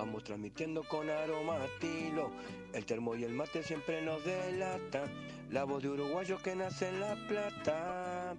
[0.00, 2.30] Vamos transmitiendo con aromatilo.
[2.72, 5.04] El termo y el mate siempre nos delata.
[5.50, 8.34] La voz de uruguayo que nace en La Plata.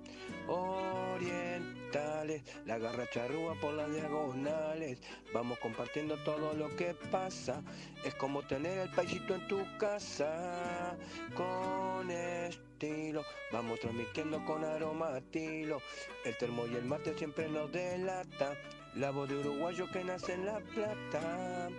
[0.47, 5.03] Orientales, la garra charrúa por las diagonales.
[5.35, 7.61] Vamos compartiendo todo lo que pasa.
[8.03, 10.97] Es como tener el paisito en tu casa.
[11.35, 15.79] Con estilo, vamos transmitiendo con aromatilo.
[16.25, 18.57] El termo y el mate siempre nos delata.
[18.95, 21.69] La voz de uruguayo que nace en La Plata.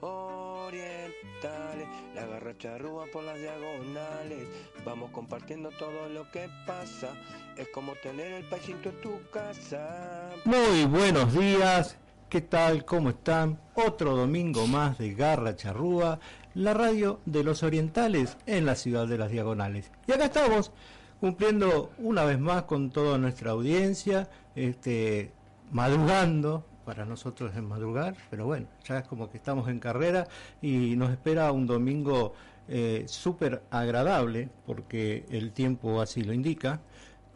[0.00, 4.48] Orientales, la garra charrúa por las diagonales.
[4.84, 7.10] Vamos compartiendo todo lo que pasa.
[7.58, 10.30] Es como tener el paisito en tu casa.
[10.46, 11.98] Muy buenos días,
[12.30, 12.86] ¿qué tal?
[12.86, 13.60] ¿Cómo están?
[13.74, 16.20] Otro domingo más de Garra Charrúa,
[16.54, 19.92] la radio de los orientales en la ciudad de las diagonales.
[20.06, 20.72] Y acá estamos
[21.20, 25.32] cumpliendo una vez más con toda nuestra audiencia, este,
[25.70, 30.26] madrugando, para nosotros es madrugar, pero bueno, ya es como que estamos en carrera
[30.60, 32.34] y nos espera un domingo
[32.68, 36.80] eh, súper agradable, porque el tiempo así lo indica.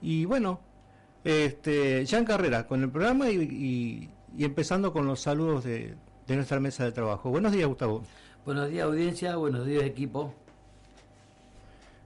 [0.02, 0.60] Y bueno,
[1.24, 5.94] este, ya en carrera con el programa y, y- y empezando con los saludos de,
[6.26, 7.30] de nuestra mesa de trabajo.
[7.30, 8.02] Buenos días, Gustavo.
[8.44, 10.34] Buenos días audiencia, buenos días equipo.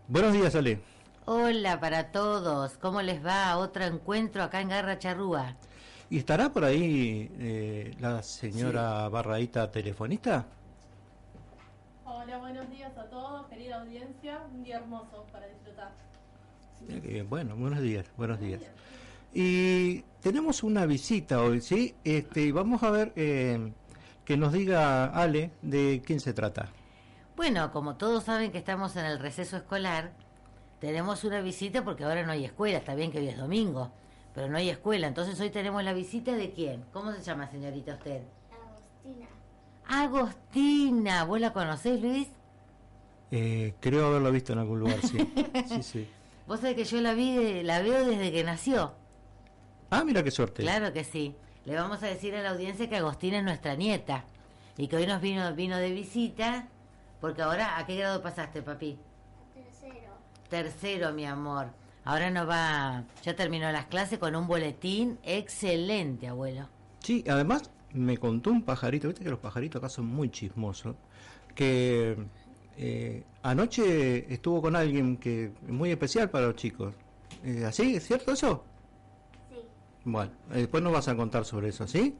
[0.09, 0.81] Buenos días, Ale.
[1.27, 3.57] Hola para todos, ¿cómo les va?
[3.59, 5.57] Otro encuentro acá en Garra Charrúa.
[6.11, 10.45] ¿Y estará por ahí eh, la señora Barraíta telefonista?
[12.05, 14.41] Hola, buenos días a todos, querida audiencia.
[14.53, 15.93] Un día hermoso para disfrutar.
[16.81, 17.31] Mira qué bien.
[17.31, 18.61] Bueno, buenos días, buenos días.
[19.33, 21.95] Y tenemos una visita hoy, ¿sí?
[22.03, 23.73] Este, y vamos a ver eh,
[24.25, 26.71] que nos diga Ale de quién se trata.
[27.37, 30.11] Bueno, como todos saben que estamos en el receso escolar,
[30.81, 33.93] tenemos una visita porque ahora no hay escuela, está bien que hoy es domingo,
[34.35, 36.85] pero no hay escuela, entonces hoy tenemos la visita de quién?
[36.93, 38.23] ¿Cómo se llama señorita usted?
[38.53, 39.27] Agostina.
[39.89, 42.29] Agostina, ¿vos la conocés Luis?
[43.31, 45.19] Eh, creo haberlo visto en algún lugar, sí.
[45.67, 46.09] Sí, sí.
[46.47, 48.93] Vos sabés que yo la vi, la veo desde que nació.
[49.91, 50.63] Ah, mira qué suerte.
[50.63, 51.37] Claro que sí.
[51.65, 54.25] Le vamos a decir a la audiencia que Agostina es nuestra nieta
[54.77, 56.69] y que hoy nos vino, vino de visita,
[57.21, 58.99] porque ahora, ¿a qué grado pasaste, papi?
[59.55, 60.13] Tercero.
[60.49, 61.69] Tercero, mi amor.
[62.05, 66.69] Ahora nos va, ya terminó las clases con un boletín excelente, abuelo.
[67.01, 70.97] Sí, además me contó un pajarito, viste que los pajaritos acá son muy chismosos,
[71.55, 72.17] que
[72.77, 76.95] eh, anoche estuvo con alguien que es muy especial para los chicos.
[77.45, 77.97] Eh, ¿Así?
[77.97, 78.65] ¿Es cierto eso?
[79.51, 79.57] Sí.
[80.05, 82.15] Bueno, eh, después nos vas a contar sobre eso, ¿sí?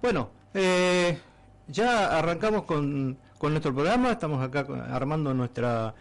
[0.00, 1.18] Bueno, eh,
[1.68, 5.94] ya arrancamos con, con nuestro programa, estamos acá armando nuestra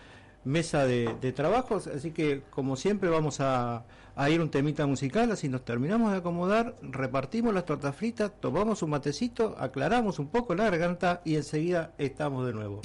[0.44, 3.84] mesa de, trabajos, así que como siempre vamos a,
[4.16, 8.82] a ir un temita musical, así nos terminamos de acomodar, repartimos las tortas fritas, tomamos
[8.82, 12.82] un matecito, aclaramos un poco la garganta y enseguida estamos de nuevo.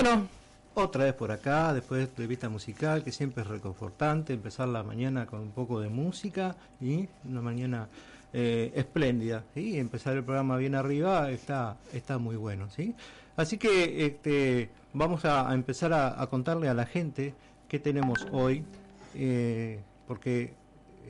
[0.00, 0.28] Bueno,
[0.74, 5.26] otra vez por acá, después de vista musical, que siempre es reconfortante, empezar la mañana
[5.26, 7.88] con un poco de música y una mañana
[8.32, 9.76] eh, espléndida, ¿sí?
[9.76, 12.94] Empezar el programa bien arriba está, está muy bueno, ¿sí?
[13.36, 17.34] Así que este, vamos a, empezar a, a contarle a la gente
[17.66, 18.62] qué tenemos hoy,
[19.16, 20.54] eh, porque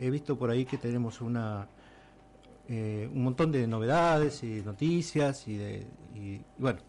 [0.01, 1.69] he visto por ahí que tenemos una
[2.71, 6.81] eh, un montón de novedades y noticias y, de, y bueno,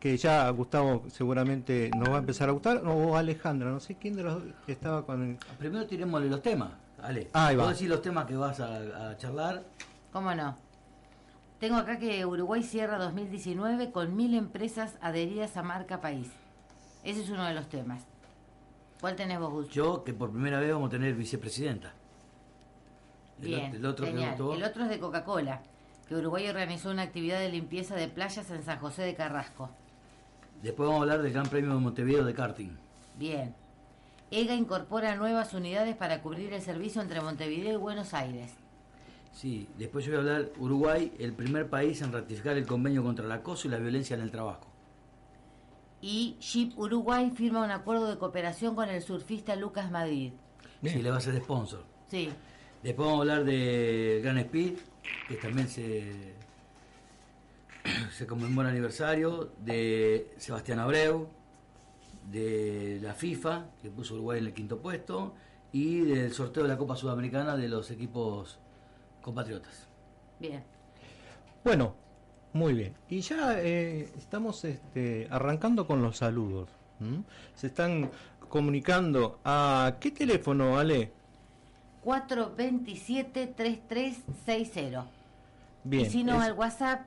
[0.00, 4.16] que ya Gustavo seguramente nos va a empezar a gustar, o Alejandra, no sé quién
[4.16, 5.36] de los que estaba con el...
[5.58, 6.70] Primero tirémosle los temas,
[7.02, 7.28] Ale.
[7.34, 7.64] Ahí va.
[7.64, 9.62] ¿Puedo decir los temas que vas a, a charlar?
[10.12, 10.56] ¿Cómo no?
[11.60, 16.28] Tengo acá que Uruguay cierra 2019 con mil empresas adheridas a marca país.
[17.04, 18.02] Ese es uno de los temas.
[19.02, 19.68] ¿Cuál tenés vos, Gus?
[19.68, 21.92] Yo, que por primera vez vamos a tener vicepresidenta.
[23.40, 24.36] El Bien, ot- el otro que genial.
[24.38, 25.60] votó- El otro es de Coca-Cola,
[26.08, 29.70] que Uruguay organizó una actividad de limpieza de playas en San José de Carrasco.
[30.62, 32.70] Después vamos a hablar del Gran Premio de Montevideo de karting.
[33.16, 33.54] Bien.
[34.30, 38.52] EGA incorpora nuevas unidades para cubrir el servicio entre Montevideo y Buenos Aires.
[39.32, 43.24] Sí, después yo voy a hablar Uruguay, el primer país en ratificar el convenio contra
[43.24, 44.66] el acoso y la violencia en el trabajo.
[46.00, 50.32] Y Jeep Uruguay firma un acuerdo de cooperación con el surfista Lucas Madrid.
[50.80, 50.96] Bien.
[50.96, 51.84] Sí, le va a ser sponsor.
[52.08, 52.30] Sí,
[52.82, 54.72] Después vamos a hablar de Gran Speed,
[55.28, 56.34] que también se,
[58.12, 61.28] se conmemora aniversario, de Sebastián Abreu,
[62.30, 65.34] de la FIFA, que puso Uruguay en el quinto puesto,
[65.72, 68.58] y del sorteo de la Copa Sudamericana de los equipos
[69.22, 69.88] compatriotas.
[70.38, 70.62] bien.
[71.62, 71.94] Bueno,
[72.54, 72.94] muy bien.
[73.08, 76.70] Y ya eh, estamos este, arrancando con los saludos.
[77.54, 78.10] Se están
[78.48, 81.12] comunicando a qué teléfono, Ale.
[82.04, 85.04] 427-3360.
[85.84, 86.06] Bien.
[86.06, 87.06] y si no, es- al WhatsApp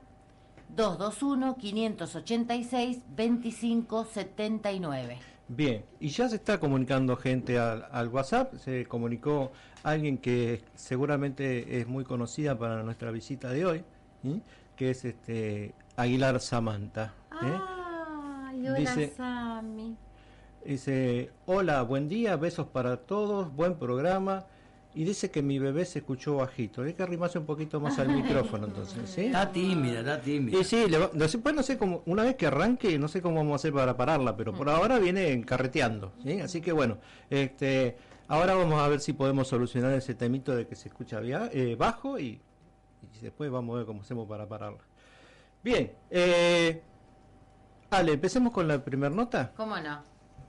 [3.94, 5.16] 221-586-2579.
[5.46, 9.52] Bien, y ya se está comunicando gente al, al WhatsApp, se comunicó
[9.82, 13.84] alguien que seguramente es muy conocida para nuestra visita de hoy,
[14.22, 14.40] ¿sí?
[14.74, 17.12] que es este Aguilar Samantha.
[17.42, 17.58] ¿eh?
[18.48, 19.96] Ay, hola Dice- Sammy.
[20.64, 24.46] Dice, hola, buen día, besos para todos, buen programa.
[24.96, 26.82] Y dice que mi bebé se escuchó bajito.
[26.82, 29.26] Hay que arrimarse un poquito más al micrófono entonces, ¿sí?
[29.26, 30.58] Está tímida, está tímida.
[30.58, 33.36] Y sí, le va- después no sé cómo, una vez que arranque, no sé cómo
[33.38, 36.40] vamos a hacer para pararla, pero por ahora viene carreteando, ¿sí?
[36.40, 36.98] Así que bueno,
[37.28, 37.96] este,
[38.28, 41.74] ahora vamos a ver si podemos solucionar ese temito de que se escucha via- eh,
[41.76, 42.40] bajo y,
[43.16, 44.78] y después vamos a ver cómo hacemos para pararla.
[45.64, 46.82] Bien, eh,
[47.90, 49.52] Ale, empecemos con la primera nota.
[49.56, 50.02] ¿Cómo no?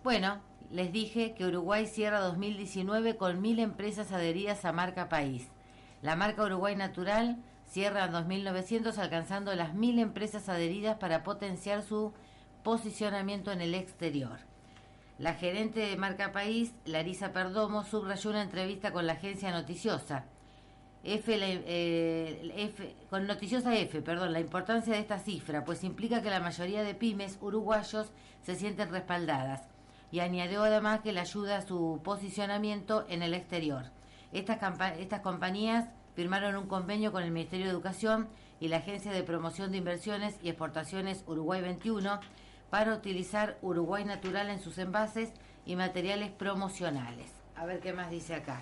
[0.04, 0.40] Bueno,
[0.72, 5.48] les dije que Uruguay cierra 2019 con mil empresas adheridas a marca país.
[6.02, 12.14] La marca Uruguay Natural cierra en 2900 alcanzando las mil empresas adheridas para potenciar su
[12.64, 14.40] posicionamiento en el exterior.
[15.18, 20.26] La gerente de marca país, Larisa Perdomo, subrayó una entrevista con la agencia noticiosa.
[21.08, 22.74] Eh,
[23.12, 26.96] con Noticiosa F, perdón, la importancia de esta cifra, pues implica que la mayoría de
[26.96, 29.75] pymes uruguayos se sienten respaldadas.
[30.12, 33.86] Y añadió además que le ayuda a su posicionamiento en el exterior.
[34.32, 34.60] Estas,
[35.00, 38.28] estas compañías firmaron un convenio con el Ministerio de Educación
[38.60, 42.20] y la Agencia de Promoción de Inversiones y Exportaciones Uruguay 21
[42.70, 45.32] para utilizar Uruguay Natural en sus envases
[45.66, 47.32] y materiales promocionales.
[47.56, 48.62] A ver qué más dice acá.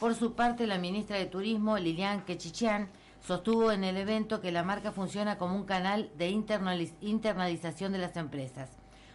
[0.00, 2.88] Por su parte, la ministra de Turismo, Lilian Quechichán,
[3.20, 7.98] sostuvo en el evento que la marca funciona como un canal de internaliz- internalización de
[7.98, 8.70] las empresas.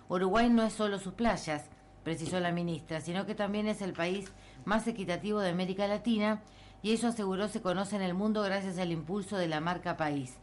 [0.10, 1.65] Uruguay no es solo sus playas,
[2.03, 4.31] precisó la ministra, sino que también es el país
[4.65, 6.41] más equitativo de América Latina
[6.81, 10.36] y eso aseguró se conoce en el mundo gracias al impulso de la marca país.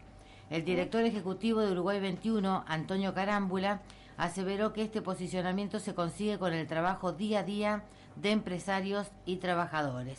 [0.48, 3.82] El director ejecutivo de Uruguay 21, Antonio Carámbula,
[4.16, 7.84] aseveró que este posicionamiento se consigue con el trabajo día a día
[8.16, 10.18] de empresarios y trabajadores.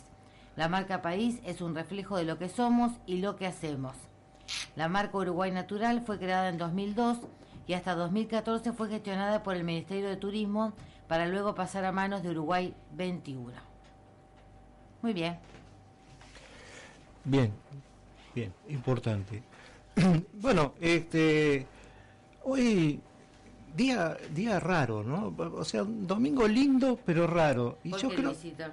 [0.56, 3.96] La marca país es un reflejo de lo que somos y lo que hacemos.
[4.76, 7.18] La marca Uruguay Natural fue creada en 2002
[7.66, 10.72] y hasta 2014 fue gestionada por el Ministerio de Turismo
[11.08, 13.52] para luego pasar a manos de Uruguay 21.
[15.02, 15.38] Muy bien.
[17.24, 17.52] Bien,
[18.34, 19.42] bien, importante.
[20.34, 21.66] bueno, este,
[22.44, 23.00] hoy
[23.74, 25.34] día día raro, ¿no?
[25.54, 27.78] O sea, un domingo lindo pero raro.
[27.84, 28.64] Y ¿Por yo qué, creo, Luisito?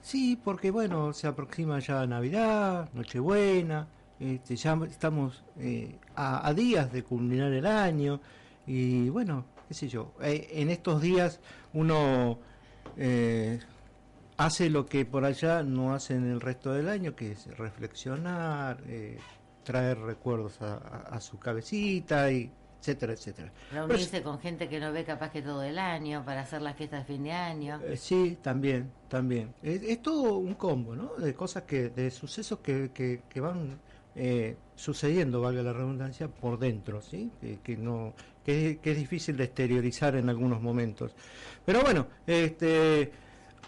[0.00, 3.88] sí, porque bueno, se aproxima ya Navidad, Nochebuena,
[4.32, 8.20] este, ya estamos eh, a, a días de culminar el año
[8.66, 11.40] y bueno, qué sé yo, eh, en estos días
[11.72, 12.38] uno
[12.96, 13.58] eh,
[14.36, 18.82] hace lo que por allá no hace en el resto del año, que es reflexionar,
[18.86, 19.18] eh,
[19.62, 22.50] traer recuerdos a, a- a su cabecita y
[22.80, 23.50] etcétera, etcétera.
[23.72, 27.06] Reunirse con gente que no ve capaz que todo el año para hacer las fiestas
[27.06, 27.80] de fin de año.
[27.82, 29.54] Eh, sí, también, también.
[29.62, 31.14] Es, es todo un combo, ¿no?
[31.14, 33.78] De cosas que, de sucesos que, que, que van
[34.16, 37.30] eh, sucediendo, valga la redundancia, por dentro, ¿sí?
[37.62, 41.14] Que, no, que, es difícil de exteriorizar en algunos momentos.
[41.64, 43.10] Pero bueno, este,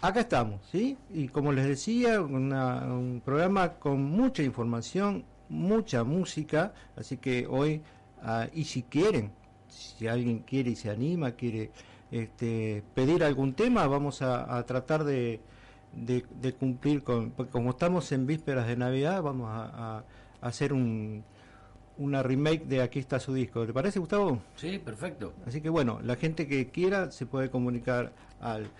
[0.01, 0.97] acá estamos, ¿sí?
[1.13, 7.81] Y como les decía, una- un programa con mucha información, mucha música, así que hoy,
[8.21, 9.31] ah, y si quieren,
[9.67, 11.71] si alguien quiere y se anima, quiere
[12.11, 15.41] este, pedir algún tema, vamos a, tratar de,
[16.59, 20.03] cumplir con, porque como estamos en vísperas de Navidad, vamos a
[20.41, 21.23] hacer un,
[21.97, 23.65] una remake de Aquí está su disco.
[23.65, 24.41] ¿Te parece, Gustavo?
[24.55, 25.33] Sí, perfecto.
[25.45, 28.71] Así que bueno, la gente que quiera se puede comunicar al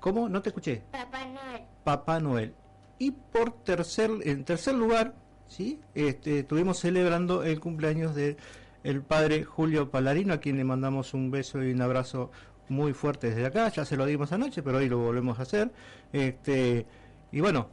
[0.00, 0.28] ¿cómo?
[0.28, 0.82] No te escuché.
[0.90, 1.62] Papá Noel.
[1.84, 2.54] Papá Noel.
[2.98, 5.14] Y por tercer, en tercer lugar,
[5.46, 5.78] ¿sí?
[5.94, 8.36] Este, estuvimos celebrando el cumpleaños de
[8.82, 12.32] el padre Julio Palarino, a quien le mandamos un beso y un abrazo
[12.68, 13.68] muy fuerte desde acá.
[13.68, 15.70] Ya se lo dimos anoche, pero hoy lo volvemos a hacer.
[16.12, 16.84] Este,
[17.30, 17.68] y bueno,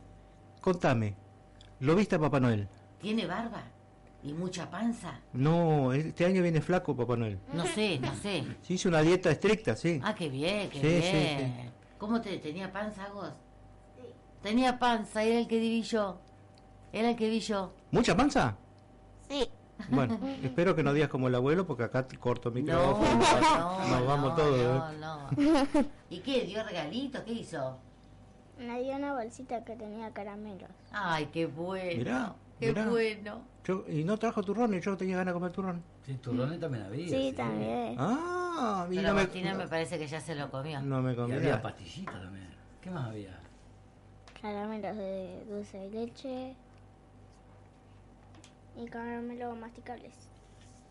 [0.62, 1.15] contame,
[1.79, 2.67] ¿lo viste a Papá Noel?
[3.01, 3.63] ¿Tiene barba?
[4.24, 5.20] ¿Y mucha panza?
[5.34, 7.40] No, este año viene flaco Papá Noel.
[7.54, 8.44] No sé, no sé.
[8.62, 10.00] Se hizo una dieta estricta, sí.
[10.04, 11.72] Ah, qué bien, qué Sí, sí, bien.
[11.98, 13.32] ¿Cómo te tenía panza, Agos?
[14.42, 16.20] Tenía panza, era el que vi yo.
[16.92, 17.74] Era el que vi yo.
[17.92, 18.58] ¿Mucha panza?
[19.30, 19.48] Sí.
[19.90, 23.80] Bueno, espero que no digas como el abuelo, porque acá te corto mi No, micrófono.
[23.80, 24.60] no, Nos vamos no, todos.
[24.60, 24.98] ¿eh?
[25.00, 25.86] no, no.
[26.10, 26.42] ¿Y qué?
[26.44, 27.22] ¿Dio regalitos?
[27.24, 27.78] ¿Qué hizo?
[28.58, 30.70] Me dio una bolsita que tenía caramelos.
[30.92, 31.98] Ay, qué bueno.
[31.98, 32.90] Mirá, qué mirá.
[32.90, 33.42] bueno.
[33.66, 35.84] Yo- y no trajo turrón y yo tenía ganas de comer turrón.
[36.06, 37.08] Sí, turrones también había.
[37.10, 37.96] Sí, también.
[38.00, 40.82] Ah, y Pero no me, Agostina me parece que ya se lo comió.
[40.82, 42.50] no me Y había pastillitas también.
[42.82, 43.39] ¿Qué más había?
[44.42, 46.56] Caramelos de dulce de leche.
[48.78, 50.13] Y caramelos masticables.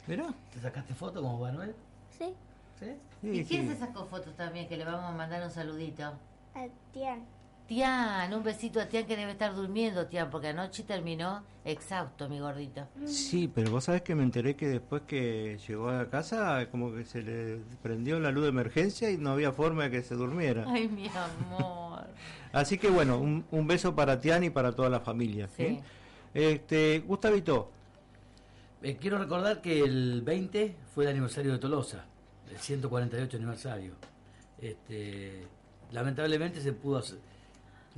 [0.07, 0.33] Mirá.
[0.53, 1.75] ¿Te sacaste foto como Manuel?
[2.11, 2.35] Sí.
[2.79, 2.93] ¿Sí?
[3.23, 3.73] Sí, ¿Y quién sí.
[3.73, 4.69] se sacó fotos también?
[4.69, 6.05] Que le vamos a mandar un saludito.
[6.55, 7.25] A Tian.
[7.69, 12.41] Tian, un besito a Tian que debe estar durmiendo, Tian, porque anoche terminó exhausto, mi
[12.41, 12.89] gordito.
[13.05, 17.05] Sí, pero vos sabés que me enteré que después que llegó a casa, como que
[17.05, 20.65] se le prendió la luz de emergencia y no había forma de que se durmiera.
[20.67, 22.07] Ay, mi amor.
[22.53, 25.47] Así que bueno, un, un beso para Tian y para toda la familia.
[25.55, 25.63] Sí.
[25.65, 25.83] ¿eh?
[26.33, 27.71] Este, Gustavito,
[28.83, 32.07] Eh, quiero recordar que el 20 fue el aniversario de Tolosa,
[32.51, 33.93] el 148 aniversario.
[34.59, 35.43] Este,
[35.93, 37.19] lamentablemente se pudo hacer-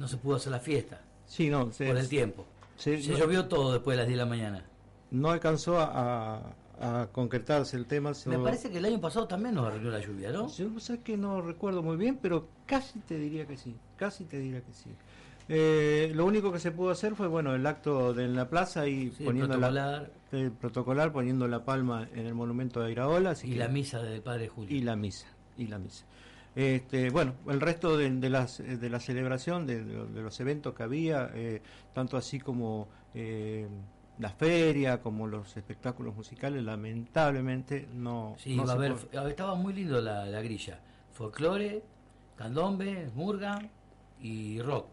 [0.00, 2.44] no se pudo hacer la fiesta sí, no, se, por el tiempo.
[2.76, 4.64] se- Se no, llovió todo después de las 10 de la mañana.
[5.12, 8.12] no alcanzó a, a- a concretarse el tema.
[8.24, 10.48] Me parece que el año pasado también nos arregló la lluvia, ¿no?
[10.50, 14.38] Yo sé que no recuerdo muy bien, pero casi te diría que sí, casi te
[14.38, 14.88] diría que sí.
[15.48, 18.86] Eh, lo único que se pudo hacer fue, bueno, el acto de en la plaza
[18.86, 23.30] y Sí, poniendo la, protocolar eh, protocolar, poniendo la palma en el monumento de Iraola.
[23.32, 24.74] así y que- la misa del Padre Julio.
[24.74, 25.26] y la misa,
[25.58, 26.06] y la misa.
[26.56, 31.30] Este, bueno, el resto de, de las, de la celebración, de, los eventos que había,
[31.34, 31.62] eh,
[31.94, 33.68] tanto así como eh,
[34.18, 38.96] la feria, como los espectáculos musicales, lamentablemente no, Sí, no a haber-
[39.28, 40.80] estaba muy lindo la, la grilla.
[41.12, 41.82] Folclore,
[42.36, 43.58] candombe, murga
[44.22, 44.86] y rock.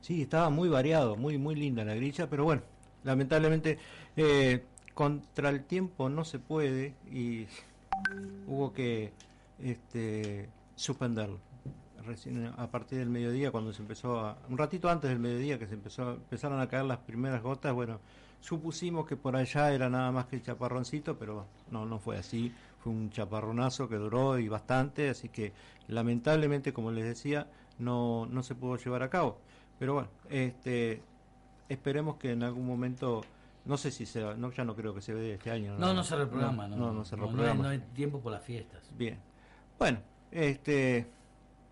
[0.00, 2.62] Sí, estaba muy variado, muy muy linda la grilla, pero bueno,
[3.04, 3.78] lamentablemente
[4.16, 7.46] eh, contra el tiempo no se puede y
[8.46, 9.12] hubo que
[9.62, 11.38] este, suspenderlo.
[12.04, 15.66] recién a partir del mediodía, cuando se empezó a, un ratito antes del mediodía que
[15.66, 18.00] se empezó, empezaron a caer las primeras gotas, bueno,
[18.40, 22.52] supusimos que por allá era nada más que el chaparroncito, pero no, no fue así,
[22.80, 25.52] fue un chaparronazo que duró y bastante, así que
[25.86, 27.46] lamentablemente, como les decía,
[27.78, 29.38] no, no se pudo llevar a cabo.
[29.78, 31.02] Pero bueno, este,
[31.68, 33.22] esperemos que en algún momento,
[33.64, 35.76] no sé si se va, no, ya no creo que se vea este año.
[35.78, 36.76] No, no se reprograma, no.
[36.76, 37.62] No, no se no hay- reprograma.
[37.62, 38.82] no hay tiempo por las fiestas.
[38.96, 39.18] Bien.
[39.82, 39.98] Bueno,
[40.30, 41.04] este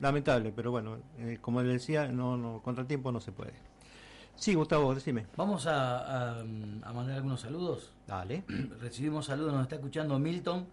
[0.01, 3.53] lamentable, pero bueno, eh, como le decía, no, no, contra el tiempo no se puede.
[4.35, 5.27] Sí, Gustavo, decime.
[5.37, 5.99] Vamos a,
[6.39, 7.93] a- a mandar algunos saludos.
[8.09, 8.43] Dale.
[8.81, 10.67] Recibimos saludos, nos está escuchando Milton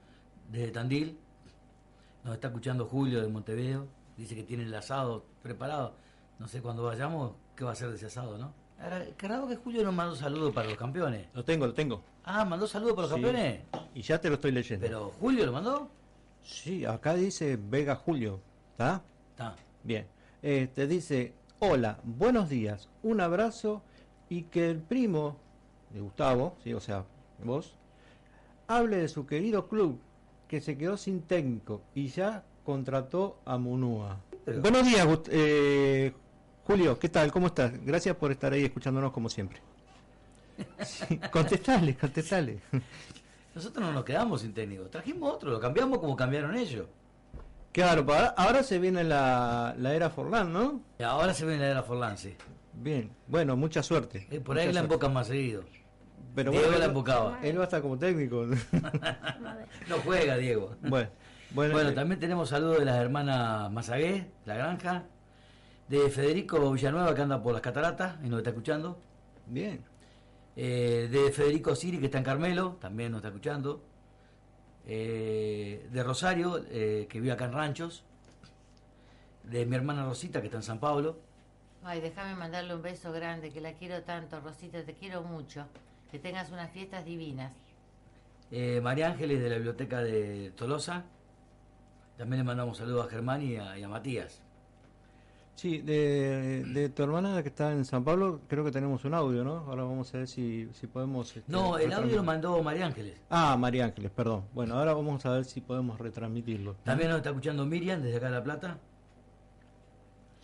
[0.51, 1.15] desde Tandil,
[2.23, 3.85] nos está escuchando Julio de Montevideo,
[4.17, 5.93] dice que tiene el asado preparado.
[6.39, 8.51] No sé cuándo vayamos, qué va a ser de ese asado, ¿no?
[8.81, 11.27] Ahora, qué raro que Julio nos mandó saludos para los campeones.
[11.35, 12.01] Lo tengo, lo tengo.
[12.23, 13.21] Ah, mandó saludos para los Sí.
[13.21, 13.61] campeones.
[13.93, 14.83] Y ya te lo estoy leyendo.
[14.87, 15.91] Pero Julio lo mandó.
[16.47, 18.39] Sí, acá dice Vega Julio,
[18.71, 19.03] ¿está?
[19.31, 19.55] Está.
[19.83, 20.07] Bien.
[20.41, 23.81] Este dice, hola, buenos días, un abrazo
[24.29, 25.37] y que el primo
[25.93, 27.03] de Gustavo, sí, o sea,
[27.43, 27.75] vos,
[28.67, 29.99] hable de su querido club
[30.47, 34.21] que se quedó sin técnico y ya contrató a Munúa.
[34.45, 36.13] Pero- Buenos días, eh,
[36.65, 37.29] Julio, ¿qué tal?
[37.31, 37.73] ¿Cómo estás?
[37.85, 39.59] Gracias por estar ahí escuchándonos como siempre.
[40.85, 42.61] Sí, contestale, contestale.
[43.57, 46.85] Nosotros no nos quedamos sin técnico, trajimos otro, lo cambiamos como cambiaron ellos.
[47.71, 48.05] Claro,
[48.37, 50.81] ahora, se viene la, la era Forlán, ¿no?
[50.99, 52.35] Y ahora se viene la era Forlán, sí.
[52.73, 54.27] Bien, bueno, mucha suerte.
[54.29, 55.63] Eh, por mucha ahí la embocan más seguido.
[56.35, 57.39] Pero Diego bueno, la embocaba.
[57.41, 58.45] Él va a estar como técnico.
[59.89, 60.75] No juega, Diego.
[60.81, 61.09] bueno,
[61.49, 65.05] bueno, Bueno, eh, también tenemos saludos de las hermanas Mazagué, La Granja,
[65.87, 68.99] de Federico Villanueva, que anda por las cataratas y nos está escuchando,
[69.47, 69.83] bien.
[70.57, 73.83] Eh, de Federico Siri, que está en Carmelo, también nos está escuchando,
[74.85, 78.03] eh, de Rosario, eh, que vive acá en Ranchos,
[79.43, 81.19] de mi hermana Rosita, que está en San Pablo,
[81.83, 85.67] Ay, déjame mandarle un beso grande, que la quiero tanto, Rosita, te quiero mucho.
[86.11, 87.53] Que tengas unas fiestas divinas.
[88.51, 91.05] eh, María Ángeles, de la Biblioteca de Tolosa,
[92.17, 94.41] también le mandamos saludos a Germán y a, y a Matías.
[95.57, 99.43] Sí, de, de tu hermana que está en San Pablo, creo que tenemos un audio,
[99.43, 99.57] ¿no?
[99.67, 101.35] Ahora vamos a ver si, si podemos...
[101.35, 103.19] este, No, el audio lo mandó María Ángeles.
[103.31, 104.45] Ah, María Ángeles, perdón.
[104.53, 106.75] Bueno, ahora vamos a ver si podemos retransmitirlo.
[106.83, 108.77] También nos está escuchando Miriam, desde acá de La Plata.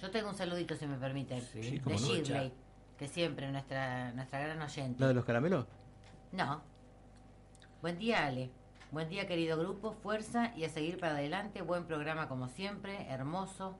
[0.01, 1.41] Yo tengo un saludito, si me permiten.
[1.41, 1.97] Sí, Sí, de no.
[1.99, 2.51] Shirley,
[2.97, 4.99] que siempre nuestra, nuestra gran oyente.
[4.99, 5.67] ¿La de los caramelos?
[6.31, 6.59] No.
[7.83, 8.49] Buen día, Ale.
[8.91, 9.93] Buen día, querido grupo.
[9.93, 11.61] Fuerza y a seguir para adelante.
[11.61, 13.05] Buen programa como siempre.
[13.11, 13.77] Hermoso.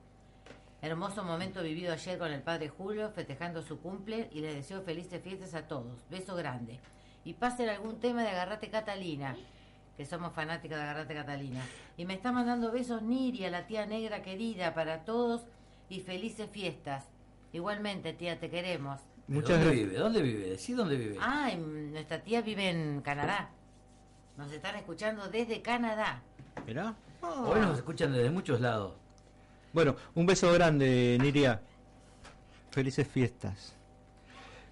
[0.84, 5.22] Hermoso momento vivido ayer con el padre Julio, festejando su cumple y les deseo felices
[5.22, 6.06] fiestas a todos.
[6.10, 6.78] Beso grande.
[7.24, 9.34] Y pasen algún tema de Agarrate Catalina,
[9.96, 11.62] que somos fanáticos de Agarrate Catalina.
[11.96, 15.46] Y me está mandando besos Niria, la tía negra querida, para todos
[15.88, 17.06] y felices fiestas.
[17.54, 19.00] Igualmente, tía, te queremos.
[19.26, 19.88] Muchas ¿Dónde gracias.
[19.88, 19.98] vive?
[19.98, 20.48] ¿Dónde vive?
[20.50, 21.16] Decí dónde vive.
[21.18, 23.48] Ah, nuestra tía vive en Canadá.
[24.36, 26.20] Nos están escuchando desde Canadá.
[26.66, 26.94] ¿Mirá?
[27.22, 28.92] Hoy nos escuchan desde muchos lados.
[29.74, 31.60] Bueno, un beso grande, Niria.
[32.70, 33.74] Felices fiestas.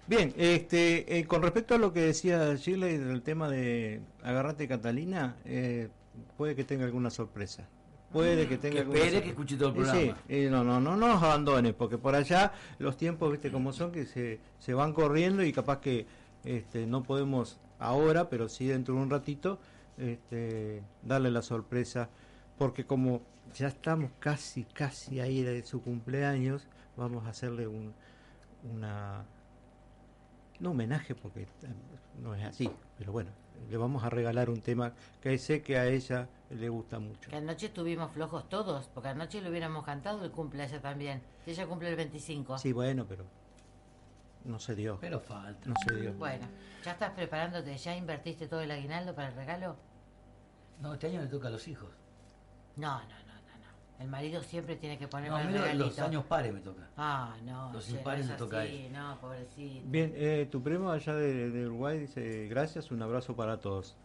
[0.07, 5.35] Bien, este, eh, con respecto a lo que decía Shirley del tema de Agarrate Catalina,
[5.43, 5.89] eh,
[6.37, 7.67] puede que tenga alguna sorpresa.
[8.13, 10.17] Puede que tenga Que alguna espere que escuche todo el sí, programa.
[10.29, 13.91] y no, no, no, no nos abandone, porque por allá los tiempos, viste cómo son,
[13.91, 16.05] que se, se van corriendo y capaz que
[16.45, 19.59] este, no podemos ahora, pero sí dentro de un ratito,
[19.97, 22.09] este, darle la sorpresa,
[22.57, 23.21] porque como
[23.53, 27.93] ya estamos casi, casi ahí de su cumpleaños, vamos a hacerle un,
[28.71, 29.25] una,
[30.59, 31.47] no homenaje porque eh,
[32.21, 33.31] no es así, pero bueno,
[33.69, 37.29] le vamos a regalar un tema que sé que a ella le gusta mucho.
[37.29, 41.21] Que anoche estuvimos flojos todos, porque anoche le hubiéramos cantado el cumple a ella también.
[41.45, 42.57] Si ella cumple el 25.
[42.57, 43.25] Sí, bueno, pero
[44.45, 44.97] no se dio.
[44.99, 45.69] Pero falta.
[45.69, 46.13] No se dio.
[46.13, 46.47] Bueno,
[46.83, 47.77] ¿ya estás preparándote?
[47.77, 49.75] ¿Ya invertiste todo el aguinaldo para el regalo?
[50.81, 51.89] No, este año le toca a los hijos.
[52.75, 52.99] No.
[52.99, 53.22] no.
[53.99, 55.85] El marido siempre tiene que poner No, el a mí lo- regalito.
[55.85, 56.89] los años pares me toca.
[56.97, 57.71] Ah, no.
[57.71, 59.81] los impares es toca No, pobrecito.
[59.85, 63.95] Bien, eh, tu primo allá de, de Uruguay dice gracias, un abrazo para todos.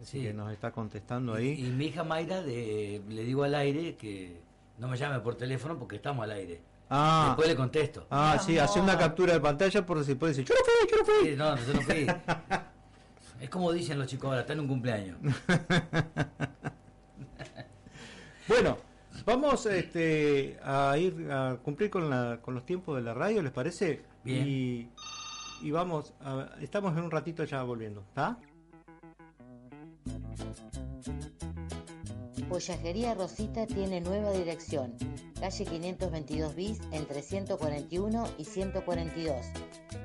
[0.00, 0.22] Así Sí.
[0.22, 1.52] que nos está contestando ahí.
[1.66, 4.40] y mi hija Mayra de- le digo al aire que
[4.78, 6.60] no me llame por teléfono porque estamos al aire.
[6.90, 8.06] Ah, Después le contesto.
[8.10, 10.90] ah, Mi sí, hace una captura de pantalla por si puede decir, yo no fui,
[10.90, 11.28] yo no fui.
[11.30, 12.06] Sí, no, yo no fui.
[13.40, 15.18] Es como dicen los chicos ahora, están en un cumpleaños.
[18.48, 18.76] Bueno,
[19.24, 23.52] vamos este, a ir a cumplir con, la, con los tiempos de la radio, ¿les
[23.52, 24.02] parece?
[24.24, 24.46] Bien.
[24.46, 24.88] Y,
[25.62, 28.38] y vamos, a- estamos en un ratito ya volviendo, ¿está?
[32.48, 34.94] Pollajería Rosita tiene nueva dirección.
[35.40, 39.46] calle 522 bis entre 141 y 142.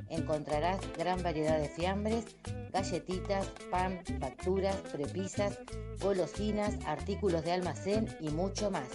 [0.09, 2.25] Encontrarás gran variedad de fiambres,
[2.71, 5.57] galletitas, pan, facturas, prepisas,
[5.99, 8.87] golosinas, artículos de almacén y mucho más.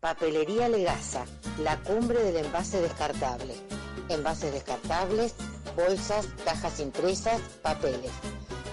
[0.00, 1.24] Papelería Legasa,
[1.58, 3.54] la cumbre del envase descartable.
[4.08, 5.34] Envases descartables,
[5.74, 8.12] bolsas, cajas impresas, papeles.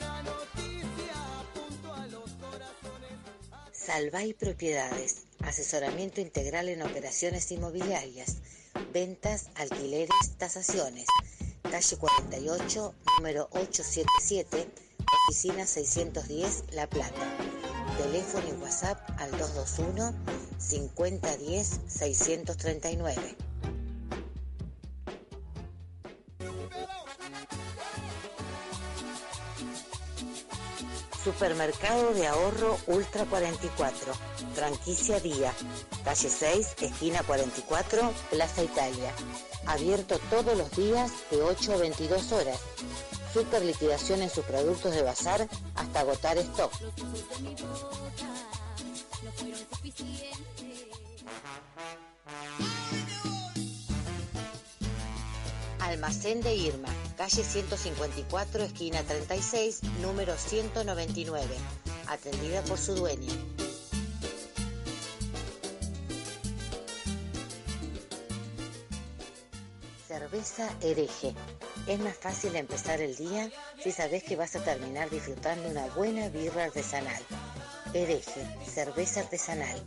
[3.72, 8.38] Salvay Propiedades, asesoramiento integral en operaciones inmobiliarias,
[8.94, 11.06] ventas, alquileres, tasaciones.
[11.64, 14.68] Calle 48, número 877,
[15.28, 17.38] oficina 610, La Plata.
[17.98, 20.14] Teléfono y WhatsApp al 221
[20.58, 23.36] 5010 639.
[31.24, 34.14] Supermercado de ahorro Ultra 44,
[34.54, 35.54] franquicia Día,
[36.04, 39.14] calle 6, esquina 44, Plaza Italia.
[39.66, 42.60] Abierto todos los días de 8 a 22 horas.
[43.34, 46.74] Super liquidación en sus productos de bazar hasta agotar stock.
[56.04, 61.48] Almacén de Irma, calle 154, esquina 36, número 199.
[62.08, 63.32] Atendida por su dueña.
[70.06, 71.34] Cerveza hereje.
[71.88, 73.50] Es más fácil empezar el día
[73.82, 77.24] si sabes que vas a terminar disfrutando una buena birra artesanal.
[77.94, 79.80] Hereje, cerveza artesanal.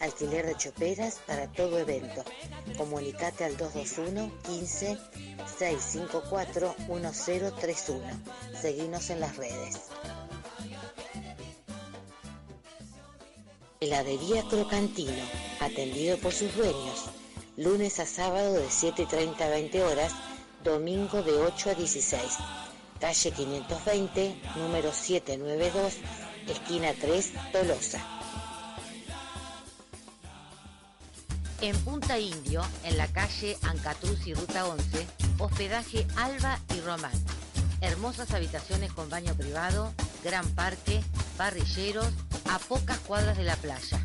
[0.00, 2.24] Alquiler de choperas para todo evento.
[2.76, 4.98] Comunicate al 221 15
[5.58, 8.02] 654 1031.
[8.60, 9.78] Seguinos en las redes.
[13.80, 15.22] Heladería Crocantino,
[15.60, 17.04] atendido por sus dueños.
[17.56, 20.12] Lunes a sábado de 7.30 a 20 horas,
[20.64, 22.22] domingo de 8 a 16.
[22.98, 25.94] Calle 520, número 792,
[26.52, 28.00] esquina 3, Tolosa.
[31.60, 35.06] En Punta Indio, en la calle Ancatruz y Ruta 11,
[35.38, 37.12] hospedaje Alba y Román.
[37.80, 41.02] Hermosas habitaciones con baño privado, gran parque,
[41.36, 42.08] parrilleros,
[42.50, 44.00] a pocas cuadras de la playa.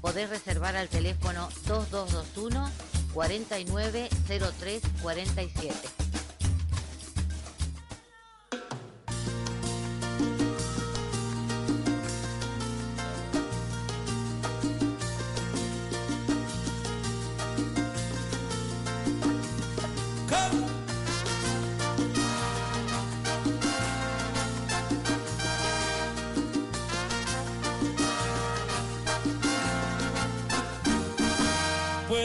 [0.00, 2.70] Podés reservar al teléfono 2221
[3.14, 6.03] 490347.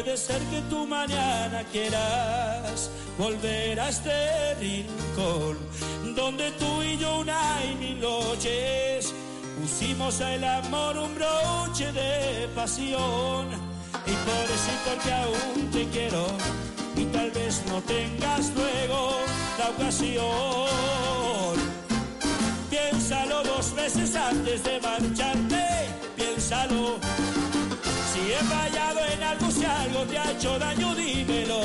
[0.10, 5.56] Puede ser que tú mañana quieras volver a este rincón
[6.16, 9.14] donde tú y yo una y mil noches
[9.62, 13.50] pusimos al amor un broche de pasión
[14.08, 16.26] y por y porque aún te quiero
[16.96, 19.12] y tal vez no tengas luego
[19.60, 21.56] la ocasión.
[22.72, 25.66] Piénsalo dos veces antes de marcharte,
[26.16, 26.98] piénsalo.
[29.30, 31.62] Algo, si algo te ha hecho daño, dímelo.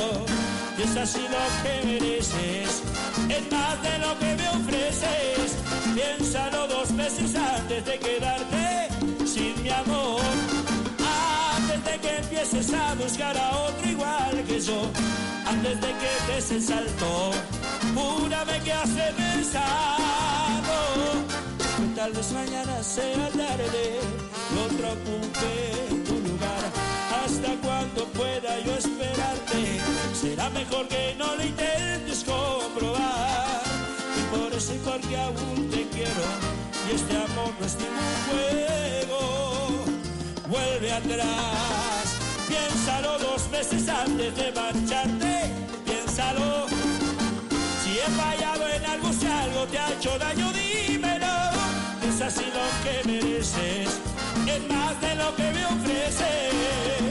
[0.77, 2.83] Y es así lo que mereces,
[3.29, 5.49] es más de lo que me ofreces.
[5.95, 8.89] Piénsalo dos veces antes de quedarte
[9.25, 10.21] sin mi amor.
[11.55, 14.81] Antes de que empieces a buscar a otro igual que yo.
[15.45, 17.31] Antes de que des el salto,
[17.95, 20.05] júrame que has pensado.
[21.95, 23.99] Tal vez mañana sea tarde
[24.51, 26.04] y otro lugar.
[27.25, 29.79] Hasta cuando pueda yo esperarte,
[30.13, 33.63] será mejor que no lo intentes comprobar.
[34.19, 36.25] Y por eso y porque aún te quiero,
[36.87, 39.85] y este amor no es ningún juego.
[40.47, 42.15] Vuelve atrás,
[42.47, 45.51] piénsalo dos veces antes de marcharte,
[45.83, 46.67] piénsalo.
[47.83, 51.35] Si he fallado en algo, si algo te ha hecho daño, dímelo.
[52.07, 53.89] Es así lo que mereces,
[54.45, 57.04] es más de lo que me ofrece.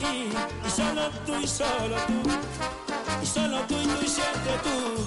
[0.00, 0.32] Y,
[0.66, 2.30] y solo tú y solo tú.
[3.22, 5.01] Y solo tú y tú y siempre tú.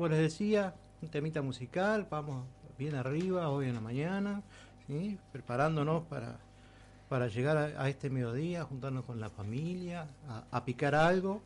[0.00, 2.06] Como les decía, un temita musical.
[2.10, 2.46] Vamos
[2.78, 4.40] bien arriba hoy en la mañana,
[4.86, 5.18] ¿sí?
[5.30, 6.38] preparándonos para,
[7.10, 11.42] para llegar a, a este mediodía, juntarnos con la familia, a, a picar algo.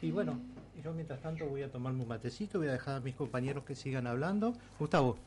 [0.00, 0.38] Y bueno,
[0.82, 3.74] yo mientras tanto voy a tomarme un matecito, voy a dejar a mis compañeros que
[3.74, 4.54] sigan hablando.
[4.78, 5.18] Gustavo,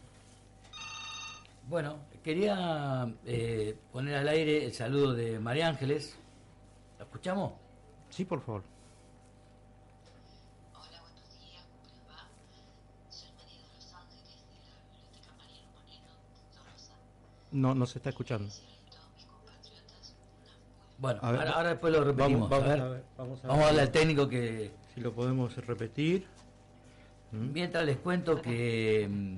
[1.70, 6.18] Bueno, quería eh, poner al aire el saludo de María Ángeles.
[6.98, 7.54] ¿La escuchamos?
[8.10, 8.64] sí, por favor.
[17.54, 18.50] No, no se está escuchando.
[20.98, 22.50] Bueno, A ver, ahora, después lo repetimos.
[22.50, 22.82] vamos a ver.
[22.82, 24.72] a ver, vamos a Vamos darle al técnico que...
[24.94, 26.26] Si lo podemos repetir.
[27.32, 27.50] ¿m?
[27.54, 29.38] Mientras les cuento que mm,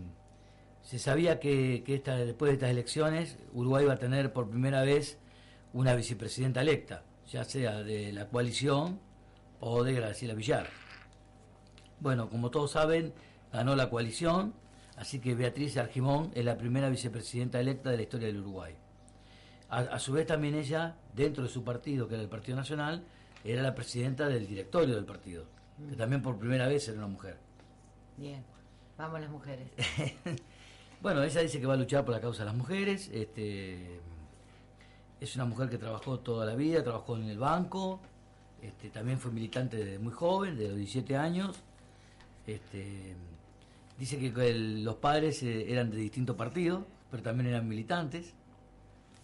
[0.83, 4.83] se sabía que, que esta, después de estas elecciones Uruguay va a tener por primera
[4.83, 5.17] vez
[5.73, 8.99] una vicepresidenta electa, ya sea de la coalición
[9.59, 10.67] o de Graciela Villar.
[11.99, 13.13] Bueno, como todos saben,
[13.51, 14.53] ganó la coalición,
[14.97, 18.75] así que Beatriz Argimón es la primera vicepresidenta electa de la historia del Uruguay.
[19.69, 23.03] A, a su vez también ella, dentro de su partido, que era el Partido Nacional,
[23.43, 25.45] era la presidenta del directorio del partido,
[25.89, 27.37] que también por primera vez era una mujer.
[28.17, 28.43] Bien.
[28.97, 29.67] Vamos las mujeres.
[31.01, 33.11] Bueno, ella dice que va a luchar por la causa de las mujeres.
[33.13, 33.99] Este,
[35.19, 37.99] es una mujer que trabajó toda la vida, trabajó en el banco.
[38.59, 41.61] Este, también fue militante desde muy joven, de los 17 años.
[42.47, 43.15] Este,
[43.97, 48.33] dice que el- los padres eh, eran de distintos partidos, pero también eran militantes.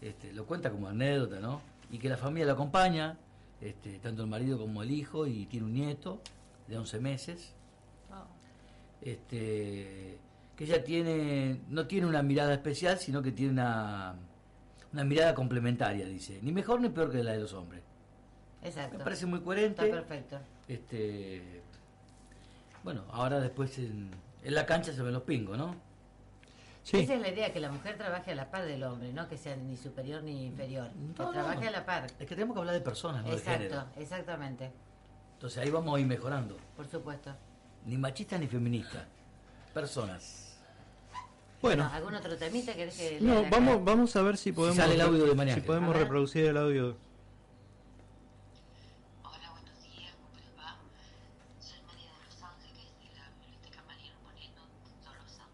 [0.02, 1.62] Este, lo cuenta como anécdota, ¿no?
[1.92, 3.18] Y que la familia lo acompaña,
[3.60, 6.22] este, tanto el marido como el hijo, y tiene un nieto
[6.68, 7.54] de 11 meses
[9.02, 10.18] este,
[10.56, 14.16] que ella tiene, no tiene una mirada especial, sino que tiene una,
[14.94, 17.82] una mirada complementaria, dice, ni mejor ni peor que la de los hombres.
[18.64, 18.98] Exacto.
[19.00, 19.84] Me parece muy coherente.
[19.86, 20.38] Está perfecto.
[20.68, 21.62] Este,
[22.84, 24.12] bueno, ahora después en,
[24.44, 25.76] en la cancha se ven los pingos, ¿no?
[26.84, 29.28] Sí, Esa es la idea, que la mujer trabaje a la par del hombre, no
[29.30, 30.90] que sea ni superior ni inferior.
[30.90, 32.08] Que No, no, trabaje a la par.
[32.20, 33.38] Es que tenemos que hablar de personas, no de.
[33.38, 34.72] Exacto, exactamente.
[35.34, 36.58] Entonces ahí vamos a ir mejorando.
[36.76, 37.36] Por supuesto.
[37.86, 39.06] Ni machista ni feminista.
[39.74, 40.58] Personas.
[41.62, 41.90] bueno.
[41.94, 45.26] ¿Algún otro temita querés que No, vamos, vamos a ver si podemos, sale el audio
[45.26, 46.98] de María si podemos reproducir el audio.
[49.24, 50.78] Hola, buenos días, ¿cómo les va?
[51.60, 55.46] Soy María de Los Ángeles de la Biblioteca Mariano Moreno de Tolosa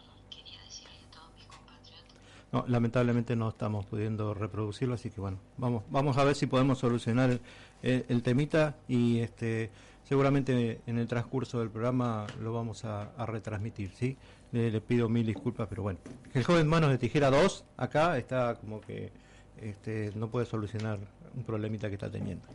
[0.00, 2.16] y quería decirle a todos mis compatriotas
[2.52, 6.78] No, lamentablemente no estamos pudiendo reproducirlo, así que bueno, vamos, vamos a ver si podemos
[6.78, 7.40] solucionar el,
[7.82, 9.70] el- el temita y este
[10.04, 14.18] seguramente en el transcurso del programa lo vamos a, a retransmitir, ¿sí?
[14.50, 15.98] Le, le pido mil disculpas, pero bueno.
[16.34, 19.10] El joven Manos de Tijera 2 acá está como que
[19.58, 20.98] este, no puede solucionar
[21.34, 22.46] un problemita que está teniendo.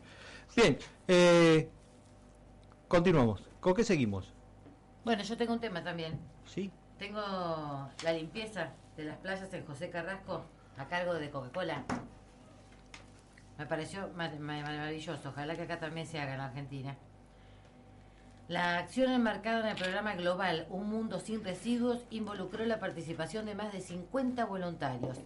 [0.55, 1.69] Bien, eh,
[2.87, 3.41] continuamos.
[3.59, 4.31] ¿Con qué seguimos?
[5.03, 6.19] Bueno, yo tengo un tema también.
[6.45, 6.69] Sí.
[6.99, 7.19] Tengo
[8.03, 10.43] la limpieza de las playas en José Carrasco
[10.77, 11.83] a cargo de Coca-Cola.
[13.57, 15.29] Me pareció ma- ma- maravilloso.
[15.29, 16.95] Ojalá que acá también se haga en Argentina.
[18.47, 23.55] La acción enmarcada en el programa global Un Mundo Sin Residuos involucró la participación de
[23.55, 25.19] más de 50 voluntarios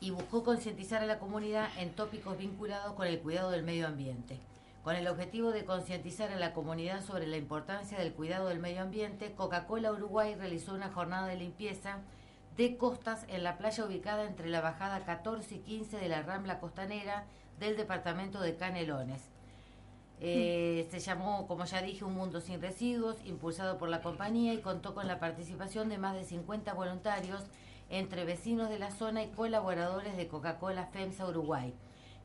[0.00, 4.38] y buscó concientizar a la comunidad en tópicos vinculados con el cuidado del medio ambiente.
[4.84, 8.82] Con el objetivo de concientizar a la comunidad sobre la importancia del cuidado del medio
[8.82, 12.00] ambiente, Coca-Cola Uruguay realizó una jornada de limpieza
[12.58, 16.60] de costas en la playa ubicada entre la bajada 14 y 15 de la Rambla
[16.60, 17.24] Costanera
[17.58, 19.22] del departamento de Canelones.
[20.20, 24.60] Eh, se llamó, como ya dije, Un Mundo Sin Residuos, impulsado por la compañía y
[24.60, 27.42] contó con la participación de más de 50 voluntarios
[27.88, 31.72] entre vecinos de la zona y colaboradores de Coca-Cola FEMSA Uruguay,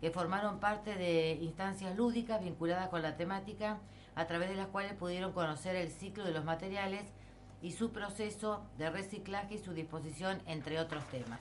[0.01, 3.79] que formaron parte de instancias lúdicas vinculadas con la temática,
[4.15, 7.05] a través de las cuales pudieron conocer el ciclo de los materiales
[7.61, 11.39] y su proceso de reciclaje y su disposición, entre otros temas.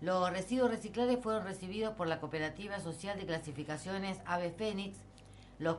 [0.00, 4.96] Los residuos reciclables fueron recibidos por la Cooperativa Social de Clasificaciones Ave Fénix.
[5.58, 5.76] Los,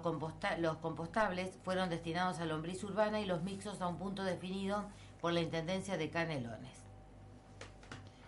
[0.60, 4.86] los compostables fueron destinados a lombriz urbana y los mixos a un punto definido
[5.22, 6.81] por la Intendencia de Canelones.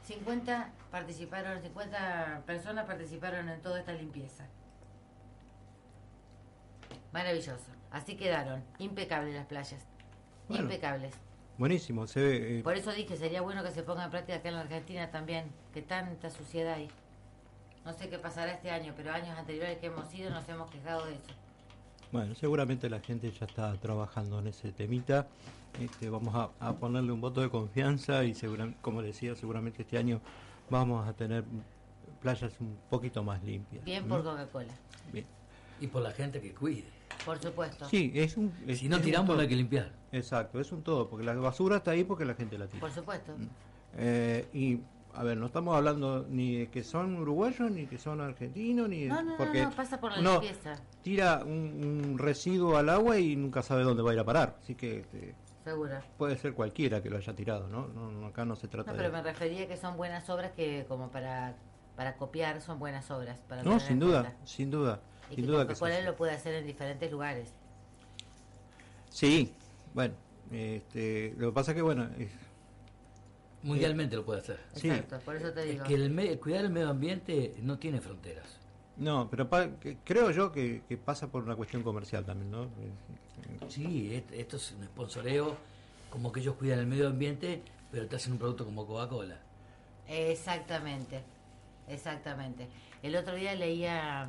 [0.05, 4.45] 50 participaron, 50 personas participaron en toda esta limpieza.
[7.11, 7.71] Maravilloso.
[7.91, 9.86] Así quedaron, impecables las playas.
[10.47, 10.63] Bueno.
[10.63, 11.13] Impecables.
[11.57, 12.59] Buenísimo, se ve...
[12.59, 15.11] eh, Por eso dije, sería bueno que se ponga en práctica acá en la Argentina
[15.11, 16.89] también, que tanta suciedad hay.
[17.86, 21.05] No sé qué pasará este año, pero años anteriores que hemos ido nos hemos quejado
[21.05, 21.32] de eso.
[22.11, 25.28] Bueno, seguramente la gente ya está trabajando en ese temita.
[25.80, 29.97] Este, vamos a, a ponerle un voto de confianza y, segura- como decía, seguramente este
[29.97, 30.21] año
[30.69, 31.43] vamos a tener
[32.21, 33.84] playas un poquito más limpias.
[33.84, 34.09] Bien ¿Mm?
[34.09, 34.74] por Coca-Cola,
[35.11, 35.26] Bien.
[35.82, 36.86] Y por la gente que cuide.
[37.26, 37.86] por supuesto.
[37.89, 38.53] Sí, es un...
[38.67, 39.91] es- Si no tiramos, no hay que limpiar.
[40.11, 42.80] Exacto, es un todo, porque la basura está ahí porque la gente la tira.
[42.80, 43.34] Por supuesto.
[43.97, 44.80] Eh, y,
[45.15, 49.05] a ver, no estamos hablando ni de que son uruguayos, ni que son argentinos, ni...
[49.05, 50.76] No, no, no, porque no, pasa por la uno limpieza.
[51.01, 54.57] tira un, un residuo al agua y nunca sabe dónde va a ir a parar.
[54.61, 56.01] Así que este, Seguro.
[56.18, 57.88] puede ser cualquiera que lo haya tirado, ¿no?
[57.88, 59.03] No, no, acá no se trata No, de...
[59.03, 61.55] pero me refería que son buenas obras que como para,
[61.95, 63.39] para copiar son buenas obras.
[63.47, 64.45] Para No, tener sin duda, cuenta.
[64.47, 64.99] sin duda,
[65.30, 67.53] Y sin que duda que Coca-Cola lo puede hacer en diferentes lugares.
[69.09, 69.53] Sí,
[69.93, 70.14] bueno,
[70.51, 72.32] este, lo que pasa que, bueno, es-
[73.61, 74.59] Mundialmente lo puede hacer.
[74.76, 74.89] Sí.
[74.89, 75.86] Exacto, por eso te Es digo.
[75.86, 78.59] que el, me- cuidar el medio ambiente no tiene fronteras.
[78.97, 82.67] No, pero pa- que- creo yo que, que pasa por una cuestión comercial también, ¿no?
[83.69, 85.55] Sí, esto es un sponsoreo,
[86.09, 89.37] como que ellos cuidan el medio ambiente, pero te hacen un producto como Coca-Cola.
[90.07, 91.21] Exactamente,
[91.87, 92.67] exactamente.
[93.01, 94.27] El otro día leía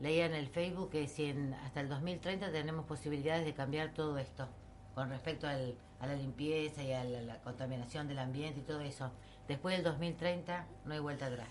[0.00, 4.16] leía en el Facebook que si en, hasta el 2030 tenemos posibilidades de cambiar todo
[4.18, 4.46] esto
[4.94, 8.80] con respecto al- a la limpieza y a la, la contaminación del ambiente y todo
[8.80, 9.10] eso.
[9.48, 11.48] Después del 2030 no hay vuelta atrás.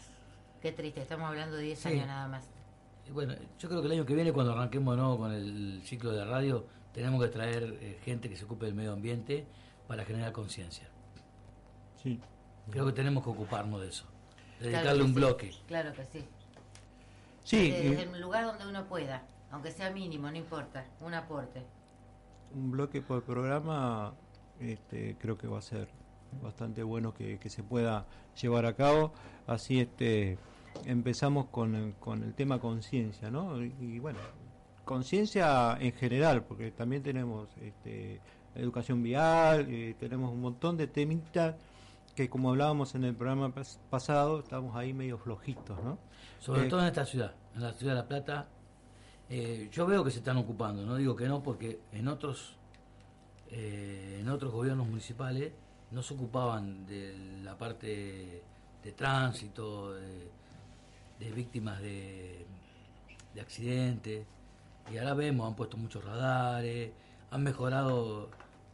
[0.61, 1.89] Qué triste, estamos hablando de 10 Sí.
[1.89, 2.47] años nada más.
[3.07, 5.81] Y bueno, yo creo que el año que viene, cuando arranquemos de nuevo con el
[5.85, 9.45] ciclo de radio, tenemos que traer eh, gente que se ocupe del medio ambiente
[9.87, 10.87] para generar conciencia.
[12.01, 12.19] sí.
[12.69, 14.03] Creo que tenemos que ocuparnos de eso.
[14.59, 15.51] Dedicarle un sí, bloque.
[15.67, 16.27] Claro que sí.
[17.45, 21.13] Sí, Desde, desde eh, el lugar donde uno pueda, aunque sea mínimo, no importa, un
[21.13, 21.63] aporte.
[22.53, 24.13] un bloque por programa
[24.59, 25.87] este, creo que va a ser
[26.41, 28.05] bastante bueno que, que se pueda
[28.41, 29.11] llevar a cabo.
[29.47, 30.37] Así este
[30.85, 33.63] empezamos con el, con el tema conciencia, ¿no?
[33.63, 34.19] Y, y bueno,
[34.85, 38.21] conciencia en general, porque también tenemos este,
[38.55, 41.55] educación vial, eh, tenemos un montón de temitas
[42.15, 45.97] que como hablábamos en el programa pas- pasado, estamos ahí medio flojitos, ¿no?
[46.39, 48.47] Sobre Eh, todo en esta ciudad, en la ciudad de La Plata.
[49.29, 52.55] eh, yo veo que se están ocupando, no digo que no, porque en otros
[53.51, 55.53] eh, en otros gobiernos municipales
[55.91, 58.41] no se ocupaban de la parte
[58.83, 60.27] de tránsito, de,
[61.19, 62.45] de víctimas de,
[63.33, 64.25] de accidentes,
[64.91, 66.91] y ahora vemos, han puesto muchos radares,
[67.31, 68.29] han mejorado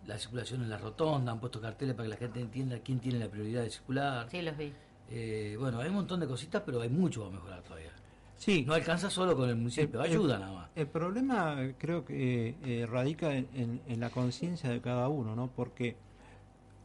[0.06, 3.20] la circulación en la rotonda, han puesto carteles para que la gente entienda quién tiene
[3.20, 4.28] la prioridad de circular.
[4.30, 4.74] Sí, los vi.
[5.10, 7.92] Eh, bueno, hay un montón de cositas, pero hay mucho a mejorar todavía.
[8.38, 10.70] Sí, No alcanza solo con el municipio, El- ayuda nada más.
[10.76, 15.36] El problema eh, creo que eh, radica en, en- en la conciencia de cada uno,
[15.36, 15.48] ¿no?
[15.56, 15.96] Porque,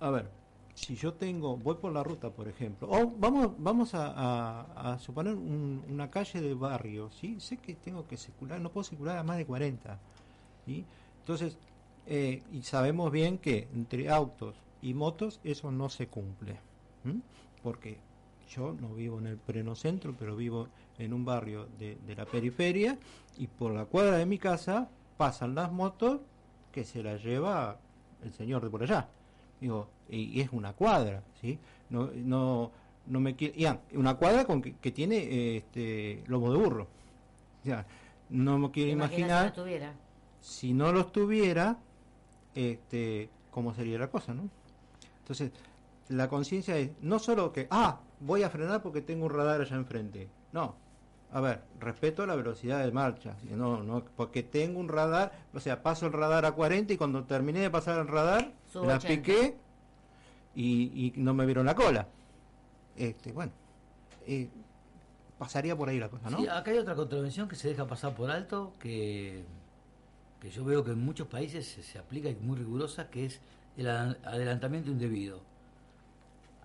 [0.00, 0.30] a ver,
[0.74, 5.84] si yo tengo, voy por la ruta, por ejemplo, o vamos, vamos a, suponer un-
[5.88, 7.40] una calle de barrio, ¿sí?
[7.40, 9.98] Sé que tengo que circular, no puedo circular a más de 40,
[10.64, 10.84] ¿sí?
[11.20, 11.58] Entonces,
[12.06, 16.56] eh, y sabemos bien que entre autos y motos eso no se cumple.
[17.62, 17.98] porque
[18.48, 20.68] yo no vivo en el pleno centro, pero vivo
[20.98, 22.98] en un barrio de la periferia
[23.36, 26.20] y por la cuadra de mi casa pasan las motos
[26.72, 27.78] que se las lleva
[28.22, 29.08] el señor de por allá.
[29.60, 31.58] Digo, y, es una cuadra, ¿sí?
[31.90, 32.70] No, no,
[33.06, 36.86] no me quiere, ya, una cuadra con que, que tiene este lomo de burro.
[37.64, 37.86] Sea,
[38.30, 39.94] no me quiero ¿Te imaginas imaginar Si no tuviera?
[40.40, 41.78] si no los tuviera,
[42.54, 44.48] este, cómo sería la cosa, ¿no?
[45.20, 45.52] Entonces,
[46.08, 49.76] la conciencia es no solo que, ah, voy a frenar porque tengo un radar allá
[49.76, 50.28] enfrente.
[50.52, 50.74] No.
[51.30, 53.36] A ver, respeto la velocidad de marcha.
[53.50, 57.24] No, no, porque tengo un radar, o sea, paso el radar a 40 y cuando
[57.24, 59.08] terminé de pasar el radar, Subo la 80.
[59.08, 59.56] piqué
[60.54, 62.06] y, y no me vieron la cola.
[62.96, 63.52] Este, bueno,
[64.26, 64.48] eh,
[65.38, 66.38] pasaría por ahí la cosa, ¿no?
[66.38, 69.44] Sí, acá hay otra contravención que se deja pasar por alto, que,
[70.40, 73.26] que yo veo que en muchos países se, se aplica y es muy rigurosa, que
[73.26, 73.40] es
[73.76, 75.40] el adelantamiento indebido.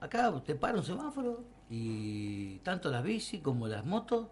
[0.01, 4.28] Acá te para un semáforo y tanto las bici como las motos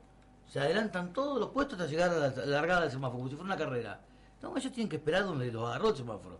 [0.47, 3.29] se adelantan todos los puestos hasta llegar a la, a la largada del semáforo, como
[3.29, 4.01] si fuera una carrera.
[4.41, 6.39] No, ellos tienen que esperar donde los agarró el semáforo.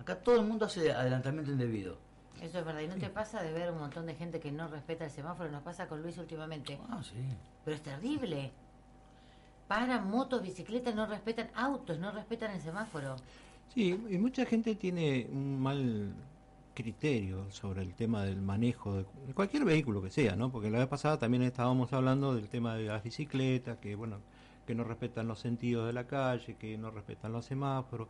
[0.00, 1.96] Acá todo el mundo hace adelantamiento indebido.
[2.40, 2.80] Eso es verdad.
[2.80, 5.50] ¿Y no te pasa de ver un montón de gente que no respeta el semáforo?
[5.50, 6.78] Nos pasa con Luis últimamente.
[6.88, 7.16] Ah, sí.
[7.64, 8.52] Pero es terrible.
[9.66, 13.16] Paran motos, bicicletas, no respetan autos, no respetan el semáforo.
[13.74, 16.12] Sí, y mucha gente tiene un mal
[16.74, 20.50] criterio sobre el tema del manejo de de cualquier vehículo que sea, ¿no?
[20.50, 24.20] Porque la vez pasada también estábamos hablando del tema de las bicicletas, que bueno,
[24.66, 28.08] que no respetan los sentidos de la calle, que no respetan los semáforos.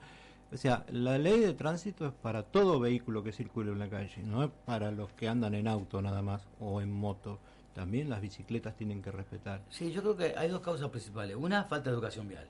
[0.50, 4.22] O sea, la ley de tránsito es para todo vehículo que circule en la calle,
[4.22, 7.38] no es para los que andan en auto nada más o en moto.
[7.74, 9.62] También las bicicletas tienen que respetar.
[9.68, 11.36] Sí, yo creo que hay dos causas principales.
[11.36, 12.48] Una, falta de educación vial.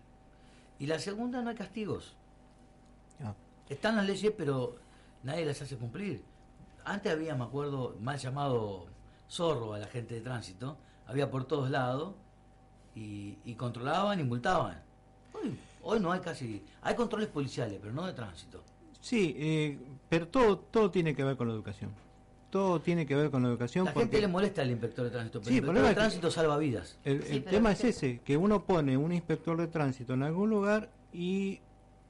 [0.78, 2.14] Y la segunda, no hay castigos.
[3.22, 3.34] Ah.
[3.68, 4.76] Están las leyes, pero
[5.24, 6.22] nadie las hace cumplir.
[6.84, 8.86] Antes había, me acuerdo, mal llamado
[9.28, 10.78] zorro a la gente de tránsito.
[11.06, 12.14] Había por todos lados
[12.94, 14.82] y, y controlaban y multaban.
[15.34, 15.58] Hoy,
[15.88, 16.62] hoy no hay casi...
[16.82, 18.62] Hay controles policiales, pero no de tránsito.
[19.00, 19.78] Sí, eh,
[20.08, 21.90] pero todo, todo tiene que ver con la educación.
[22.50, 23.86] Todo tiene que ver con la educación.
[23.86, 26.30] La porque- gente le molesta al inspector de tránsito, pero Sí, el inspector de tránsito
[26.30, 26.98] salva vidas.
[27.04, 30.22] El, Sí, el pero tema es ese, que uno pone un inspector de tránsito en
[30.24, 31.60] algún lugar y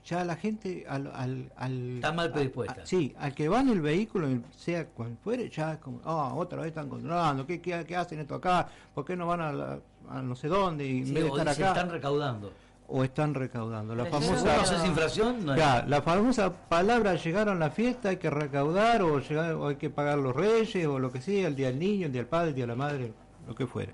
[0.05, 1.07] ya la gente al...
[1.15, 2.83] al, al Está mal predispuesta.
[2.83, 4.27] a- sí, al que va en el vehículo,
[4.57, 8.19] sea cual fuere, ya es como, ah, otra vez están controlando, ¿qué, qué, qué hacen
[8.21, 8.69] esto acá?
[8.95, 11.31] ¿Por qué no van a, la- a no sé dónde y en Sí, vez de
[11.31, 11.73] o estar se acá?
[11.81, 12.53] están recaudando.
[12.91, 13.95] O están recaudando.
[13.95, 14.57] La famosa...
[14.57, 15.45] ¿No haces infracción?
[15.45, 19.69] No Ya, la famosa palabra llegaron a la fiesta, hay que recaudar o, llegar, o
[19.69, 22.23] hay que pagar los reyes o lo que sea, el día del niño, el día
[22.23, 23.13] del padre, el día de la madre,
[23.47, 23.93] lo que fuera.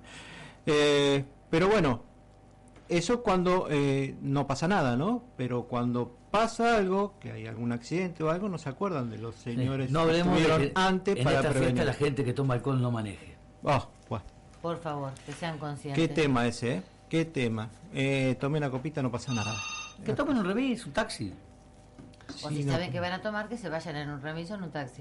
[0.64, 2.02] Eh, pero bueno,
[2.88, 5.24] eso cuando eh, no pasa nada, ¿no?
[5.36, 9.34] Pero cuando pasa algo, que hay algún accidente o algo, no se acuerdan de los
[9.34, 11.74] señores no que hablemos de estuvieron que antes en para esta prevenir.
[11.74, 13.34] fiesta la gente que toma alcohol no maneje.
[13.64, 14.24] Ah, bueno,
[14.62, 16.00] Por favor, que sean conscientes.
[16.08, 16.82] qué tema ese, ¿eh?
[17.14, 17.70] Qué tema.
[17.94, 19.54] Eh, tomé una copita, no pasa nada.
[20.04, 21.32] Que tomen un remis, un taxi.
[22.42, 22.72] O Sí, si no.
[22.72, 25.00] saben que van a tomar, que se vayan en un remiso o en un taxi.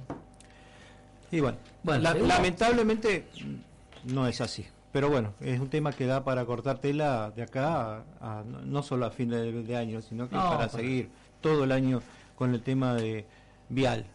[1.31, 2.27] Y bueno, Bueno, la- seguro.
[2.27, 4.63] lamentablemente mm, no es así.
[4.91, 8.83] Pero bueno, es un tema que da para cortar tela de acá, a- a- no
[8.83, 11.09] solo a fin de, de año, sino que No, para para- seguir
[11.41, 11.99] todo el año
[12.35, 13.25] con el tema de
[13.69, 14.05] vial.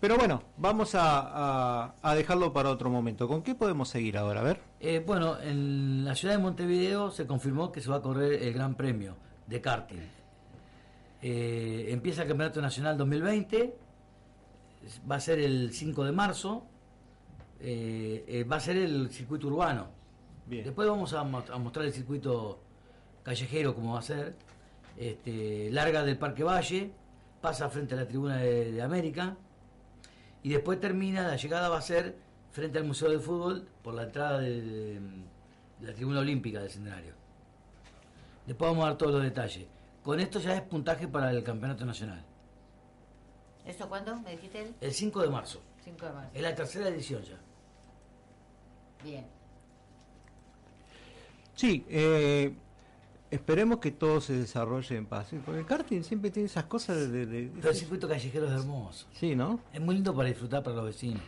[0.00, 3.26] Pero bueno, vamos a, a- a dejarlo para otro momento.
[3.26, 4.40] ¿Con qué podemos seguir ahora?
[4.40, 4.60] A ver.
[4.80, 8.52] Eh, bueno, en la ciudad de Montevideo se confirmó que se va a correr el
[8.52, 9.16] Gran Premio
[9.48, 9.98] de karting.
[11.20, 13.74] Eh, empieza el Campeonato Nacional 2020,
[14.86, 16.64] es- va a ser el 5 de marzo,
[17.60, 19.88] eh, eh, va a ser el circuito urbano.
[20.46, 20.64] Bien.
[20.64, 22.60] Después vamos a, mo- a mostrar el circuito
[23.24, 24.36] callejero como va a ser.
[24.96, 26.90] Este, larga del Parque Valle,
[27.40, 29.36] pasa frente a la Tribuna de, de América
[30.48, 32.16] y después termina, la llegada va a ser
[32.52, 35.00] frente al Museo de Fútbol por la entrada de, de
[35.82, 37.12] la Tribuna Olímpica del Centenario.
[38.46, 39.66] Después vamos a dar todos los detalles.
[40.02, 42.24] Con esto ya es puntaje para el Campeonato Nacional.
[43.66, 44.18] ¿Eso cuándo?
[44.20, 45.60] ¿Me dijiste el El 5 de marzo.
[45.84, 46.30] 5 de marzo?
[46.32, 47.38] Es la tercera edición ya.
[49.04, 49.26] Bien.
[51.56, 52.56] Sí, eh,
[53.30, 55.28] esperemos que todo se desarrolle en paz.
[55.28, 55.40] ¿sí?
[55.44, 57.08] Porque el karting siempre tiene esas cosas de...
[57.08, 59.06] de- de- Pero el circuito callejero es hermoso.
[59.12, 59.60] sí, ¿no?
[59.72, 61.22] Es muy lindo para disfrutar para los vecinos.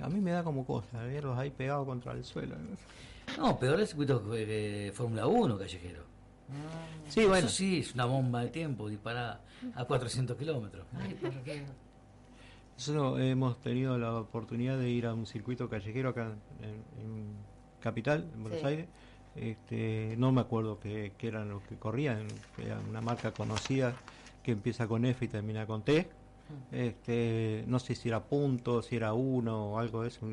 [0.00, 2.56] A mí me da como cosa, verlos ahí pegados contra el suelo.
[3.38, 6.02] No, peor el circuito eh, Fórmula 1 callejero.
[7.08, 7.46] Sí, bueno.
[7.46, 9.40] Eso sí, es una bomba de tiempo disparada
[9.74, 10.84] a 400 kilómetros.
[11.00, 11.64] Ay, por qué.
[12.76, 16.68] Nosotros hemos tenido la oportunidad de ir a un circuito callejero acá en,
[17.00, 17.24] en
[17.80, 18.66] Capital, en Buenos Sí.
[18.66, 18.86] Aires.
[19.34, 22.26] Este, no me acuerdo qué, qué eran los que corrían,
[22.58, 23.94] era una marca conocida
[24.42, 26.08] que empieza con F y termina con T.
[26.70, 30.26] Este, no sé si era punto, si era uno o algo de eso.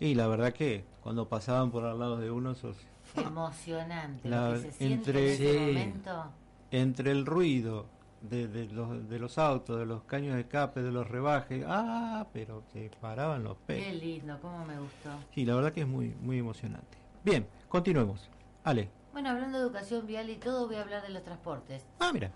[0.00, 2.76] Y la verdad que cuando pasaban por al lado de uno, esos,
[3.16, 5.58] Emocionante La- lo que se siente entre- en ese Sí.
[5.58, 6.24] momento.
[6.72, 7.86] entre el ruido
[8.22, 12.26] de, de los, de los autos, de los caños de escape, de los rebajes, ah,
[12.32, 14.02] pero se paraban los Qué pelos.
[14.02, 15.10] lindo, cómo me gustó.
[15.32, 16.98] Sí, la verdad que es muy, muy emocionante.
[17.22, 18.28] Bien, continuemos.
[18.64, 18.88] Ale.
[19.12, 21.84] Bueno, hablando de educación vial y todo, voy a hablar de los transportes.
[22.00, 22.32] Ah, mira.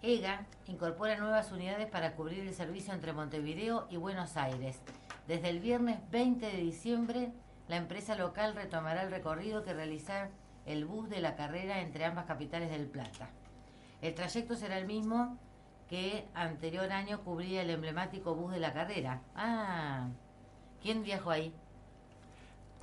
[0.00, 4.80] EGA incorpora nuevas unidades para cubrir el servicio entre Montevideo y Buenos Aires.
[5.26, 7.32] Desde el viernes 20 de diciembre,
[7.68, 10.30] la empresa local retomará el recorrido que realiza
[10.64, 13.28] el bus de la carrera entre ambas capitales del Plata.
[14.00, 15.36] El trayecto será el mismo
[15.88, 19.20] que anterior año cubría el emblemático bus de la carrera.
[19.34, 20.08] Ah,
[20.80, 21.52] ¿quién viajó ahí?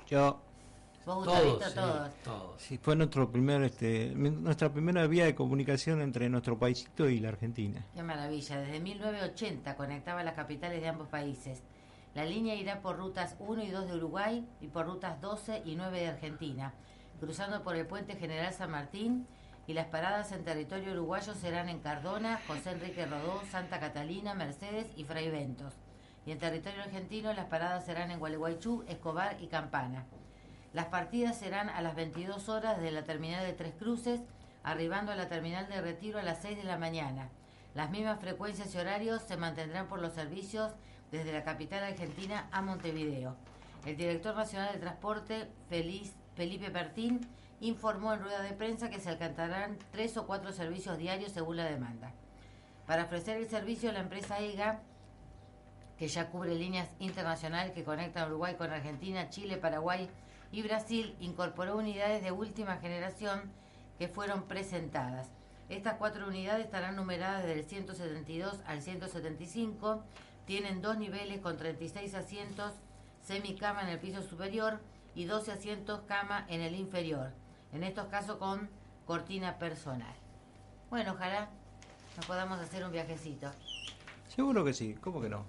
[0.06, 0.40] Yo,
[1.06, 2.14] ¿Vos, Todos, sí, Todos.
[2.24, 2.60] todos.
[2.60, 7.28] sí, fue nuestro primer, este, nuestra primera vía de comunicación entre nuestro paísito y la
[7.28, 7.86] Argentina.
[7.94, 8.58] Qué maravilla.
[8.58, 11.62] Desde 1980 conectaba las capitales de ambos países.
[12.16, 15.76] La línea irá por rutas 1 y 2 de Uruguay y por rutas 12 y
[15.76, 16.74] 9 de Argentina,
[17.20, 19.28] cruzando por el puente General San Martín
[19.68, 24.88] y las paradas en territorio uruguayo serán en Cardona, José Enrique Rodó, Santa Catalina, Mercedes
[24.96, 25.74] y Fray Ventos.
[26.24, 30.04] Y en territorio argentino las paradas serán en Gualeguaychú, Escobar y Campana.
[30.76, 34.20] Las partidas serán a las 22 horas de la terminal de Tres Cruces,
[34.62, 37.30] arribando a la terminal de Retiro a las 6 de la mañana.
[37.74, 40.72] Las mismas frecuencias y horarios se mantendrán por los servicios
[41.10, 43.36] desde la capital argentina a Montevideo.
[43.86, 47.26] El director nacional de transporte, Felipe Pertín,
[47.62, 51.64] informó en rueda de prensa que se alcanzarán tres o cuatro servicios diarios según la
[51.64, 52.12] demanda.
[52.86, 54.82] Para ofrecer el servicio, la empresa EGA
[55.96, 60.10] que ya cubre líneas internacionales que conectan Uruguay con Argentina, Chile, Paraguay
[60.52, 63.50] y Brasil, incorporó unidades de última generación
[63.98, 65.28] que fueron presentadas.
[65.68, 70.02] Estas cuatro unidades estarán numeradas desde el 172 al 175,
[70.46, 72.72] tienen dos niveles con 36 asientos,
[73.22, 74.80] semicama en el piso superior
[75.14, 77.32] y 12 asientos cama en el inferior,
[77.72, 78.68] en estos casos con
[79.06, 80.14] cortina personal.
[80.88, 81.48] Bueno, ojalá
[82.16, 83.50] nos podamos hacer un viajecito.
[84.28, 85.44] Seguro que sí, ¿cómo que no?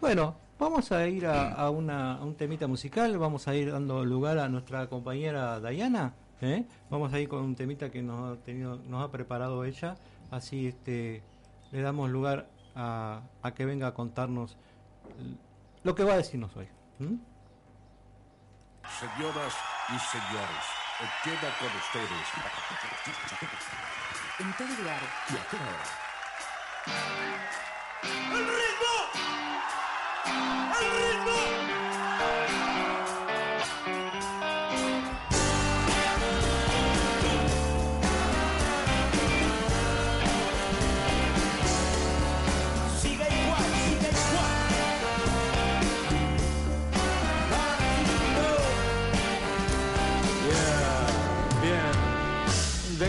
[0.00, 4.04] Bueno, vamos a ir a, a una, a un temita musical, vamos a ir dando
[4.04, 6.64] lugar a nuestra compañera Dayana, ¿eh?
[6.90, 9.96] vamos a ir con un temita que nos ha, tenido, nos ha preparado ella,
[10.30, 11.24] así este,
[11.72, 14.56] le damos lugar a, a que venga a contarnos
[15.82, 16.68] lo que va a decirnos hoy.
[16.98, 17.24] Señoras
[19.88, 20.64] y señores,
[21.24, 22.28] queda con ustedes.
[24.40, 25.00] En todo lugar
[25.30, 25.62] y a toda
[28.52, 28.69] hora.
[30.80, 31.00] ¡El ritmo!
[31.00, 31.39] ¡El ritmo!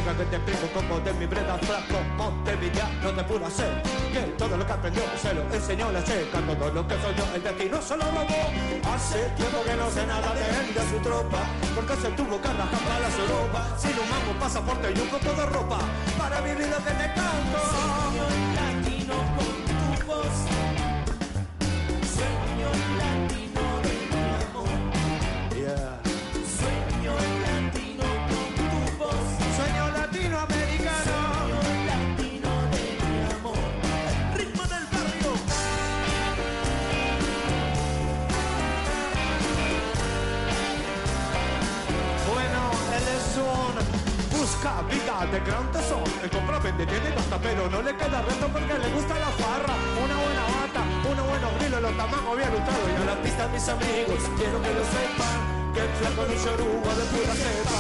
[0.02, 3.72] Venga que te explico poco de mi breda flaco Montevideano de pura sed
[4.12, 7.44] Que todo lo que aprendió se lo enseñó la seca Todo lo que yo, el
[7.44, 8.42] destino se lo robó
[8.92, 11.38] Hace tiempo que no sé nada de él de su tropa
[11.76, 15.34] Porque se tuvo que arrastrar para las Europa Sin un mango, pasaporte y un poco
[15.36, 15.80] de ropa
[16.18, 20.38] Para vivir lo que te canto Señor latino con tu voz.
[22.10, 23.41] Sueño latino
[44.62, 46.04] busca vida de gran tesón.
[46.22, 49.32] El compra, vende, tiene y gasta, pero no le queda reto porque le gusta la
[49.42, 49.74] farra.
[50.04, 52.90] Una buena bata, unos buenos grilos, los tamangos bien lustrados.
[52.90, 55.38] Y a la pista, mis amigos, quiero que lo sepan.
[55.74, 57.78] Que el flaco de choruba de pura cepa.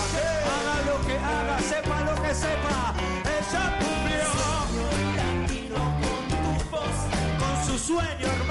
[0.53, 2.93] Haga lo que haga, sepa lo que sepa.
[3.37, 4.29] Ella cumplió
[5.19, 6.97] latino con tu voz.
[7.41, 8.50] con su sueño, hermano.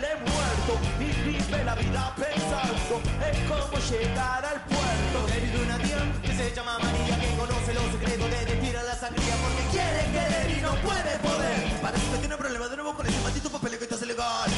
[0.61, 5.25] muerto y vive la vida pensando en cómo llegar al puerto.
[5.27, 8.95] Querido una tía que se llama María, que conoce los secretos de te tira la
[8.95, 11.81] sangría porque quiere querer y no puede poder.
[11.81, 14.51] Parece que tiene problemas de nuevo con ese maldito papel que te hace legal.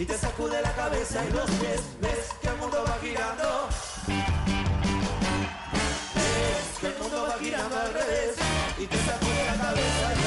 [0.00, 1.82] y te sacude la cabeza y los pies.
[2.00, 3.68] Ves que el mundo va girando.
[6.14, 8.36] Ves que el mundo va girando al revés
[8.78, 10.19] y te sacude la cabeza.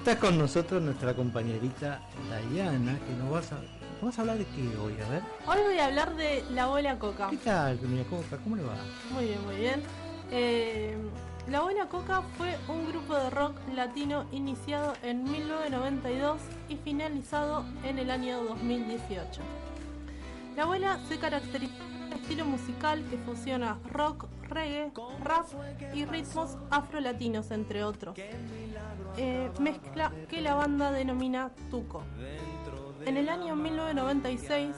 [0.00, 3.58] Está con nosotros nuestra compañerita Dayana, que nos vas a,
[4.00, 5.22] vas a hablar de qué hoy, a ver.
[5.46, 7.28] Hoy voy a hablar de la bola coca.
[7.28, 8.38] ¿Qué tal, doña Coca?
[8.42, 8.76] ¿Cómo le va?
[9.12, 9.82] Muy bien, muy bien.
[10.30, 10.96] Eh,
[11.50, 16.40] la Buena Coca fue un grupo de rock latino iniciado en 1992
[16.70, 19.42] y finalizado en el año 2018.
[20.56, 24.92] La Abuela se caracteriza por un estilo musical que fusiona rock, reggae,
[25.22, 25.46] rap
[25.92, 28.16] y ritmos afrolatinos, entre otros.
[29.16, 32.02] Eh, mezcla que la banda denomina Tuco.
[33.04, 34.74] En el año 1996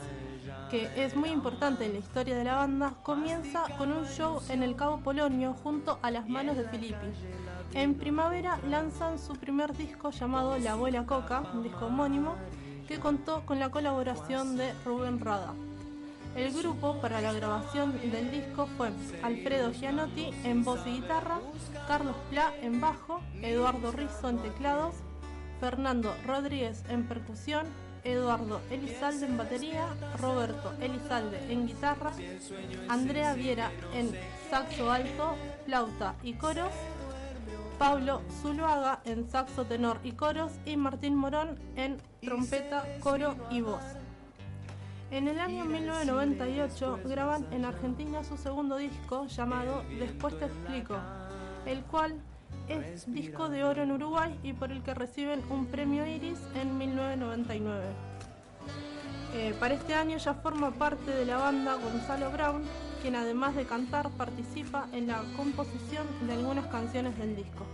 [0.72, 4.62] que es muy importante en la historia de la banda, comienza con un show en
[4.62, 7.08] el Cabo Polonio junto a las manos de Filippi.
[7.74, 12.36] En primavera lanzan su primer disco llamado La Abuela Coca, un disco homónimo,
[12.88, 15.52] que contó con la colaboración de Rubén Rada.
[16.34, 18.90] El grupo para la grabación del disco fue
[19.22, 21.40] Alfredo Gianotti en voz y guitarra,
[21.86, 24.94] Carlos Pla en bajo, Eduardo Rizzo en teclados,
[25.60, 27.66] Fernando Rodríguez en percusión,
[28.02, 29.86] Eduardo Elizalde en batería,
[30.18, 32.12] Roberto Elizalde en guitarra,
[32.88, 34.10] Andrea Viera en
[34.50, 36.72] saxo alto, flauta y coros,
[37.78, 43.82] Pablo Zuluaga en saxo tenor y coros y Martín Morón en trompeta, coro y voz.
[45.12, 50.96] En el año 1998 graban en Argentina su segundo disco llamado Después te explico,
[51.66, 52.18] el cual
[52.66, 56.78] es disco de oro en Uruguay y por el que reciben un premio Iris en
[56.78, 57.84] 1999.
[59.34, 62.62] Eh, para este año ya forma parte de la banda Gonzalo Brown,
[63.02, 67.66] quien además de cantar participa en la composición de algunas canciones del disco.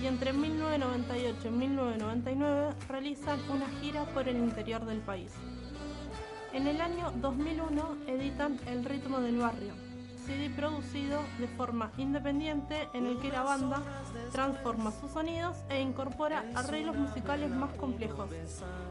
[0.00, 5.32] Y entre 1998 y 1999 realizan una gira por el interior del país.
[6.52, 9.72] En el año 2001 editan El ritmo del barrio,
[10.26, 13.80] CD producido de forma independiente en el que la banda
[14.32, 18.30] transforma sus sonidos e incorpora arreglos musicales más complejos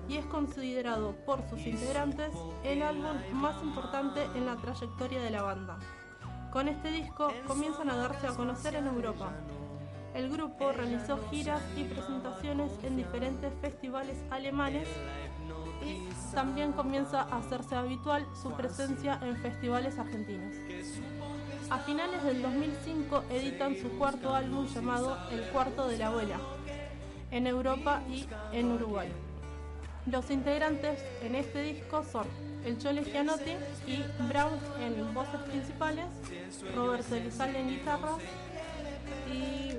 [0.07, 2.32] y es considerado por sus integrantes
[2.64, 5.80] el álbum más importante en la trayectoria de la banda.
[6.51, 9.34] Con este disco comienzan a darse a conocer en Europa.
[10.14, 14.88] El grupo realizó giras y presentaciones en diferentes festivales alemanes
[16.34, 20.56] también comienza a hacerse habitual su presencia en festivales argentinos.
[21.70, 26.40] A finales del 2005 editan su cuarto álbum llamado El cuarto de la abuela,
[27.32, 29.10] en Europa y en Uruguay.
[30.06, 32.26] Los integrantes en este disco son
[32.66, 33.52] el Chole Gianotti
[33.88, 36.06] y Brown en voces principales,
[36.76, 38.14] Roberto Elizalde en guitarra
[39.32, 39.74] y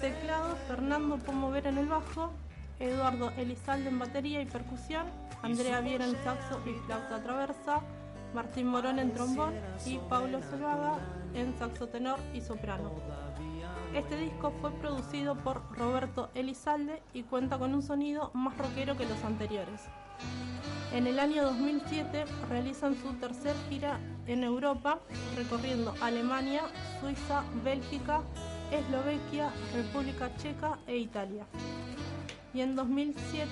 [0.00, 2.32] teclados, Fernando Pomover en el bajo,
[2.80, 5.06] Eduardo Elizalde en batería y percusión,
[5.42, 7.80] Andrea Viera en saxo y flauta traversa,
[8.34, 9.54] Martín Morón en trombón
[9.86, 10.98] y Paulo Zuluaga
[11.34, 12.90] en saxo tenor y soprano.
[13.94, 19.06] Este disco fue producido por Roberto Elizalde y cuenta con un sonido más rockero que
[19.06, 19.82] los anteriores.
[20.92, 24.98] En el año 2007 realizan su tercer gira en Europa,
[25.36, 26.62] recorriendo Alemania,
[27.00, 28.22] Suiza, Bélgica,
[28.70, 31.46] Eslovaquia, República Checa e Italia.
[32.54, 33.48] Y en 2007,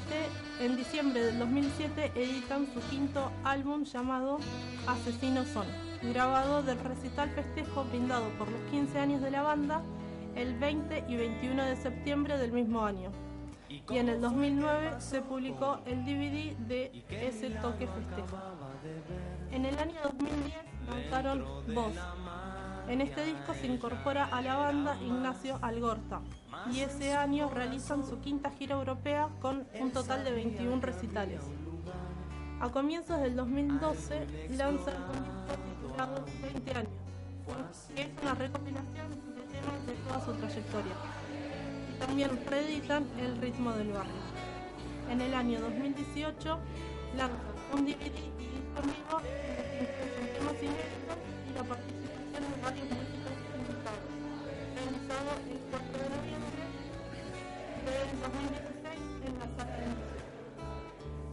[0.61, 4.39] en diciembre del 2007, editan su quinto álbum llamado
[4.87, 5.67] Asesinos Son,
[6.15, 9.83] grabado del recital festejo brindado por los 15 años de la banda
[10.37, 13.11] el 20 y 21 de septiembre del mismo año.
[13.69, 18.39] Y en el 2009 se publicó el DVD de ese toque festejo.
[19.51, 20.55] En el año 2010
[20.89, 21.45] lanzaron
[21.75, 21.95] Voz.
[22.89, 26.21] En este disco se incorpora a la banda Ignacio Algorta
[26.73, 31.41] y ese año realizan su quinta gira europea con un total de 21 recitales.
[32.61, 34.27] A comienzos del 2012
[34.57, 36.93] lanza el disco titulado 20 años,
[37.95, 40.93] que es una recopilación de temas de toda su trayectoria.
[41.91, 44.13] Y también reeditan El ritmo del barrio.
[45.11, 46.59] En el año 2018
[47.17, 47.37] lanza
[47.75, 48.95] un DVD y en en
[49.83, 54.07] incluyen temas inéditos y la participación de varios músicos invitados,
[54.77, 55.92] realizado el 4 de noviembre
[57.93, 60.23] del 2016 en la sala de música.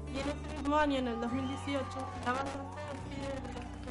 [0.08, 1.86] Y en ese mismo año, en el 2018,
[2.26, 2.80] la banda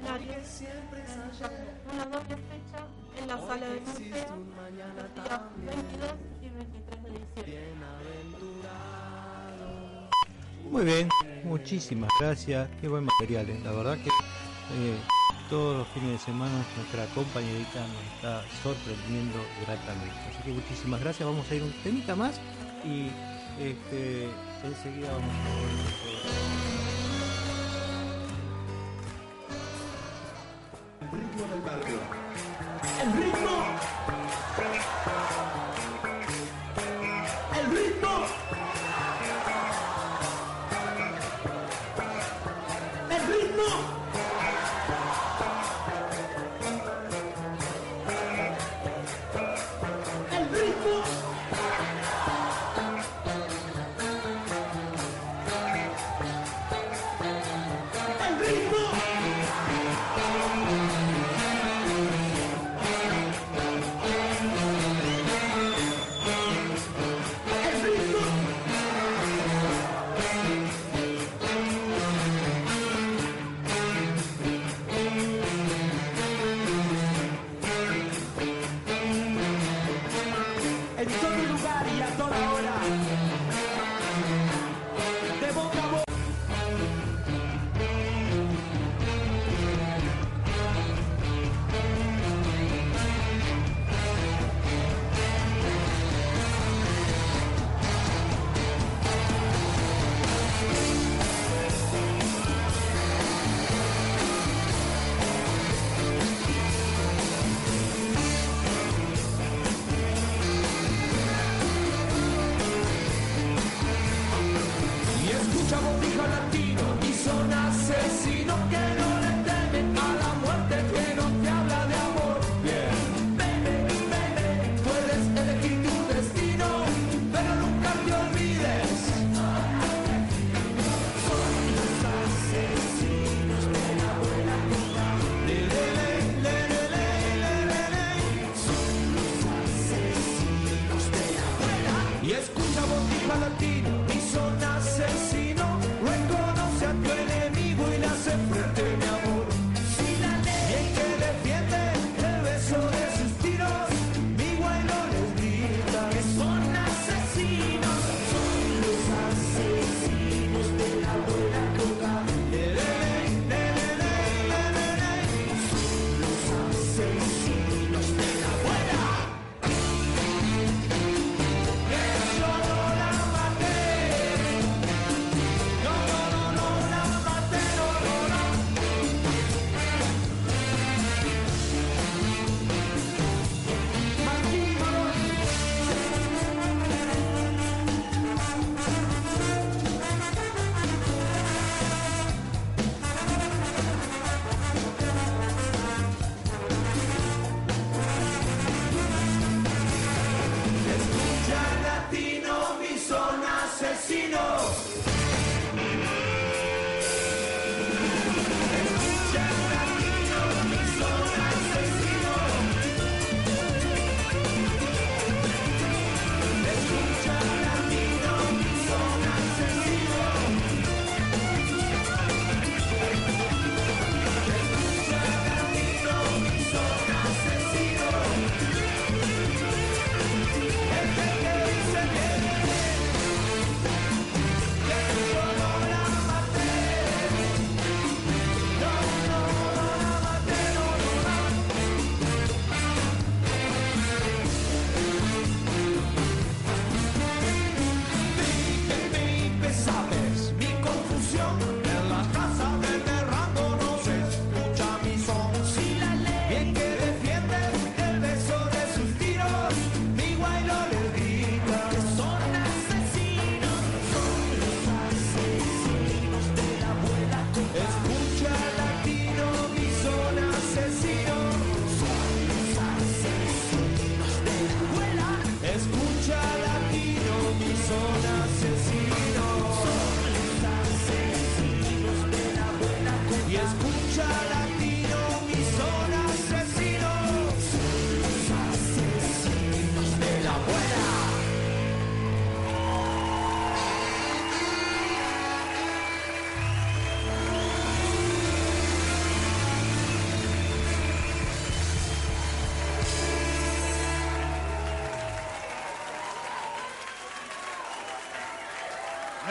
[0.08, 1.56] se despide realizando
[1.92, 2.80] una doble fecha
[3.20, 6.10] en la sala de museo los días 22
[6.40, 7.78] y 23 de diciembre.
[10.70, 11.08] Muy bien,
[11.44, 12.68] muchísimas gracias.
[12.80, 13.60] Qué buen material, ¿eh?
[13.64, 14.98] la verdad que eh,
[15.48, 20.16] todos los fines de semana nuestra compañerita nos está sorprendiendo gratamente.
[20.30, 21.28] Así que muchísimas gracias.
[21.28, 22.40] Vamos a ir un temita más
[22.84, 23.10] y
[23.60, 24.28] este,
[24.62, 25.48] enseguida vamos a.
[31.04, 31.98] El ritmo del barrio.
[33.02, 33.56] El ritmo.
[37.58, 38.26] El ritmo.
[43.10, 43.97] El ritmo.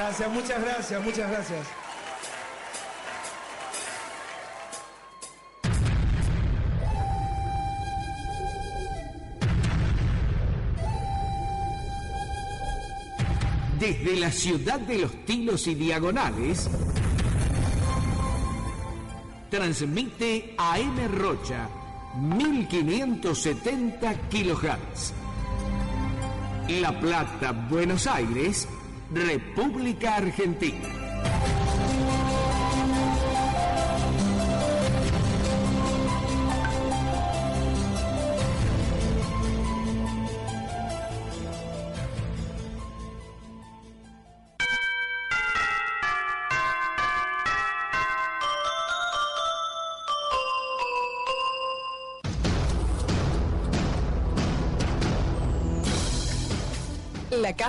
[0.07, 1.67] Gracias, muchas gracias, muchas gracias.
[13.77, 16.69] Desde la ciudad de los tilos y diagonales,
[19.49, 21.67] transmite AM Rocha
[22.15, 25.11] 1570 kHz.
[26.79, 28.69] La Plata, Buenos Aires,
[29.11, 31.56] República Argentina.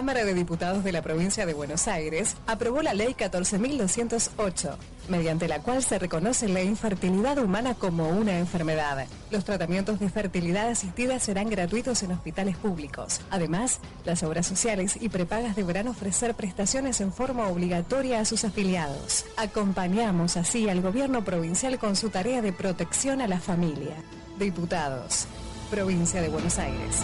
[0.08, 4.74] Cámara de Diputados de la Provincia de Buenos Aires aprobó la Ley 14.208,
[5.10, 9.06] mediante la cual se reconoce la infertilidad humana como una enfermedad.
[9.30, 13.20] Los tratamientos de fertilidad asistida serán gratuitos en hospitales públicos.
[13.28, 19.26] Además, las obras sociales y prepagas deberán ofrecer prestaciones en forma obligatoria a sus afiliados.
[19.36, 23.96] Acompañamos así al gobierno provincial con su tarea de protección a la familia.
[24.38, 25.26] Diputados,
[25.70, 27.02] Provincia de Buenos Aires.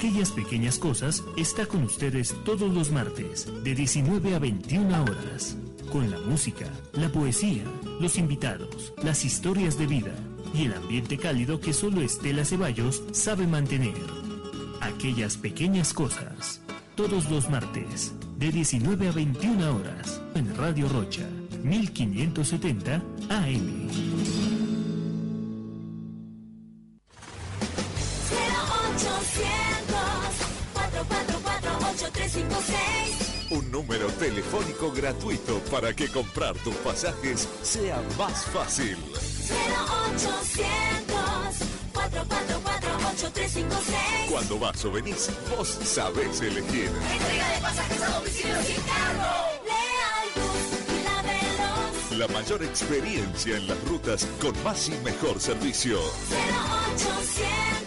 [0.00, 5.58] Aquellas pequeñas cosas está con ustedes todos los martes, de 19 a 21 horas,
[5.92, 7.64] con la música, la poesía,
[8.00, 10.14] los invitados, las historias de vida
[10.54, 13.92] y el ambiente cálido que solo Estela Ceballos sabe mantener.
[14.80, 16.62] Aquellas pequeñas cosas,
[16.94, 21.28] todos los martes, de 19 a 21 horas, en Radio Rocha,
[21.62, 24.39] 1570 AM.
[34.30, 38.96] Telefónico gratuito para que comprar tus pasajes sea más fácil.
[41.92, 46.88] 0800-444-8356 Cuando vas o venís, vos sabés elegir.
[47.12, 49.24] Entrega de pasajes a domicilio sin cargo.
[49.66, 51.02] Leal Bus y
[52.12, 52.18] la.
[52.18, 55.98] La mayor experiencia en las rutas con más y mejor servicio.
[55.98, 57.79] 0800-444-8356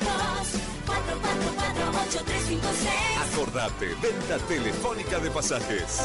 [3.33, 6.01] Acordate, venta telefónica de pasajes.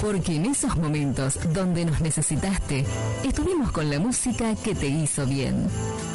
[0.00, 2.84] Porque en esos momentos donde nos necesitaste,
[3.24, 5.68] estuvimos con la música que te hizo bien.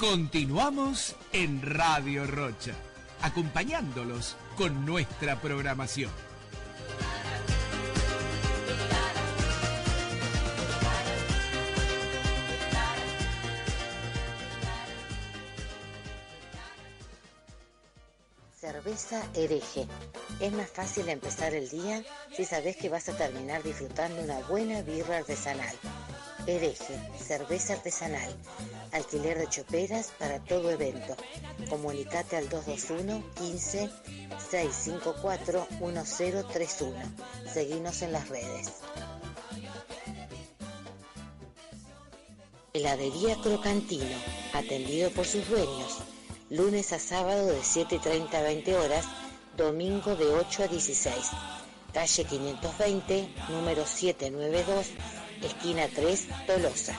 [0.00, 2.72] Continuamos en Radio Rocha,
[3.20, 6.29] acompañándolos con nuestra programación.
[18.70, 19.88] Cerveza hereje.
[20.38, 22.04] Es más fácil empezar el día
[22.36, 25.74] si sabes que vas a terminar disfrutando una buena birra artesanal.
[26.46, 28.32] Hereje, cerveza artesanal.
[28.92, 31.16] Alquiler de choperas para todo evento.
[31.68, 33.90] Comunicate al 221 15
[34.50, 36.96] 654 1031.
[37.52, 38.68] Seguinos en las redes.
[42.72, 44.16] Heladería Crocantino,
[44.52, 46.04] atendido por sus dueños.
[46.50, 49.06] Lunes a sábado de 7.30 a 20 horas,
[49.56, 51.30] domingo de 8 a 16.
[51.94, 54.90] Calle 520, número 792,
[55.42, 56.98] esquina 3, Tolosa.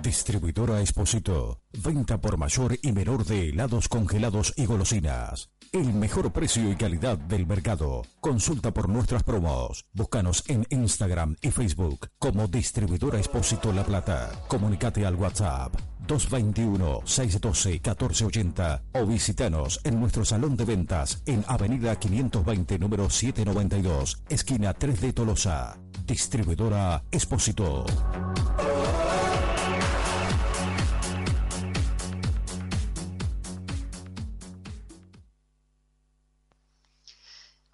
[0.00, 1.60] Distribuidora Exposito.
[1.72, 5.50] Venta por mayor y menor de helados congelados y golosinas.
[5.72, 8.02] El mejor precio y calidad del mercado.
[8.20, 9.86] Consulta por nuestras promos.
[9.94, 14.32] Búscanos en Instagram y Facebook como Distribuidora Expósito La Plata.
[14.48, 15.74] Comunicate al WhatsApp
[16.06, 25.00] 221-612-1480 o visitanos en nuestro salón de ventas en Avenida 520 número 792, esquina 3
[25.00, 25.78] de Tolosa.
[26.04, 27.86] Distribuidora Expósito.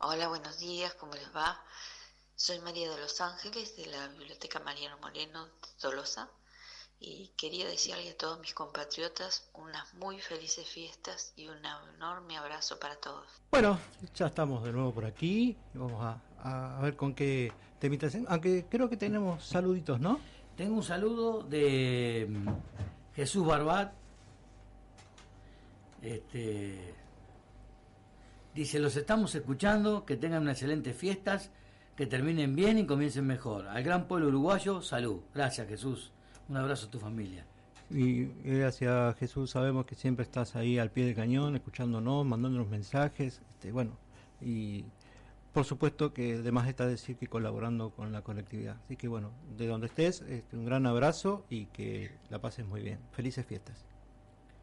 [0.01, 1.61] Hola, buenos días, ¿cómo les va?
[2.36, 6.28] Soy María de los Ángeles de la Biblioteca Mariano Moreno de Tolosa
[7.01, 11.59] y quería desearle a todos mis compatriotas unas muy felices fiestas y un
[11.96, 13.26] enorme abrazo para todos.
[13.51, 13.76] Bueno,
[14.14, 15.57] ya estamos de nuevo por aquí.
[15.74, 18.30] Vamos a, a ver con qué temita hacemos.
[18.30, 20.20] Aunque creo que tenemos saluditos, ¿no?
[20.57, 22.49] Tengo un saludo de mm,
[23.16, 23.92] Jesús Barbat.
[26.03, 26.94] Este,
[28.59, 31.52] dice, los estamos escuchando, que tengan unas excelentes fiestas,
[31.96, 33.68] que terminen bien y comiencen mejor.
[33.68, 35.20] Al gran pueblo uruguayo, salud.
[35.32, 36.12] Gracias Jesús.
[36.48, 37.46] Un abrazo a tu familia.
[37.88, 43.42] Y gracias Jesús, sabemos que siempre estás ahí al pie del cañón, escuchándonos, mandándonos mensajes.
[43.50, 43.96] Este, bueno,
[44.40, 44.84] y
[45.52, 48.76] por supuesto que además está decir que colaborando con la colectividad.
[48.84, 52.82] Así que bueno, de donde estés, este, un gran abrazo y que la pases muy
[52.82, 52.98] bien.
[53.12, 53.84] Felices fiestas.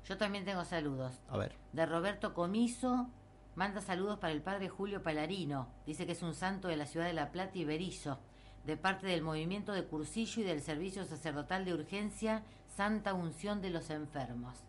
[0.04, 1.22] Yo también tengo saludos.
[1.30, 1.56] A ver.
[1.72, 3.10] De Roberto Comiso,
[3.56, 5.68] manda saludos para el padre Julio Palarino.
[5.86, 8.20] Dice que es un santo de la ciudad de La Plata y Berizo,
[8.66, 12.44] de parte del movimiento de Cursillo y del Servicio Sacerdotal de Urgencia
[12.76, 14.64] Santa Unción de los Enfermos.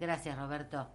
[0.00, 0.88] Gracias, Roberto.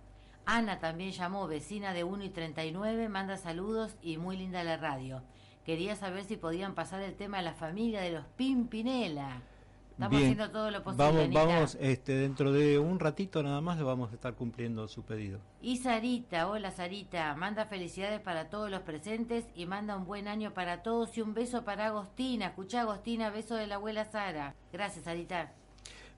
[0.45, 5.23] Ana también llamó, vecina de 1 y 39, manda saludos y muy linda la radio.
[5.65, 9.41] Quería saber si podían pasar el tema de la familia de los Pimpinela.
[9.93, 10.23] Estamos Bien.
[10.23, 11.05] haciendo todo lo posible.
[11.05, 11.45] Vamos, Anita.
[11.45, 15.39] vamos, este, dentro de un ratito nada más le vamos a estar cumpliendo su pedido.
[15.61, 20.51] Y Sarita, hola Sarita, manda felicidades para todos los presentes y manda un buen año
[20.53, 22.47] para todos y un beso para Agostina.
[22.47, 24.55] Escucha Agostina, beso de la abuela Sara.
[24.71, 25.53] Gracias Sarita.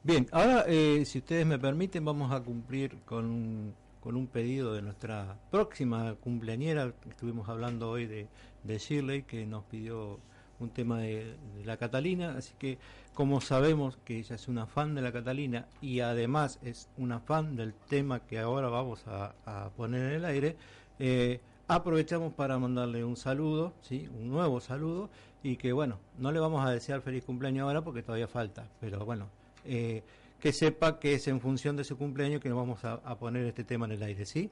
[0.04, 4.74] Bien, ahora eh, si ustedes me permiten vamos a cumplir con un, con un pedido
[4.74, 6.94] de nuestra próxima cumpleañera.
[7.10, 8.28] Estuvimos hablando hoy de,
[8.64, 10.20] de Shirley que nos pidió
[10.60, 12.78] un tema de, la Catalina, así que
[13.14, 17.56] como sabemos que ella es una fan de la Catalina y además es una fan
[17.56, 19.34] del tema que ahora vamos a,
[19.76, 20.56] poner en el aire,
[21.00, 24.08] eh, aprovechamos para mandarle un saludo, ¿sí?
[24.20, 25.10] un nuevo saludo,
[25.44, 29.06] y que bueno, no le vamos a desear feliz cumpleaños ahora porque todavía falta, pero
[29.06, 29.28] bueno,
[29.64, 30.04] eh,
[30.40, 33.64] que sepa que es en función de su cumpleaños que nos vamos a poner este
[33.64, 34.52] tema en el aire, ¿sí?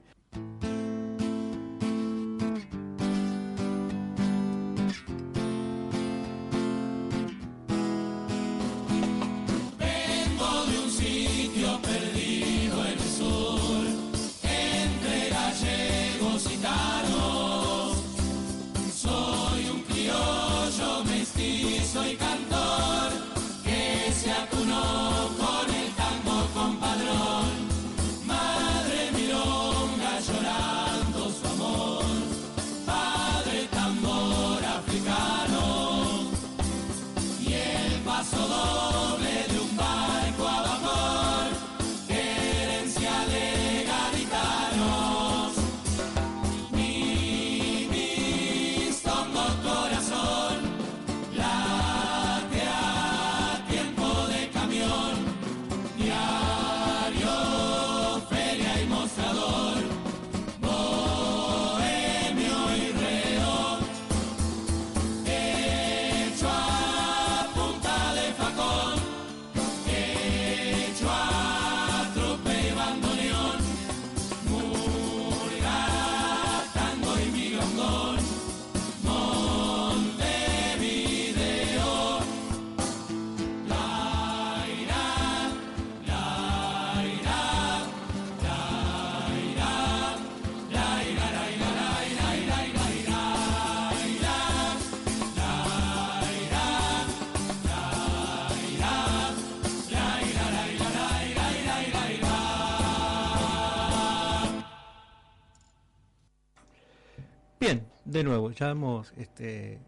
[108.14, 109.80] De nuevo, ya hemos este,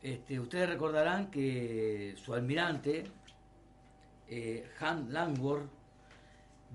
[0.03, 3.05] Este, ustedes recordarán que su almirante,
[4.29, 4.71] eh,
[5.09, 5.76] Langworth,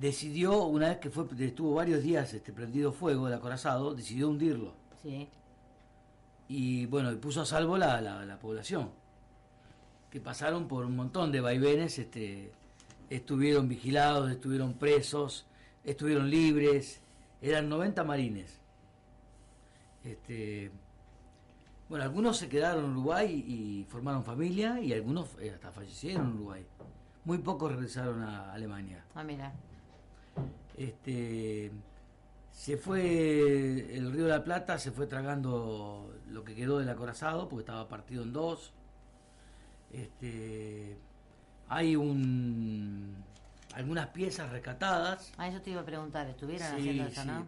[0.01, 4.73] decidió, una vez que fue, estuvo varios días este, prendido fuego el acorazado, decidió hundirlo.
[5.03, 5.29] Sí.
[6.47, 8.89] Y bueno, y puso a salvo la, la- la población,
[10.09, 12.51] que pasaron por un montón de vaivenes, este,
[13.09, 15.45] estuvieron vigilados, estuvieron presos,
[15.85, 16.99] estuvieron libres,
[17.41, 18.59] eran 90 marines.
[20.03, 20.71] Este,
[21.89, 26.33] bueno, algunos se quedaron en Uruguay y formaron familia y algunos eh, hasta fallecieron en
[26.33, 26.65] Uruguay.
[27.23, 29.05] Muy pocos regresaron a Alemania.
[29.13, 29.53] Ah, mira.
[30.77, 31.71] Este,
[32.51, 37.47] se fue el río de la Plata, se fue tragando lo que quedó del acorazado
[37.49, 38.73] porque estaba partido en dos.
[39.91, 40.97] Este,
[41.67, 43.15] hay un
[43.73, 45.31] algunas piezas rescatadas.
[45.37, 47.27] Ah, eso te iba a preguntar, estuvieron Sí, haciendo eso, sí.
[47.27, 47.47] ¿no?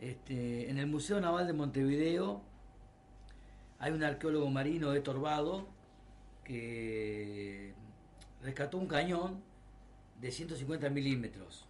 [0.00, 2.42] Este, en el Museo Naval de Montevideo
[3.78, 5.66] hay un arqueólogo marino, Héctor Vado,
[6.44, 7.74] que
[8.42, 9.42] rescató un cañón
[10.20, 11.66] de 150 milímetros.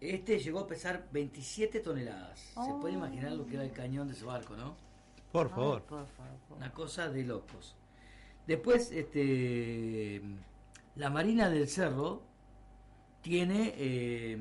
[0.00, 2.38] Este llegó a pesar 27 toneladas.
[2.40, 4.74] Se puede imaginar lo que era el cañón de ese barco, ¿no?
[5.32, 5.82] Por favor.
[5.82, 6.32] por favor.
[6.56, 7.76] Una cosa de locos.
[8.46, 10.22] Después, este,
[10.96, 12.22] la Marina del Cerro
[13.20, 14.38] tiene eh,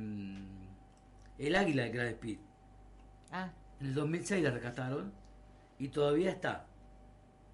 [1.38, 2.40] el águila de Grand Speed.
[3.32, 5.12] Ah, En el 2006 la rescataron
[5.78, 6.66] y todavía está.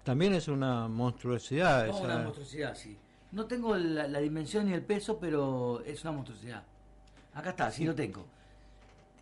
[0.04, 1.86] También es una monstruosidad.
[1.88, 2.96] No, esa- una monstruosidad, sí.
[3.32, 6.62] No tengo la, la dimensión ni el peso, pero es una monstruosidad.
[7.36, 8.26] Acá está, sí, lo tengo.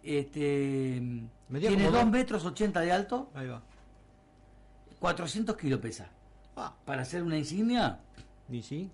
[0.03, 1.01] Este,
[1.51, 3.62] tiene como 2 dos- metros 80 de alto, Ahí va.
[5.01, 6.09] 400 kilos pesa.
[6.57, 6.73] Ah.
[6.85, 8.01] Para hacer una insignia,
[8.49, 8.91] Y sí,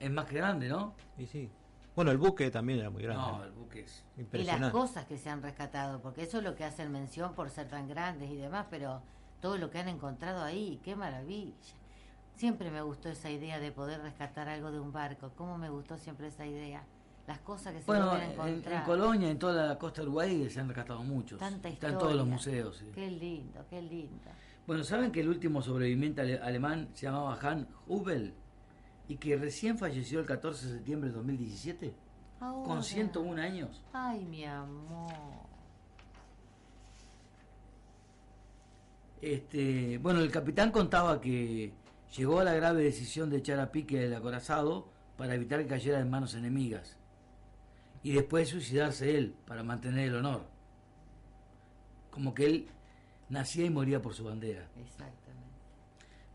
[0.00, 0.94] es más que grande, ¿no?
[1.18, 1.50] y sí.
[1.94, 3.22] Bueno, el buque también era muy grande.
[3.22, 4.04] No, el buque es...
[4.16, 4.72] y las Impresionante.
[4.72, 7.88] cosas que se han rescatado, porque eso es lo que hacen mención por ser tan
[7.88, 9.00] grandes y demás, pero
[9.40, 11.54] todo lo que han encontrado ahí, qué maravilla.
[12.36, 15.96] Siempre me gustó esa idea de poder rescatar algo de un barco, cómo me gustó
[15.96, 16.84] siempre esa idea.
[17.26, 18.74] Las cosas que se Bueno, pueden en, encontrar.
[18.74, 21.38] en Colonia, en toda la costa de Uruguay, se han rescatado muchos.
[21.40, 21.98] Tanta Están historia.
[21.98, 22.76] todos los museos.
[22.76, 22.86] sí.
[22.94, 24.30] Qué lindo, qué lindo.
[24.66, 28.34] Bueno, ¿saben que el último sobreviviente ale- alemán se llamaba Han Hubel?
[29.08, 31.94] Y que recién falleció el 14 de septiembre de 2017,
[32.40, 32.64] Ahora.
[32.66, 33.82] con 101 años.
[33.92, 35.12] Ay, mi amor.
[39.22, 41.72] Este, bueno, el capitán contaba que
[42.16, 46.00] llegó a la grave decisión de echar a pique el acorazado para evitar que cayera
[46.00, 46.95] en manos enemigas.
[48.06, 50.44] Y después suicidarse él para mantener el honor.
[52.12, 52.68] Como que él
[53.28, 54.68] nacía y moría por su bandera.
[54.80, 55.50] Exactamente.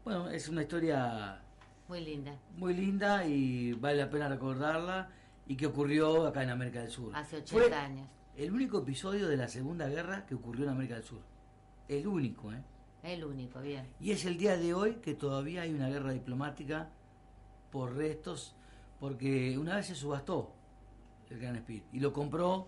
[0.03, 1.41] Bueno, es una historia
[1.87, 2.37] Muy linda.
[2.57, 5.11] muy linda y vale la pena recordarla
[5.47, 7.15] y que ocurrió acá en América del Sur.
[7.15, 8.09] Hace 80 Fue años.
[8.35, 11.21] El único episodio de la Segunda Guerra que ocurrió en América del Sur.
[11.87, 12.61] El único, ¿eh?
[13.01, 13.87] El único, bien.
[14.01, 16.89] Y es el día de hoy que todavía hay una guerra diplomática
[17.71, 18.57] por restos,
[18.99, 20.53] porque una vez se subastó
[21.31, 22.67] el Gran Speed y lo compró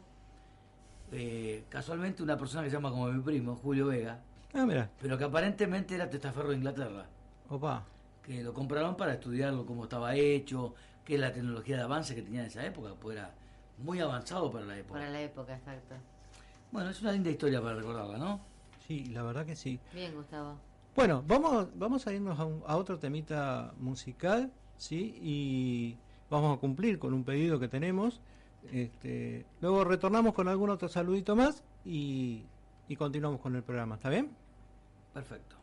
[1.11, 4.19] eh, casualmente una persona que se llama como mi primo, Julio Vega,
[4.53, 4.89] Ah, mira.
[5.01, 7.05] pero que aparentemente era testaferro de Inglaterra,
[7.49, 7.83] Opa.
[8.23, 10.73] que lo compraron para estudiarlo, cómo estaba hecho,
[11.05, 13.31] que es la tecnología de avance que tenía en esa época, pues era
[13.79, 14.99] muy avanzado para la época.
[14.99, 15.95] Para la época, exacto.
[16.71, 18.39] Bueno, es una linda historia para recordarla, ¿no?
[18.87, 19.79] Sí, la verdad que sí.
[19.93, 20.55] Bien, Gustavo.
[20.95, 25.15] Bueno, vamos, vamos a irnos a, un- a otro temita musical, ¿sí?
[25.21, 25.97] Y
[26.29, 28.19] vamos a cumplir con un pedido que tenemos.
[28.71, 32.45] Este, luego retornamos con algún otro saludito más y,
[32.87, 34.31] y continuamos con el programa, ¿está bien?
[35.13, 35.62] Perfecto.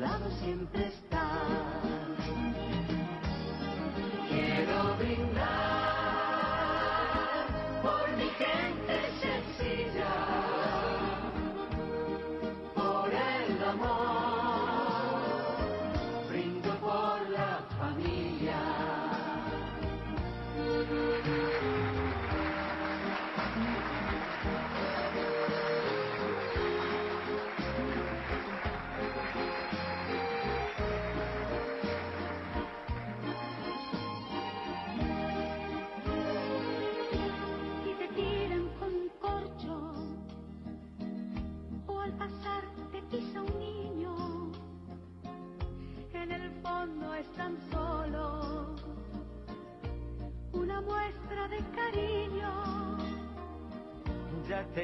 [0.00, 1.09] lado siempre está.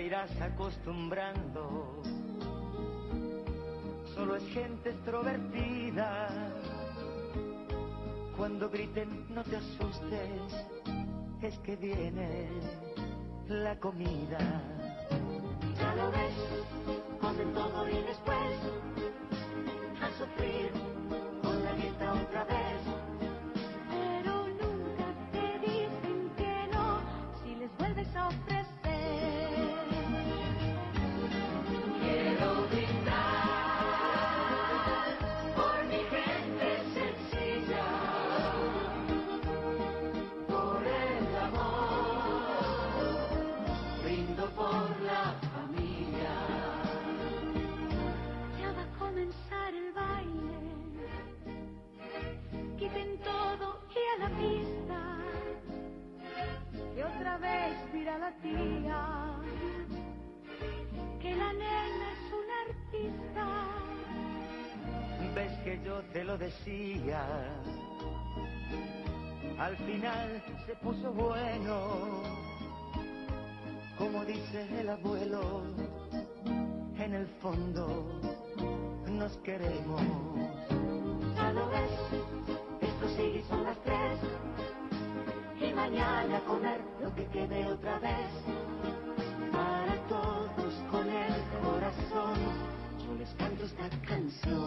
[0.07, 2.01] Irás acostumbrando.
[4.15, 6.29] Solo es gente extrovertida.
[8.37, 10.67] Cuando griten, no te asustes,
[11.43, 12.49] es que viene
[13.49, 14.39] la comida.
[15.77, 16.66] ya lo ves
[66.17, 67.23] te lo decía.
[69.59, 72.23] Al final se puso bueno.
[73.99, 75.63] Como dice el abuelo,
[76.99, 77.87] en el fondo
[79.11, 80.01] nos queremos.
[81.37, 82.01] Ya lo ves,
[82.81, 84.19] esto sigue son las tres.
[85.61, 88.31] Y mañana comer lo que quede otra vez.
[89.53, 92.39] Para todos con el corazón,
[93.05, 94.66] yo les canto esta canción.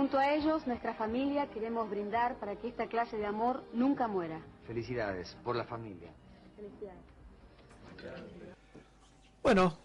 [0.00, 4.40] Junto a ellos, nuestra familia, queremos brindar para que esta clase de amor nunca muera.
[4.66, 6.10] Felicidades por la familia.
[6.56, 7.02] Felicidades.
[9.42, 9.76] Bueno,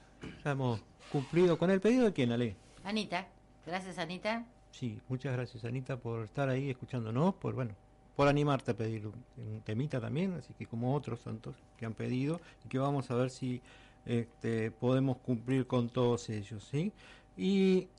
[0.41, 0.81] ya hemos
[1.11, 2.55] cumplido con el pedido de quién, Ale.
[2.85, 3.27] Anita,
[3.65, 4.45] gracias Anita.
[4.71, 7.75] Sí, muchas gracias Anita por estar ahí escuchándonos, por bueno,
[8.15, 12.39] por animarte a pedir un, temita también, así que como otros tantos que han pedido
[12.63, 13.61] y que vamos a ver si
[14.05, 16.93] este, podemos cumplir con todos ellos, ¿sí?
[17.35, 17.89] Y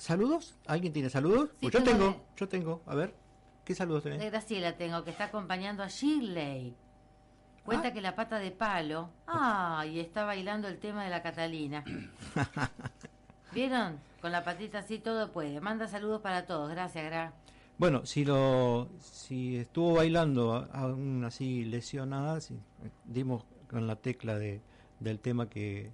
[0.00, 1.50] saludos, ¿alguien tiene saludos?
[1.60, 3.14] Sí, Pues yo tengo yo tengo, a ver,
[3.64, 4.18] ¿qué saludos tenés?
[4.20, 6.74] De Graciela tengo, que está acompañando a Shirley.
[7.64, 7.92] Cuenta Ah.
[7.92, 9.10] que la pata de palo.
[9.26, 11.84] Ah, y está bailando el tema de la Catalina.
[13.52, 13.98] ¿Vieron?
[14.20, 15.60] Con la patita así todo puede.
[15.60, 16.70] Manda saludos para todos.
[16.70, 17.32] Gracias, Gra.
[17.78, 22.58] Bueno, si lo si estuvo bailando aún así lesionada, sí,
[23.06, 24.60] dimos con la tecla de,
[25.00, 25.90] del tema que,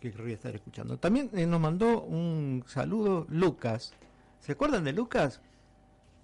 [0.00, 0.98] que querría estar escuchando.
[0.98, 3.92] También eh, nos mandó un saludo Lucas.
[4.40, 5.40] ¿Se acuerdan de Lucas?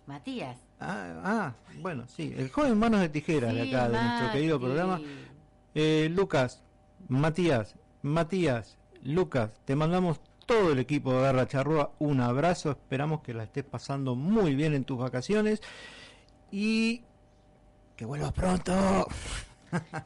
[0.06, 0.56] Matías.
[0.80, 4.60] Ah, ah, bueno, sí, el joven manos de tijera de Sí, acá, de nuestro querido
[4.60, 5.00] programa.
[5.74, 6.62] Eh, Lucas,
[7.08, 13.34] Matías, Matías, Lucas, te mandamos todo el equipo de Garra Charrúa un abrazo, esperamos que
[13.34, 15.60] la estés pasando muy bien en tus vacaciones
[16.50, 17.02] y
[17.96, 19.06] que vuelvas pronto.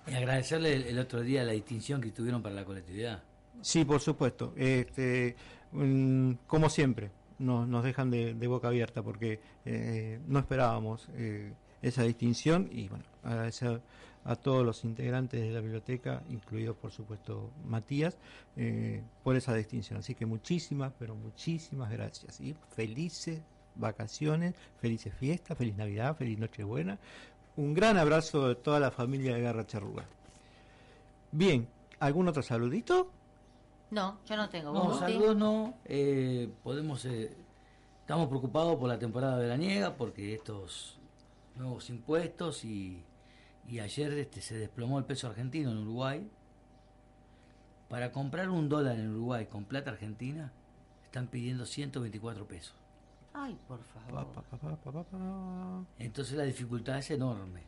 [0.08, 3.22] Y agradecerle el, el otro día la distinción que tuvieron para la colectividad.
[3.60, 4.52] Sí, por supuesto.
[4.56, 5.36] Este,
[5.72, 11.52] mm, como siempre, nos, nos dejan de, boca abierta porque eh, no esperábamos eh,
[11.82, 13.80] esa distinción y bueno, agradecer
[14.24, 18.16] a todos los integrantes de la biblioteca, incluido por supuesto Matías,
[18.56, 19.98] eh, por esa distinción.
[19.98, 23.40] Así que muchísimas, pero muchísimas gracias y felices
[23.74, 26.98] vacaciones, felices fiestas, feliz Navidad, feliz Nochebuena.
[27.56, 30.04] Un gran abrazo de toda la familia de Garra Charruga.
[31.32, 31.66] Bien,
[31.98, 33.10] ¿algún otro saludito?
[33.92, 34.72] No, yo no tengo.
[34.72, 35.74] No, saludos no.
[35.84, 37.36] eh, podemos, eh,
[38.00, 40.98] estamos preocupados por la temporada veraniega porque estos
[41.56, 43.04] nuevos impuestos y,
[43.68, 46.26] y ayer este, se desplomó el peso argentino en Uruguay.
[47.90, 50.50] Para comprar un dólar en Uruguay con plata argentina
[51.04, 52.74] están pidiendo 124 pesos.
[53.34, 54.26] Ay, por favor.
[55.98, 57.64] Entonces la dificultad es enorme.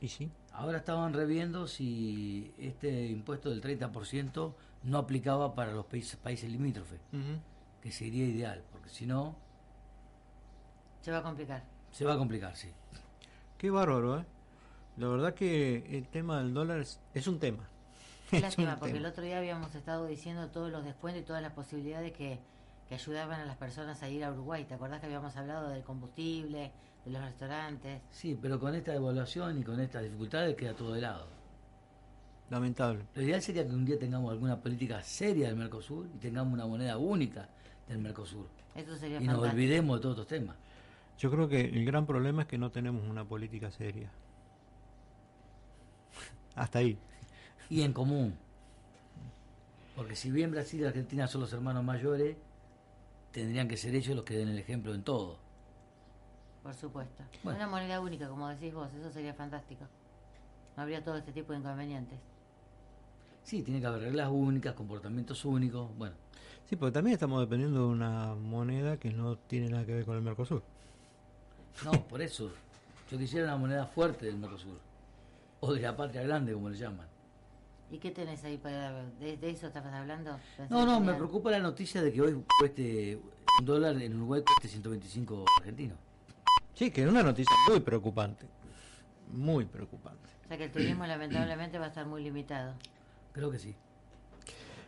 [0.00, 0.30] ¿Y sí?
[0.58, 4.54] Ahora estaban reviendo si este impuesto del 30%
[4.84, 6.98] no aplicaba para los países, países limítrofes,
[7.82, 9.36] que sería ideal, porque si no,
[11.02, 11.62] Se va a complicar.
[11.90, 12.70] se va a complicar, sí.
[13.58, 14.24] Qué bárbaro, ¿eh?
[14.96, 17.68] La verdad que el tema del dólar es, es un tema.
[18.32, 19.06] Lástima, un porque tema.
[19.06, 22.38] el otro día habíamos estado diciendo todos los descuentos y todas las posibilidades que,
[22.88, 24.64] que ayudaban a las personas a ir a Uruguay.
[24.64, 26.72] ¿Te acordás que habíamos hablado del combustible,
[27.06, 28.02] de los restaurantes?
[28.10, 31.28] Sí, pero con esta devaluación y con estas dificultades queda todo de lado.
[32.50, 33.04] Lamentable.
[33.14, 36.66] Lo ideal sería que un día tengamos alguna política seria del Mercosur y tengamos una
[36.66, 37.48] moneda única
[37.88, 38.46] del Mercosur.
[38.74, 40.56] Eso sería Y nos olvidemos de todos estos temas.
[41.18, 44.10] Yo creo que el gran problema es que no tenemos una política seria.
[46.54, 46.98] Hasta ahí.
[47.70, 48.34] Y en común.
[49.96, 52.36] Porque si bien Brasil y Argentina son los hermanos mayores,
[53.32, 55.45] tendrían que ser ellos los que den el ejemplo en todo.
[56.66, 57.22] Por supuesto.
[57.44, 57.58] Bueno.
[57.60, 59.84] Una moneda única, como decís vos, eso sería fantástico.
[60.76, 62.18] No habría todo este tipo de inconvenientes.
[63.44, 65.96] Sí, tiene que haber reglas únicas, comportamientos únicos.
[65.96, 66.16] Bueno,
[66.68, 70.16] Sí, porque también estamos dependiendo de una moneda que no tiene nada que ver con
[70.16, 70.60] el Mercosur.
[71.84, 72.50] no, por eso.
[73.12, 74.80] Yo quisiera una moneda fuerte del Mercosur.
[75.60, 77.06] O de la patria grande, como le llaman.
[77.92, 79.04] ¿Y qué tenés ahí para...
[79.20, 80.36] ¿De, de eso estabas hablando?
[80.68, 83.20] No, no, me preocupa la noticia de que hoy cueste
[83.60, 86.05] un dólar en Uruguay cueste 125 argentinos.
[86.76, 88.46] Sí, que es una noticia muy preocupante.
[89.32, 90.28] Muy preocupante.
[90.44, 92.74] O sea que el turismo lamentablemente va a estar muy limitado.
[93.32, 93.74] Creo que sí.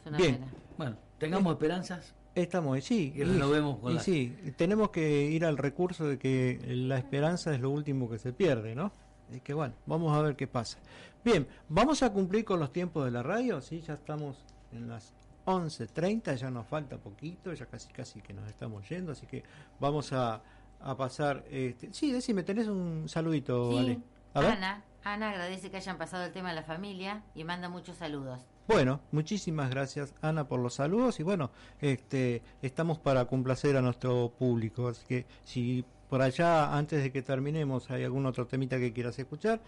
[0.03, 0.35] Es una Bien.
[0.37, 0.47] pena.
[0.77, 2.15] Bueno, tengamos esperanzas.
[2.35, 3.13] Estamos, y sí.
[3.17, 7.53] Y renovemos con y la- sí, tenemos que ir al recurso de que la esperanza
[7.55, 8.93] es lo último que se pierde, ¿no?
[9.33, 10.79] Es que bueno, vamos a ver qué pasa.
[11.25, 15.15] Bien, vamos a cumplir con los tiempos de la radio, sí, ya estamos en las
[15.47, 19.43] 11.30, ya nos falta poquito, ya casi casi que nos estamos yendo, así que
[19.81, 20.41] vamos a,
[20.81, 21.45] a pasar...
[21.51, 24.01] Este, sí, decime, tenés un saludito, Sí, Ale.
[24.35, 24.51] A ver.
[24.53, 28.41] Ana, Ana agradece que hayan pasado el tema de la familia y manda muchos saludos.
[28.69, 31.51] Bueno, muchísimas gracias Ana por los saludos y bueno,
[31.81, 37.23] este, estamos para complacer a nuestro público, así que si por allá antes de que
[37.23, 39.63] terminemos hay algún otro temita que quieras escuchar,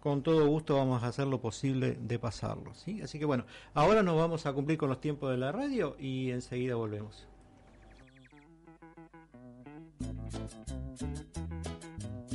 [0.00, 3.00] con todo gusto vamos a hacer lo posible de pasarlo, ¿sí?
[3.02, 6.32] Así que bueno, ahora nos vamos a cumplir con los tiempos de la radio y
[6.32, 7.28] enseguida volvemos.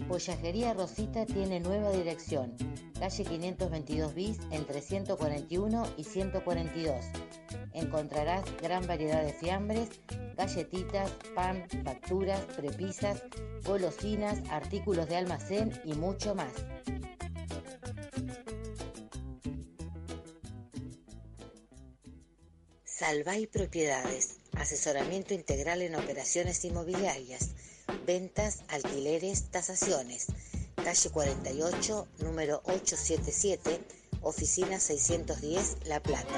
[0.08, 2.56] Pollajería Rosita tiene nueva dirección,
[3.00, 7.06] calle 522 bis entre 141 y 142.
[7.74, 9.90] Encontrarás gran variedad de fiambres,
[10.38, 13.24] galletitas, pan, facturas, prepisas,
[13.66, 16.54] golosinas, artículos de almacén y mucho más.
[22.86, 27.52] Salvay Propiedades, asesoramiento integral en operaciones inmobiliarias,
[28.06, 30.28] ventas, alquileres, tasaciones.
[30.76, 33.82] Calle 48, número 877,
[34.22, 36.36] oficina 610, La Plata.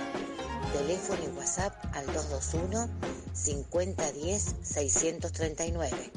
[0.74, 2.90] Teléfono y WhatsApp al 221
[3.34, 6.12] 5010 639.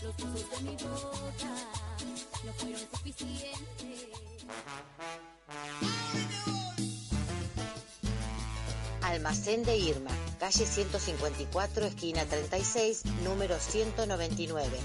[9.20, 14.80] Almacén de Irma, calle 154, esquina 36, número 199,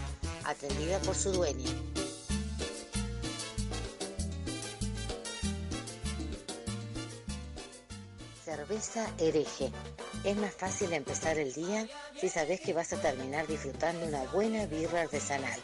[0.45, 1.71] atendida por su dueña.
[8.55, 9.73] Cerveza hereje.
[10.23, 11.89] Es más fácil empezar el día
[12.21, 15.61] si sabes que vas a terminar disfrutando una buena birra artesanal.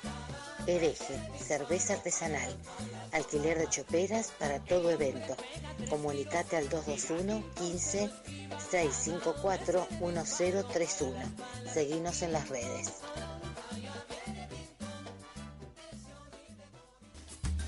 [0.66, 2.52] Hereje, cerveza artesanal.
[3.12, 5.36] Alquiler de choperas para todo evento.
[5.88, 8.10] Comunicate al 221 15
[8.70, 11.16] 654 1031.
[11.72, 12.90] Seguinos en las redes.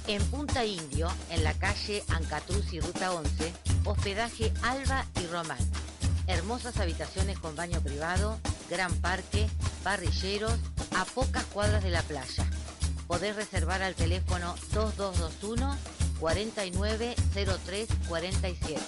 [0.08, 3.52] En Punta Indio, en la calle Ancatruz y Ruta 11,
[3.84, 5.58] hospedaje Alba y Román.
[6.26, 8.38] Hermosas habitaciones con baño privado,
[8.70, 9.48] gran parque,
[9.82, 10.58] parrilleros,
[10.96, 12.44] a pocas cuadras de la playa.
[13.06, 15.76] Podés reservar al teléfono 2221
[16.20, 18.82] 490347.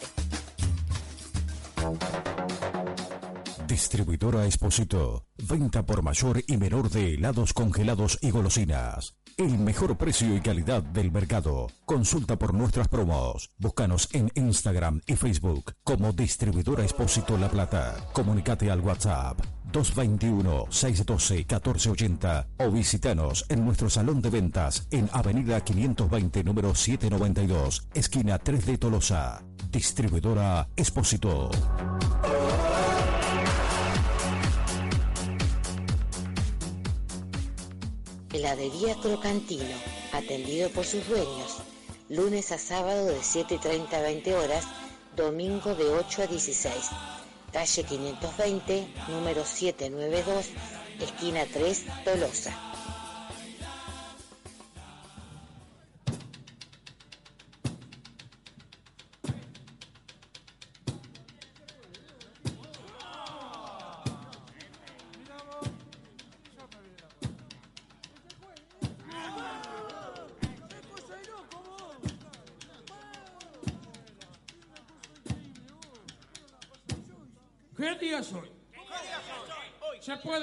[3.74, 5.26] Distribuidora Expósito.
[5.36, 9.16] Venta por mayor y menor de helados congelados y golosinas.
[9.36, 11.66] El mejor precio y calidad del mercado.
[11.84, 13.50] Consulta por nuestras promos.
[13.58, 17.96] Búscanos en Instagram y Facebook como Distribuidora Expósito La Plata.
[18.12, 19.40] Comunicate al WhatsApp
[19.72, 28.66] 221-612-1480 o visitanos en nuestro salón de ventas en Avenida 520 número 792, esquina 3
[28.66, 29.42] de Tolosa.
[29.72, 31.50] Distribuidora Expósito.
[38.34, 39.76] Heladería Crocantino,
[40.10, 41.58] atendido por sus dueños.
[42.08, 44.64] Lunes a sábado de 7.30 a 20 horas,
[45.14, 46.74] domingo de 8 a 16.
[47.52, 50.46] Calle 520, número 792,
[51.00, 52.73] esquina 3, Tolosa.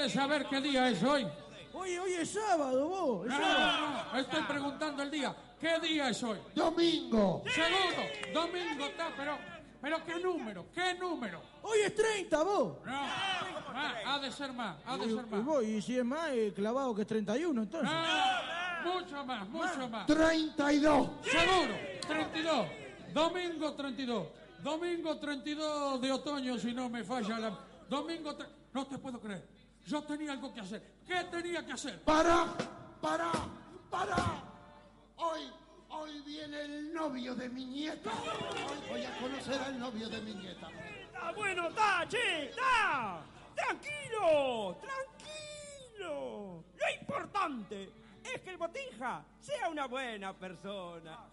[0.02, 1.28] ¿Se puede saber qué día es hoy?
[1.74, 3.26] Hoy, hoy es sábado, vos.
[3.28, 3.88] es No, sábado.
[3.88, 5.36] no, no, estoy preguntando el día.
[5.60, 6.40] ¿Qué día es hoy?
[6.56, 7.44] Domingo.
[7.54, 9.38] Seguro, domingo está, pero,
[9.80, 10.66] pero ¿qué número?
[10.74, 11.44] ¿Qué número?
[11.62, 12.78] Hoy es 30, vos.
[12.84, 15.46] No, ah, ha de ser más, ha de Y, ser y más.
[15.46, 17.92] vos, y si es más, eh, clavado que es 31, entonces.
[17.92, 20.08] No, mucho más, mucho más.
[20.08, 21.10] 32.
[21.24, 21.76] Seguro,
[22.08, 22.68] 32.
[23.14, 24.28] Domingo 32.
[24.64, 27.60] Domingo 32 de otoño, si no me falla la...
[27.88, 28.36] Domingo...
[28.36, 29.61] tre- No te puedo creer.
[29.86, 31.02] Yo tenía algo que hacer.
[31.06, 32.02] ¿Qué tenía que hacer?
[32.04, 32.46] ¡Para!
[33.02, 33.32] ¡Para!
[33.90, 34.44] ¡Para!
[35.18, 35.52] Hoy,
[35.90, 38.12] hoy viene el novio de mi nieta.
[38.12, 40.70] Hoy voy a conocer al novio de mi nieta.
[41.20, 43.22] Ah, bueno, está, che, está.
[43.56, 46.64] Tranquilo, tranquilo.
[46.78, 47.92] Lo importante
[48.24, 51.31] es que el botija sea una buena persona.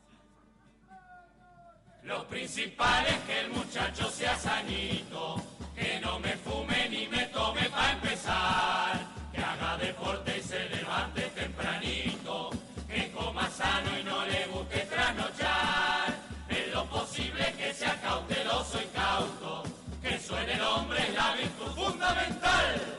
[2.03, 5.37] Lo principal es que el muchacho sea sanito,
[5.77, 11.23] que no me fume ni me tome para empezar, que haga deporte y se levante
[11.35, 12.51] tempranito,
[12.89, 16.17] que coma sano y no le guste trasnochar.
[16.49, 19.63] En lo posible que sea cauteloso y cauto,
[20.03, 22.99] que suene el hombre es la virtud fundamental.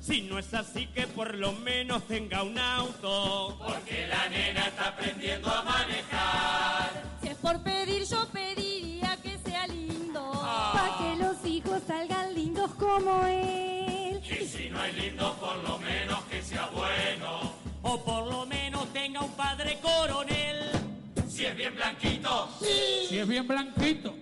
[0.00, 3.56] Si no es así, que por lo menos tenga un auto.
[3.58, 7.01] Porque la nena está aprendiendo a manejar.
[7.42, 10.30] Por pedir, yo pediría que sea lindo.
[10.34, 10.70] Ah.
[10.72, 14.22] Para que los hijos salgan lindos como él.
[14.24, 17.52] Y si no es lindo, por lo menos que sea bueno.
[17.82, 20.70] O por lo menos tenga un padre coronel.
[21.28, 22.48] Si es bien blanquito.
[22.60, 24.14] Si es bien blanquito,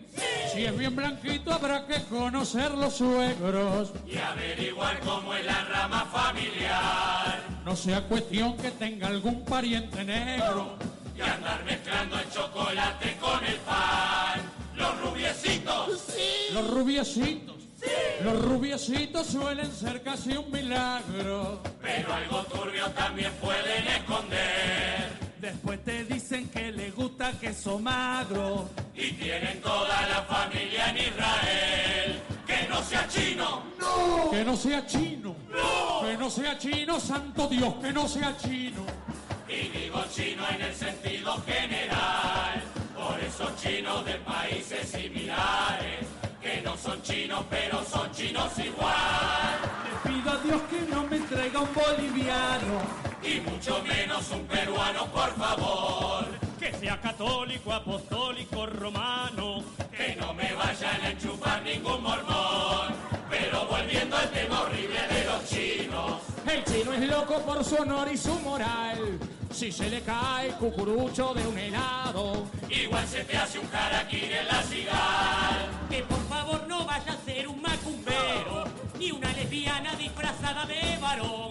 [0.53, 3.93] si es bien blanquito, habrá que conocer los suegros.
[4.07, 7.43] Y averiguar cómo es la rama familiar.
[7.65, 10.77] No sea cuestión que tenga algún pariente negro.
[11.17, 13.10] Y andar mezclando el chocolate
[16.53, 17.57] Los rubiecitos,
[18.25, 21.63] los rubiecitos suelen ser casi un milagro.
[21.81, 25.31] Pero algo turbio también pueden esconder.
[25.41, 28.69] Después te dicen que le gusta queso magro.
[28.95, 32.21] Y tienen toda la familia en Israel.
[32.47, 33.63] Que no sea chino.
[33.79, 34.31] No.
[34.31, 35.37] Que no sea chino.
[35.49, 36.07] No.
[36.07, 38.85] Que no sea chino, santo Dios, que no sea chino.
[39.49, 42.63] Y digo chino en el sentido general.
[42.95, 46.10] Por esos chinos de países similares.
[46.51, 49.57] Que no son chinos, pero son chinos igual.
[49.85, 52.81] Le pido a Dios que no me traiga un boliviano.
[53.23, 56.27] Y mucho menos un peruano, por favor.
[56.59, 59.63] Que sea católico, apostólico, romano.
[59.97, 62.95] Que no me vayan a enchufar ningún mormón.
[63.31, 66.21] Pero volviendo al tema horrible de los chinos.
[66.49, 69.21] El chino es loco por su honor y su moral.
[69.53, 74.47] Si se le cae cucurucho de un helado, igual se te hace un jaraquín en
[74.47, 75.67] la cigarra.
[75.91, 78.65] Que por favor no vaya a ser un macumbero,
[78.99, 81.51] ni una lesbiana disfrazada de varón.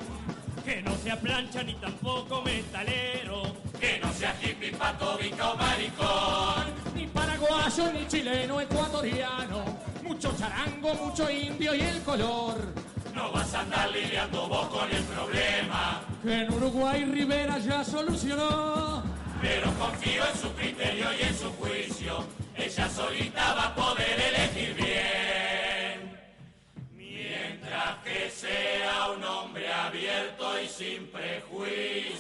[0.65, 3.43] Que no sea plancha ni tampoco metalero.
[3.79, 6.73] Que no sea hippie, pato, o maricón.
[6.95, 9.63] Ni paraguayo, ni chileno, ecuatoriano.
[10.03, 12.57] Mucho charango, mucho indio y el color.
[13.13, 16.01] No vas a andar lidiando vos con el problema.
[16.23, 19.01] Que en Uruguay Rivera ya solucionó.
[19.41, 22.25] Pero confío en su criterio y en su juicio.
[22.57, 26.19] Ella solita va a poder elegir bien.
[26.93, 32.19] Mientras que sea un hombre abierto y sin prejuicios.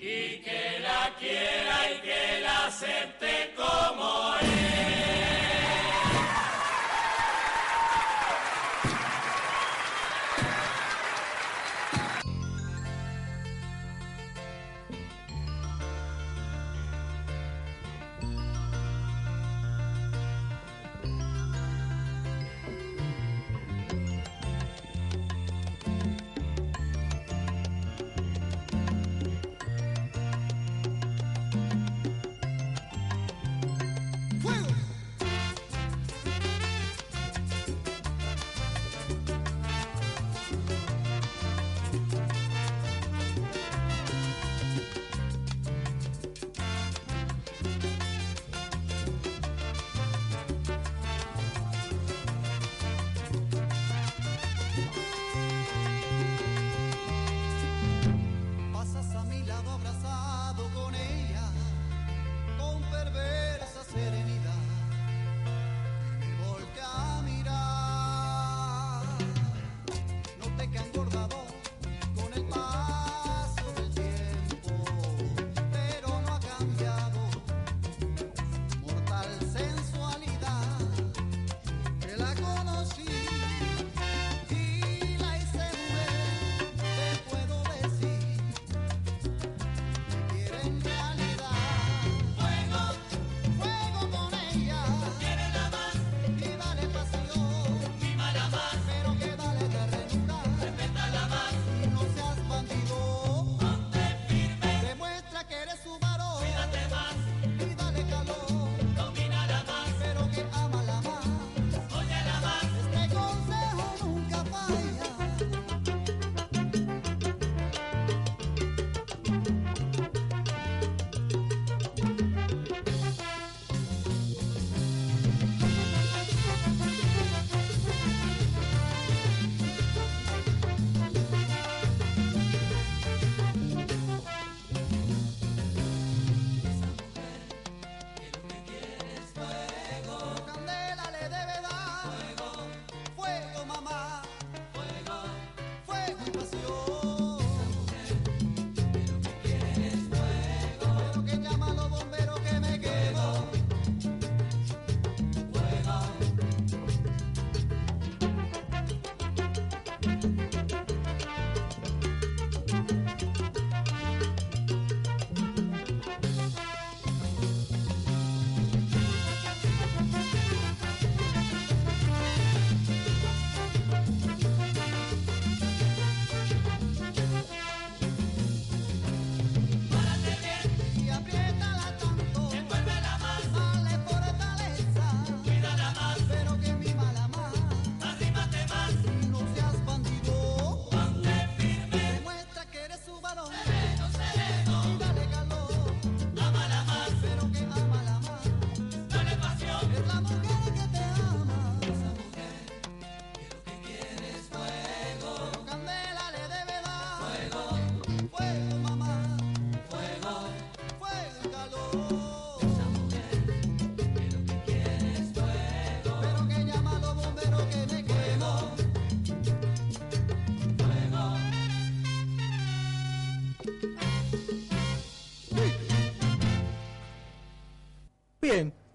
[0.00, 5.27] Y que la quiera y que la acepte como es.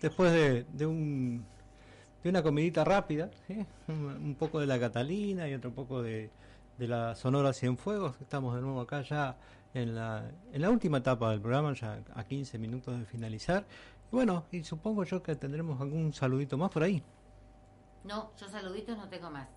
[0.03, 1.45] Después de, de un
[2.23, 3.65] de una comidita rápida, ¿sí?
[3.87, 6.29] un, un poco de la Catalina y otro poco de,
[6.77, 9.35] de la Sonora Cienfuegos, estamos de nuevo acá ya
[9.73, 13.65] en la, en la última etapa del programa, ya a 15 minutos de finalizar.
[14.11, 17.01] Y bueno, y supongo yo que tendremos algún saludito más por ahí.
[18.03, 19.47] No, yo saluditos no tengo más.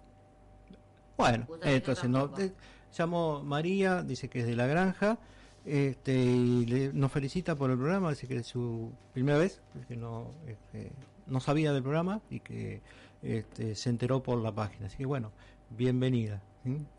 [1.17, 2.53] Bueno, entonces no, eh,
[2.93, 5.19] llamó María, dice que es de la granja,
[5.67, 10.31] este, y nos felicita por el programa, dice que es su primera vez, que no,
[10.47, 10.93] este,
[11.27, 12.83] no sabía del programa y que
[13.23, 14.87] este, se enteró por la página.
[14.87, 15.33] Así que bueno,
[15.71, 16.41] bienvenida.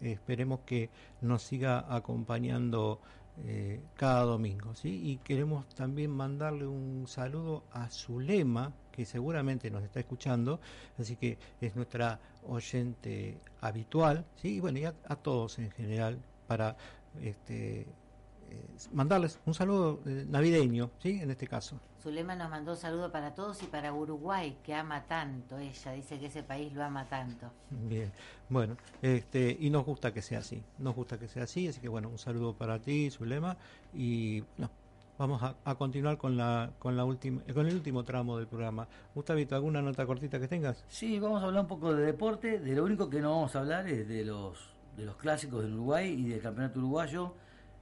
[0.02, 0.90] Esperemos que
[1.22, 3.00] nos siga acompañando
[3.46, 4.76] eh, cada domingo.
[4.76, 5.12] ¿sí?
[5.12, 10.60] Y queremos también mandarle un saludo a Zulema, que seguramente nos está escuchando,
[10.98, 14.56] así que es nuestra oyente habitual, ¿sí?
[14.56, 16.76] y bueno, y a, a todos en general, para
[17.22, 17.86] este,
[18.94, 21.20] mandarles un saludo eh, navideño, ¿sí?
[21.22, 21.80] en este caso.
[22.02, 25.92] Zulema nos mandó un saludo para todos y para Uruguay, que ama tanto ella.
[25.92, 27.52] Dice que ese país lo ama tanto.
[27.70, 28.12] Bien,
[28.50, 31.90] bueno, este, y nos gusta que sea así, nos gusta que sea así, así que
[31.90, 33.58] bueno, un saludo para ti, Zulema,
[33.94, 34.70] y bueno,
[35.18, 38.88] vamos a, a continuar con la, con la última, con el último tramo del programa.
[39.16, 40.86] Gustavito, ¿alguna nota cortita que tengas?
[40.88, 42.60] Sí, vamos a hablar un poco de deporte.
[42.60, 45.74] De lo único que no vamos a hablar es de los de los clásicos en
[45.74, 47.34] Uruguay y del campeonato uruguayo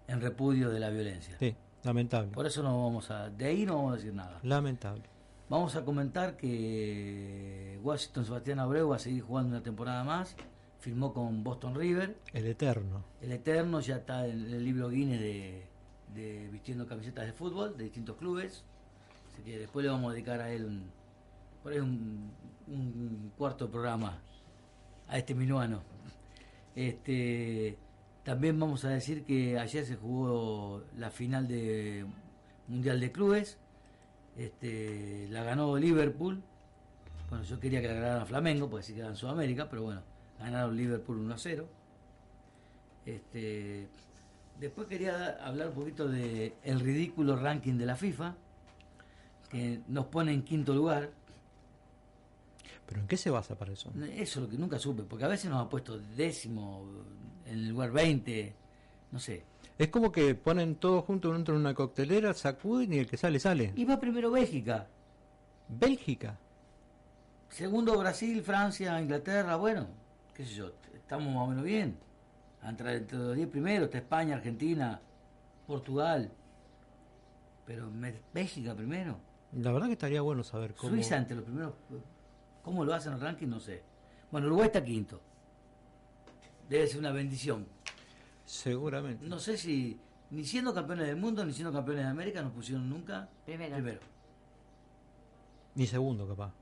[0.07, 1.35] en repudio de la violencia.
[1.39, 4.39] Sí, lamentable, Por eso no vamos a, de ahí no vamos a decir nada.
[4.43, 5.03] lamentable.
[5.49, 10.35] Vamos a comentar que Washington Sebastián Abreu va a seguir jugando una temporada más.
[10.79, 12.17] Firmó con Boston River.
[12.33, 13.03] El eterno.
[13.21, 15.67] El Eterno ya está en el libro Guinness de,
[16.15, 18.63] de vistiendo camisetas de fútbol de distintos clubes.
[19.31, 20.83] Así que después le vamos a dedicar a él un,
[21.61, 22.31] por ahí un,
[22.67, 24.19] un cuarto programa
[25.07, 25.81] a este minuano.
[26.75, 27.77] Este,
[28.25, 32.05] también vamos a decir que ayer se jugó la final de
[32.67, 33.57] Mundial de Clubes.
[34.35, 36.41] Este, la ganó Liverpool.
[37.29, 40.01] Bueno, yo quería que la ganara Flamengo, porque sí quedaba en Sudamérica, pero bueno,
[40.39, 41.67] ganaron Liverpool 1 a 0.
[43.05, 43.87] Este,
[44.59, 48.35] después quería hablar un poquito de el ridículo ranking de la FIFA,
[49.49, 51.11] que nos pone en quinto lugar.
[52.87, 53.91] ¿Pero en qué se basa para eso?
[53.95, 56.85] Eso es lo que nunca supe, porque a veces nos ha puesto décimo,
[57.45, 58.53] en el lugar 20,
[59.11, 59.43] no sé.
[59.77, 63.39] Es como que ponen todos juntos dentro de una coctelera, sacuden y el que sale,
[63.39, 63.73] sale.
[63.75, 64.87] Y va primero Bélgica,
[65.67, 66.37] Bélgica.
[67.49, 69.87] segundo Brasil, Francia, Inglaterra, bueno,
[70.33, 71.97] qué sé yo, estamos más o menos bien.
[72.63, 74.99] Entre, entre los 10 primeros está España, Argentina,
[75.67, 76.31] Portugal,
[77.65, 77.91] pero
[78.33, 79.17] Bélgica primero.
[79.53, 80.91] La verdad que estaría bueno saber cómo...
[80.91, 81.73] Suiza entre los primeros.
[82.61, 83.47] ¿Cómo lo hacen el ranking?
[83.47, 83.83] No sé.
[84.31, 85.21] Bueno, Uruguay está quinto.
[86.69, 87.65] Debe ser una bendición.
[88.45, 89.25] Seguramente.
[89.25, 89.99] No sé si,
[90.31, 93.73] ni siendo campeones del mundo, ni siendo campeones de América, nos pusieron nunca Primero.
[93.75, 93.99] primero.
[95.75, 96.53] Ni segundo, capaz.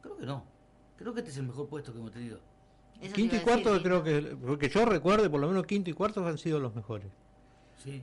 [0.00, 0.44] Creo que no.
[0.96, 2.38] Creo que este es el mejor puesto que hemos tenido.
[3.00, 4.36] Eso Quinto y decir, cuarto creo que...
[4.36, 7.08] Porque yo recuerde, por lo menos quinto y cuarto han sido los mejores.
[7.82, 8.02] Sí.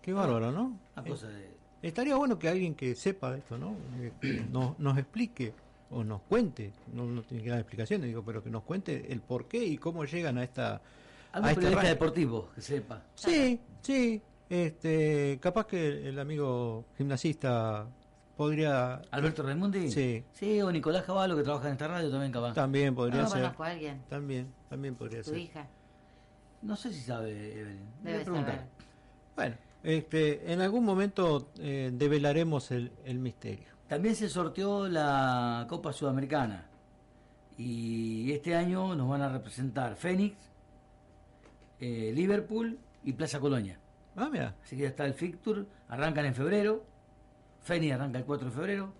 [0.00, 0.78] Qué bárbaro, ¿no?
[0.96, 1.50] Una cosa de.
[1.82, 3.76] Estaría bueno que alguien que sepa de esto, ¿no?
[3.98, 5.52] Eh, nos, nos explique
[5.90, 9.20] o nos cuente, no, no tiene que dar explicaciones, digo, pero que nos cuente el
[9.20, 10.80] por qué y cómo llegan a esta...
[11.32, 13.02] Algo a este deportivo, que sepa.
[13.14, 14.20] Sí, sí.
[14.50, 17.86] Este, capaz que el amigo gimnasista
[18.36, 19.02] podría...
[19.10, 19.90] Alberto Raimundi.
[19.90, 20.24] Sí.
[20.32, 22.54] Sí, o Nicolás Caballo, que trabaja en esta radio, también capaz.
[22.54, 23.40] También podría No, ser.
[23.42, 24.02] conozco a alguien.
[24.08, 25.38] También, también podría Tu ser.
[25.38, 25.66] hija.
[26.62, 27.88] No sé si sabe, Evelyn.
[28.02, 28.54] Debe preguntar.
[28.54, 28.66] saber.
[29.36, 33.68] Bueno, este, en algún momento eh, develaremos el, el misterio.
[33.88, 36.66] También se sorteó la Copa Sudamericana.
[37.56, 40.36] Y este año nos van a representar Fénix,
[41.80, 43.78] eh, Liverpool y Plaza Colonia.
[44.16, 44.54] Ah, mira.
[44.62, 45.64] Así que ya está el fixture.
[45.88, 46.84] Arrancan en febrero.
[47.62, 48.92] Fénix arranca el 4 de febrero.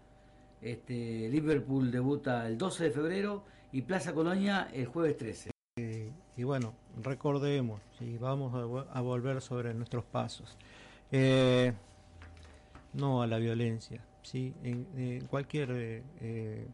[0.61, 3.45] Este, Liverpool debuta el 12 de febrero.
[3.73, 5.51] Y Plaza Colonia el jueves 13.
[6.37, 10.57] Y bueno, recordemos, y vamos a, vo- a volver sobre nuestros pasos.
[11.13, 11.73] Eh,
[12.95, 14.55] no a la violencia, ¿sí?
[14.63, 16.67] En, cualquier eh, eh,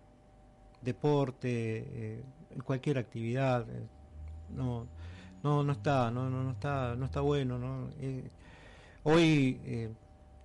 [0.80, 3.66] deporte, eh, en cualquier actividad,
[4.54, 4.86] no,
[5.42, 7.90] no, no está, no, no, no está, no está bueno, ¿no?
[9.04, 9.90] Hoy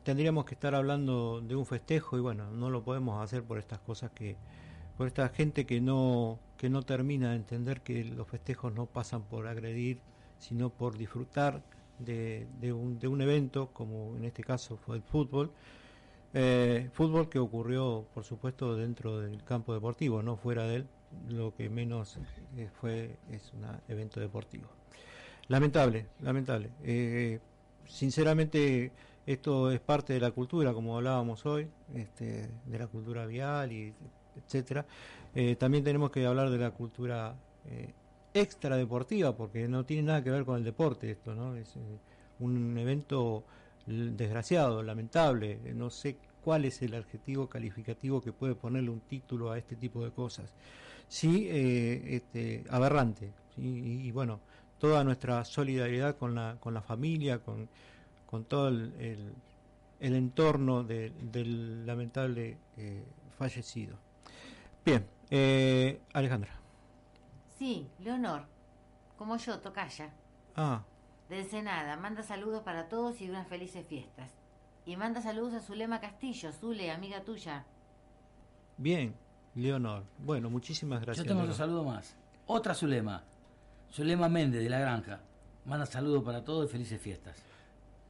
[0.03, 3.79] tendríamos que estar hablando de un festejo y bueno, no lo podemos hacer por estas
[3.79, 4.35] cosas que,
[4.97, 9.23] por esta gente que no que no termina de entender que los festejos no pasan
[9.23, 10.01] por agredir,
[10.39, 11.63] sino por disfrutar
[11.99, 15.53] de un, de un evento, como en este caso fue el fútbol,
[16.33, 20.87] eh, fútbol que ocurrió, por supuesto, dentro del campo deportivo, no fuera de él,
[21.29, 22.17] lo que menos
[22.57, 24.67] eh, fue es un evento deportivo.
[25.47, 26.69] Lamentable, lamentable.
[26.83, 27.39] Eh,
[27.85, 28.91] sinceramente,
[29.25, 33.93] esto es parte de la cultura, como hablábamos hoy, este, de la cultura vial y
[34.45, 34.85] etcétera.
[35.33, 37.35] Eh, también tenemos que hablar de la cultura
[37.65, 37.93] eh,
[38.33, 41.55] extra deportiva, porque no tiene nada que ver con el deporte esto, ¿no?
[41.55, 41.73] Es
[42.39, 43.43] un evento
[43.85, 49.51] desgraciado, lamentable, eh, no sé cuál es el adjetivo calificativo que puede ponerle un título
[49.51, 50.51] a este tipo de cosas.
[51.07, 53.61] Sí, eh, este, aberrante, ¿sí?
[53.61, 54.39] y, y bueno,
[54.79, 57.67] toda nuestra solidaridad con la, con la familia, con,
[58.25, 59.33] con todo el, el-
[59.99, 63.03] el entorno de- del lamentable eh,
[63.37, 63.97] fallecido.
[64.85, 66.51] Bien, eh, Alejandra.
[67.57, 68.43] Sí, Leonor,
[69.17, 70.09] como yo, tocaya.
[70.55, 70.81] Ah,
[71.29, 74.31] De Ensenada, manda saludos para todos y unas felices fiestas.
[74.85, 77.65] Y manda saludos a Zulema Castillo, Zule, amiga tuya.
[78.77, 79.13] bien,
[79.55, 80.03] Leonor.
[80.19, 81.25] Bueno, muchísimas gracias.
[81.25, 81.53] Yo tengo Leonor.
[81.53, 82.15] otro saludo más.
[82.47, 83.23] Otra Zulema.
[83.91, 85.19] Zulema Méndez de La Granja.
[85.65, 87.37] Manda saludos para todos y felices fiestas.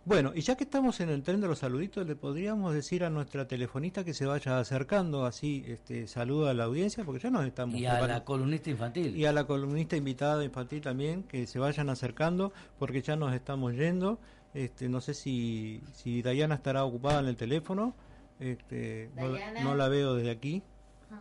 [0.05, 3.09] Bueno, y ya que estamos en el tren de los saluditos, le podríamos decir a
[3.11, 7.45] nuestra telefonista que se vaya acercando, así este, saluda a la audiencia, porque ya nos
[7.45, 8.13] estamos Y a preparando.
[8.19, 9.15] la columnista infantil.
[9.15, 13.73] Y a la columnista invitada infantil también, que se vayan acercando, porque ya nos estamos
[13.75, 14.19] yendo.
[14.55, 17.93] Este, no sé si, si Dayana estará ocupada en el teléfono,
[18.39, 19.63] este, no, la- Dayana.
[19.63, 20.63] no la veo desde aquí,
[21.11, 21.19] Ah.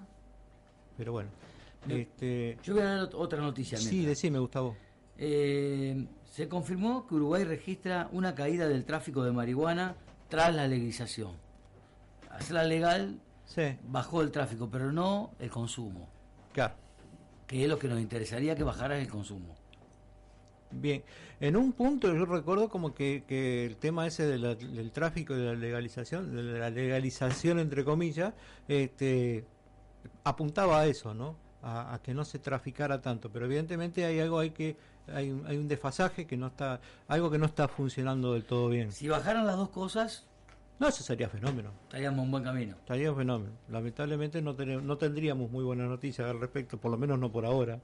[0.97, 1.29] pero bueno.
[1.87, 3.77] Yo- Este, Yo voy a dar ot- otra noticia.
[3.77, 4.77] sí, decime, Gustavo.
[5.19, 6.07] Eh,
[6.39, 9.97] se confirmó que Uruguay registra una caída del tráfico de marihuana
[10.29, 11.33] tras la legalización.
[12.31, 16.09] Hacerla legal Sí, bajó el tráfico, pero no el consumo,
[16.53, 16.75] claro.
[17.49, 19.57] que es lo que nos interesaría que bajara el consumo.
[20.71, 21.03] Bien,
[21.41, 25.35] en un punto yo recuerdo como que, que el tema ese de la- del tráfico
[25.35, 28.33] y de la legalización, de la legalización entre comillas,
[28.69, 29.45] este,
[30.23, 31.35] apuntaba a eso, ¿no?
[31.63, 34.77] A, a que no se traficara tanto, pero evidentemente hay algo hay que
[35.15, 38.69] hay un, hay un desfasaje que no está algo que no está funcionando del todo
[38.69, 38.93] bien.
[38.93, 40.25] Si bajaran las dos cosas,
[40.81, 41.71] No, eso sería fenómeno.
[41.85, 42.77] estaríamos en buen camino.
[42.77, 43.53] Estaría fenómeno.
[43.69, 47.45] Lamentablemente no, tenemos, no tendríamos muy buenas noticias al respecto, por lo menos no por
[47.45, 47.81] ahora.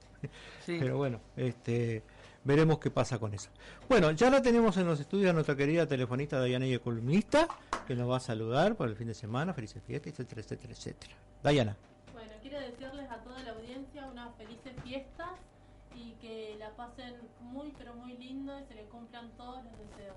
[0.65, 0.77] Sí.
[0.79, 2.03] Pero bueno, este,
[2.45, 3.49] veremos qué pasa con eso.
[3.89, 7.47] Bueno, ya la tenemos en los estudios a nuestra querida telefonista Dayana y columnista,
[7.85, 11.13] que nos va a saludar por el fin de semana, felices fiestas, etcétera, etcétera, etcétera.
[11.43, 11.75] Dayana.
[12.13, 15.27] Bueno, quiero desearles a toda la audiencia unas felices fiestas
[15.93, 20.15] y que la pasen muy, pero muy lindo y se les cumplan todos los deseos.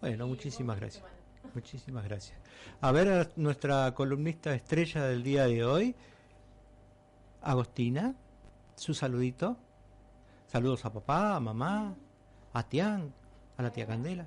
[0.00, 1.04] Bueno, Y muchísimas gracias.
[1.04, 1.22] semana.
[1.54, 2.38] Muchísimas gracias.
[2.80, 5.94] A ver, a nuestra columnista estrella del día de hoy,
[7.42, 8.14] Agostina,
[8.76, 9.56] su saludito.
[10.46, 11.94] Saludos a papá, a mamá,
[12.52, 13.12] a Tian,
[13.56, 14.26] a la tía Candela.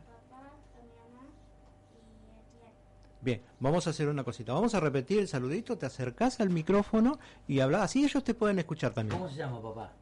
[3.21, 4.53] Bien, vamos a hacer una cosita.
[4.53, 7.17] Vamos a repetir el saludito, te acercás al micrófono
[7.47, 7.81] y hablas.
[7.81, 9.17] Así ellos te pueden escuchar también.
[9.19, 9.93] ¿Cómo se llama papá?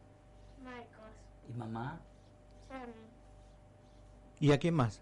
[1.50, 2.00] ¿Y mamá?
[4.40, 5.00] ¿Y a quién más?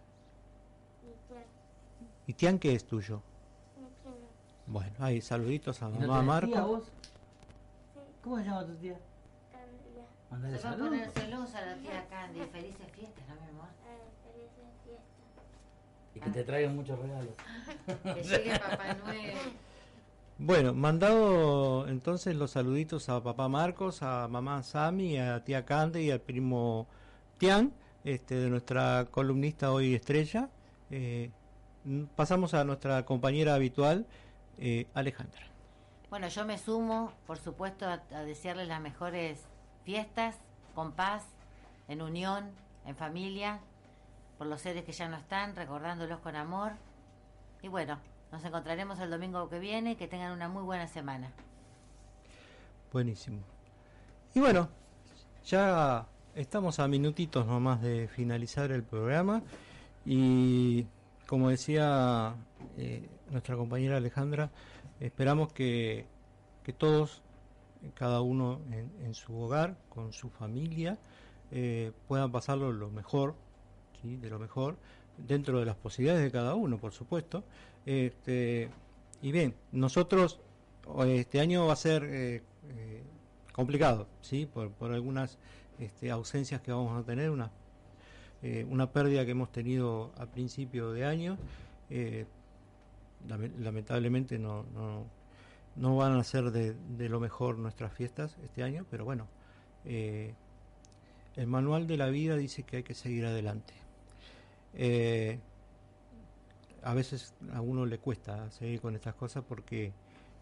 [2.27, 3.21] ¿Y Tian qué es tuyo?
[4.67, 6.67] Bueno, ahí saluditos a ¿Y no mamá tía, Marco.
[6.67, 6.83] vos?
[8.23, 8.97] ¿Cómo se llama tu tía?
[10.29, 10.89] Mandale Se va a saludos.
[10.91, 12.39] poner celosa la tía Candy.
[12.41, 13.67] Felices fiestas, ¿no, mi amor?
[14.23, 16.15] felices fiestas.
[16.15, 17.35] Y que te traigan muchos regalos.
[18.15, 19.33] Que llegue Papá Noel.
[20.43, 26.09] Bueno, mandado entonces los saluditos a papá Marcos, a mamá Sami, a tía Cande y
[26.09, 26.87] al primo
[27.37, 27.71] Tian,
[28.03, 30.49] este, de nuestra columnista hoy estrella.
[30.89, 31.29] Eh,
[32.15, 34.07] pasamos a nuestra compañera habitual,
[34.57, 35.43] eh, Alejandra.
[36.09, 39.45] Bueno, yo me sumo, por supuesto, a, a desearles las mejores
[39.83, 40.39] fiestas,
[40.73, 41.23] con paz,
[41.87, 42.49] en unión,
[42.87, 43.59] en familia,
[44.39, 46.71] por los seres que ya no están, recordándolos con amor.
[47.61, 47.99] Y bueno,
[48.31, 51.31] nos encontraremos el domingo que viene, que tengan una muy buena semana.
[52.91, 53.39] Buenísimo.
[54.33, 54.69] Y bueno,
[55.45, 59.41] ya estamos a minutitos nomás de finalizar el programa
[60.05, 60.85] y
[61.27, 62.35] como decía
[62.77, 64.51] eh, nuestra compañera Alejandra,
[64.99, 66.05] esperamos que,
[66.63, 67.21] que todos,
[67.93, 70.97] cada uno en, su hogar, con su familia,
[71.51, 73.35] eh, puedan pasarlo lo mejor,
[74.01, 74.17] ¿sí?
[74.17, 74.77] de lo mejor,
[75.17, 77.43] dentro de las posibilidades de cada uno, por supuesto.
[77.85, 78.69] Este,
[79.21, 80.39] y bien, nosotros
[81.05, 83.03] este año va a ser eh, eh,
[83.53, 84.45] complicado, ¿sí?
[84.45, 85.37] Por, por algunas
[85.79, 87.51] este, ausencias que vamos a tener, una,
[88.43, 91.37] eh, una pérdida que hemos tenido a principio de año.
[93.27, 95.05] lame- lamentablemente no, no,
[95.75, 99.27] no van a ser de, de lo mejor nuestras fiestas este año, pero bueno,
[99.85, 103.73] el manual de la vida dice que hay que seguir adelante.
[106.83, 109.93] A veces a uno le cuesta seguir con estas cosas porque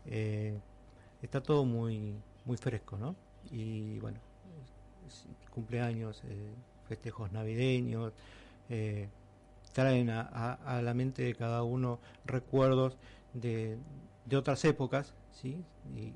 [0.06, 0.58] eh,
[1.22, 2.14] está todo muy
[2.46, 3.16] muy fresco, ¿no?
[3.52, 4.20] Y bueno,
[5.52, 6.54] cumpleaños, eh,
[6.88, 8.14] festejos navideños,
[8.70, 9.10] eh,
[9.74, 12.98] traen a, a- la mente de cada uno recuerdos
[13.34, 13.78] de,
[14.26, 15.64] de otras épocas, ¿sí?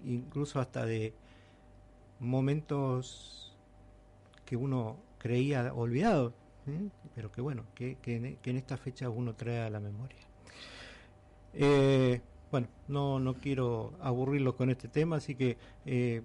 [0.06, 1.14] Incluso hasta de
[2.20, 3.52] momentos
[4.46, 6.34] que uno creía olvidados.
[7.16, 10.20] Pero que bueno, que, que en, que en esta fecha uno trae a la memoria.
[11.54, 12.22] Eh,
[12.52, 16.22] bueno, no, no quiero aburrirlo con este tema, así que eh,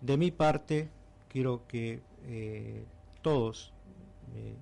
[0.00, 0.88] de mi parte
[1.28, 2.84] quiero que eh,
[3.22, 3.72] todos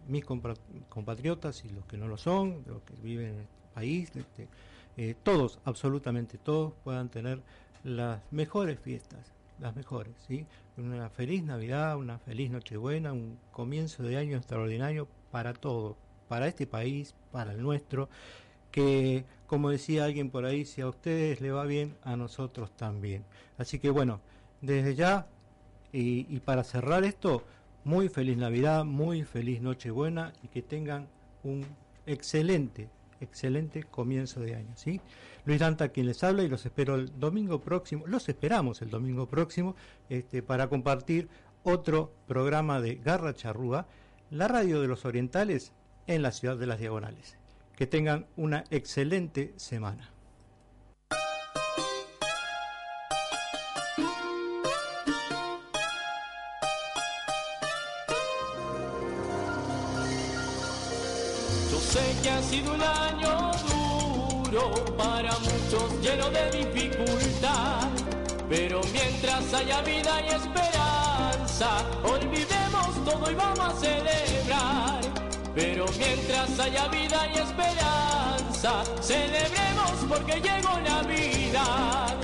[0.06, 5.14] mis compatriotas y los que no lo son, los que viven en el país, este,
[5.24, 7.42] todos, absolutamente todos, puedan tener
[7.82, 10.46] las mejores fiestas, las mejores, ¿sí?
[10.76, 15.96] Una feliz Navidad, una feliz Nochebuena, un comienzo de año extraordinario para todos,
[16.28, 18.08] para este país, para el nuestro,
[18.70, 23.24] que como decía alguien por ahí, si a ustedes le va bien, a nosotros también.
[23.58, 24.20] Así que bueno,
[24.60, 25.26] desde ya
[25.90, 27.42] y, para cerrar esto,
[27.82, 31.08] muy feliz Navidad, muy feliz Nochebuena y que tengan
[31.42, 31.66] un
[32.06, 32.88] excelente,
[33.20, 34.76] excelente comienzo de año.
[34.76, 35.00] ¿sí?
[35.46, 39.26] Luis Danta quien les habla y los espero el domingo próximo, los esperamos el domingo
[39.26, 39.74] próximo
[40.08, 41.28] este, para compartir
[41.64, 43.88] otro programa de Garra Charrúa,
[44.30, 45.72] la radio de los orientales
[46.06, 47.36] en la ciudad de las Diagonales.
[47.76, 50.10] Que tengan una excelente semana.
[61.70, 63.50] Yo sé que ha sido un año
[64.50, 67.88] duro para muchos lleno de dificultad,
[68.48, 71.03] pero mientras haya vida y esperanza,
[71.62, 75.00] olvidemos todo y vamos a celebrar.
[75.54, 82.16] Pero mientras haya vida y esperanza, celebremos porque llegó Navidad.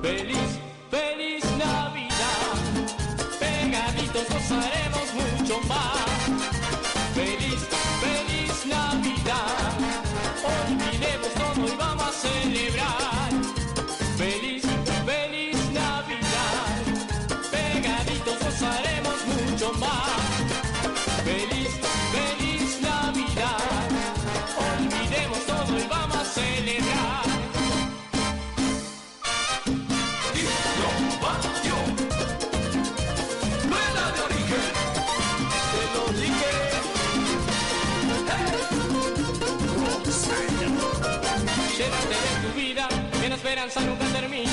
[0.00, 0.60] Feliz,
[0.90, 2.54] feliz Navidad.
[3.40, 5.98] Pegaditos gozaremos mucho más.
[7.14, 7.60] Feliz,
[8.00, 9.74] feliz Navidad.
[10.44, 13.17] Olvidemos todo y vamos a celebrar.
[43.68, 44.52] Esperanza nunca termina.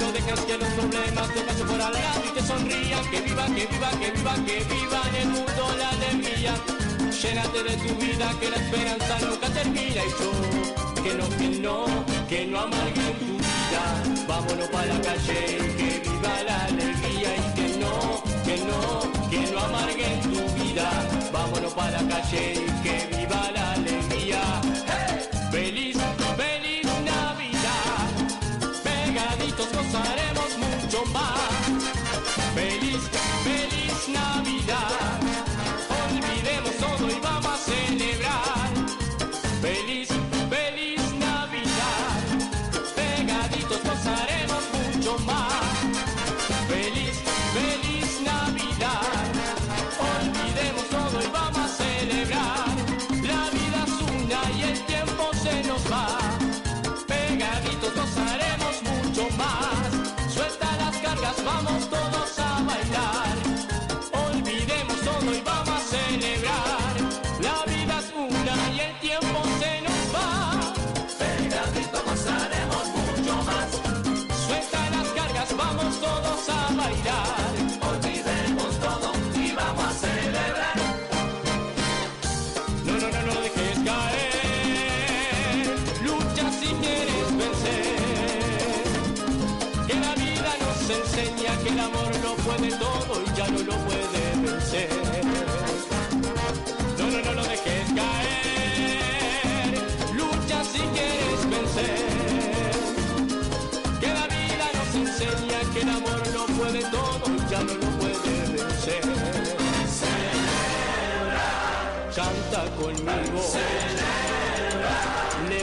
[0.00, 3.10] No dejes que los problemas te pasen por al lado y te sonrían.
[3.10, 6.54] Que viva, que viva, que viva, que viva en el mundo la alegría.
[7.22, 10.00] Llénate de tu vida, que la esperanza nunca termina.
[10.04, 11.86] Y yo, que no, que no,
[12.28, 13.84] que no amargue tu vida.
[14.28, 17.30] Vámonos para la calle, que viva la alegría.
[17.36, 20.90] Y que no, que no, que no amargue tu vida.
[21.32, 23.21] Vámonos para la calle, que viva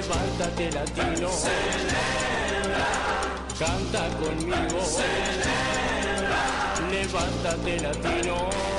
[0.10, 1.30] Levántate latino.
[3.60, 4.81] Canta conmigo.
[6.90, 8.78] Levántate latino.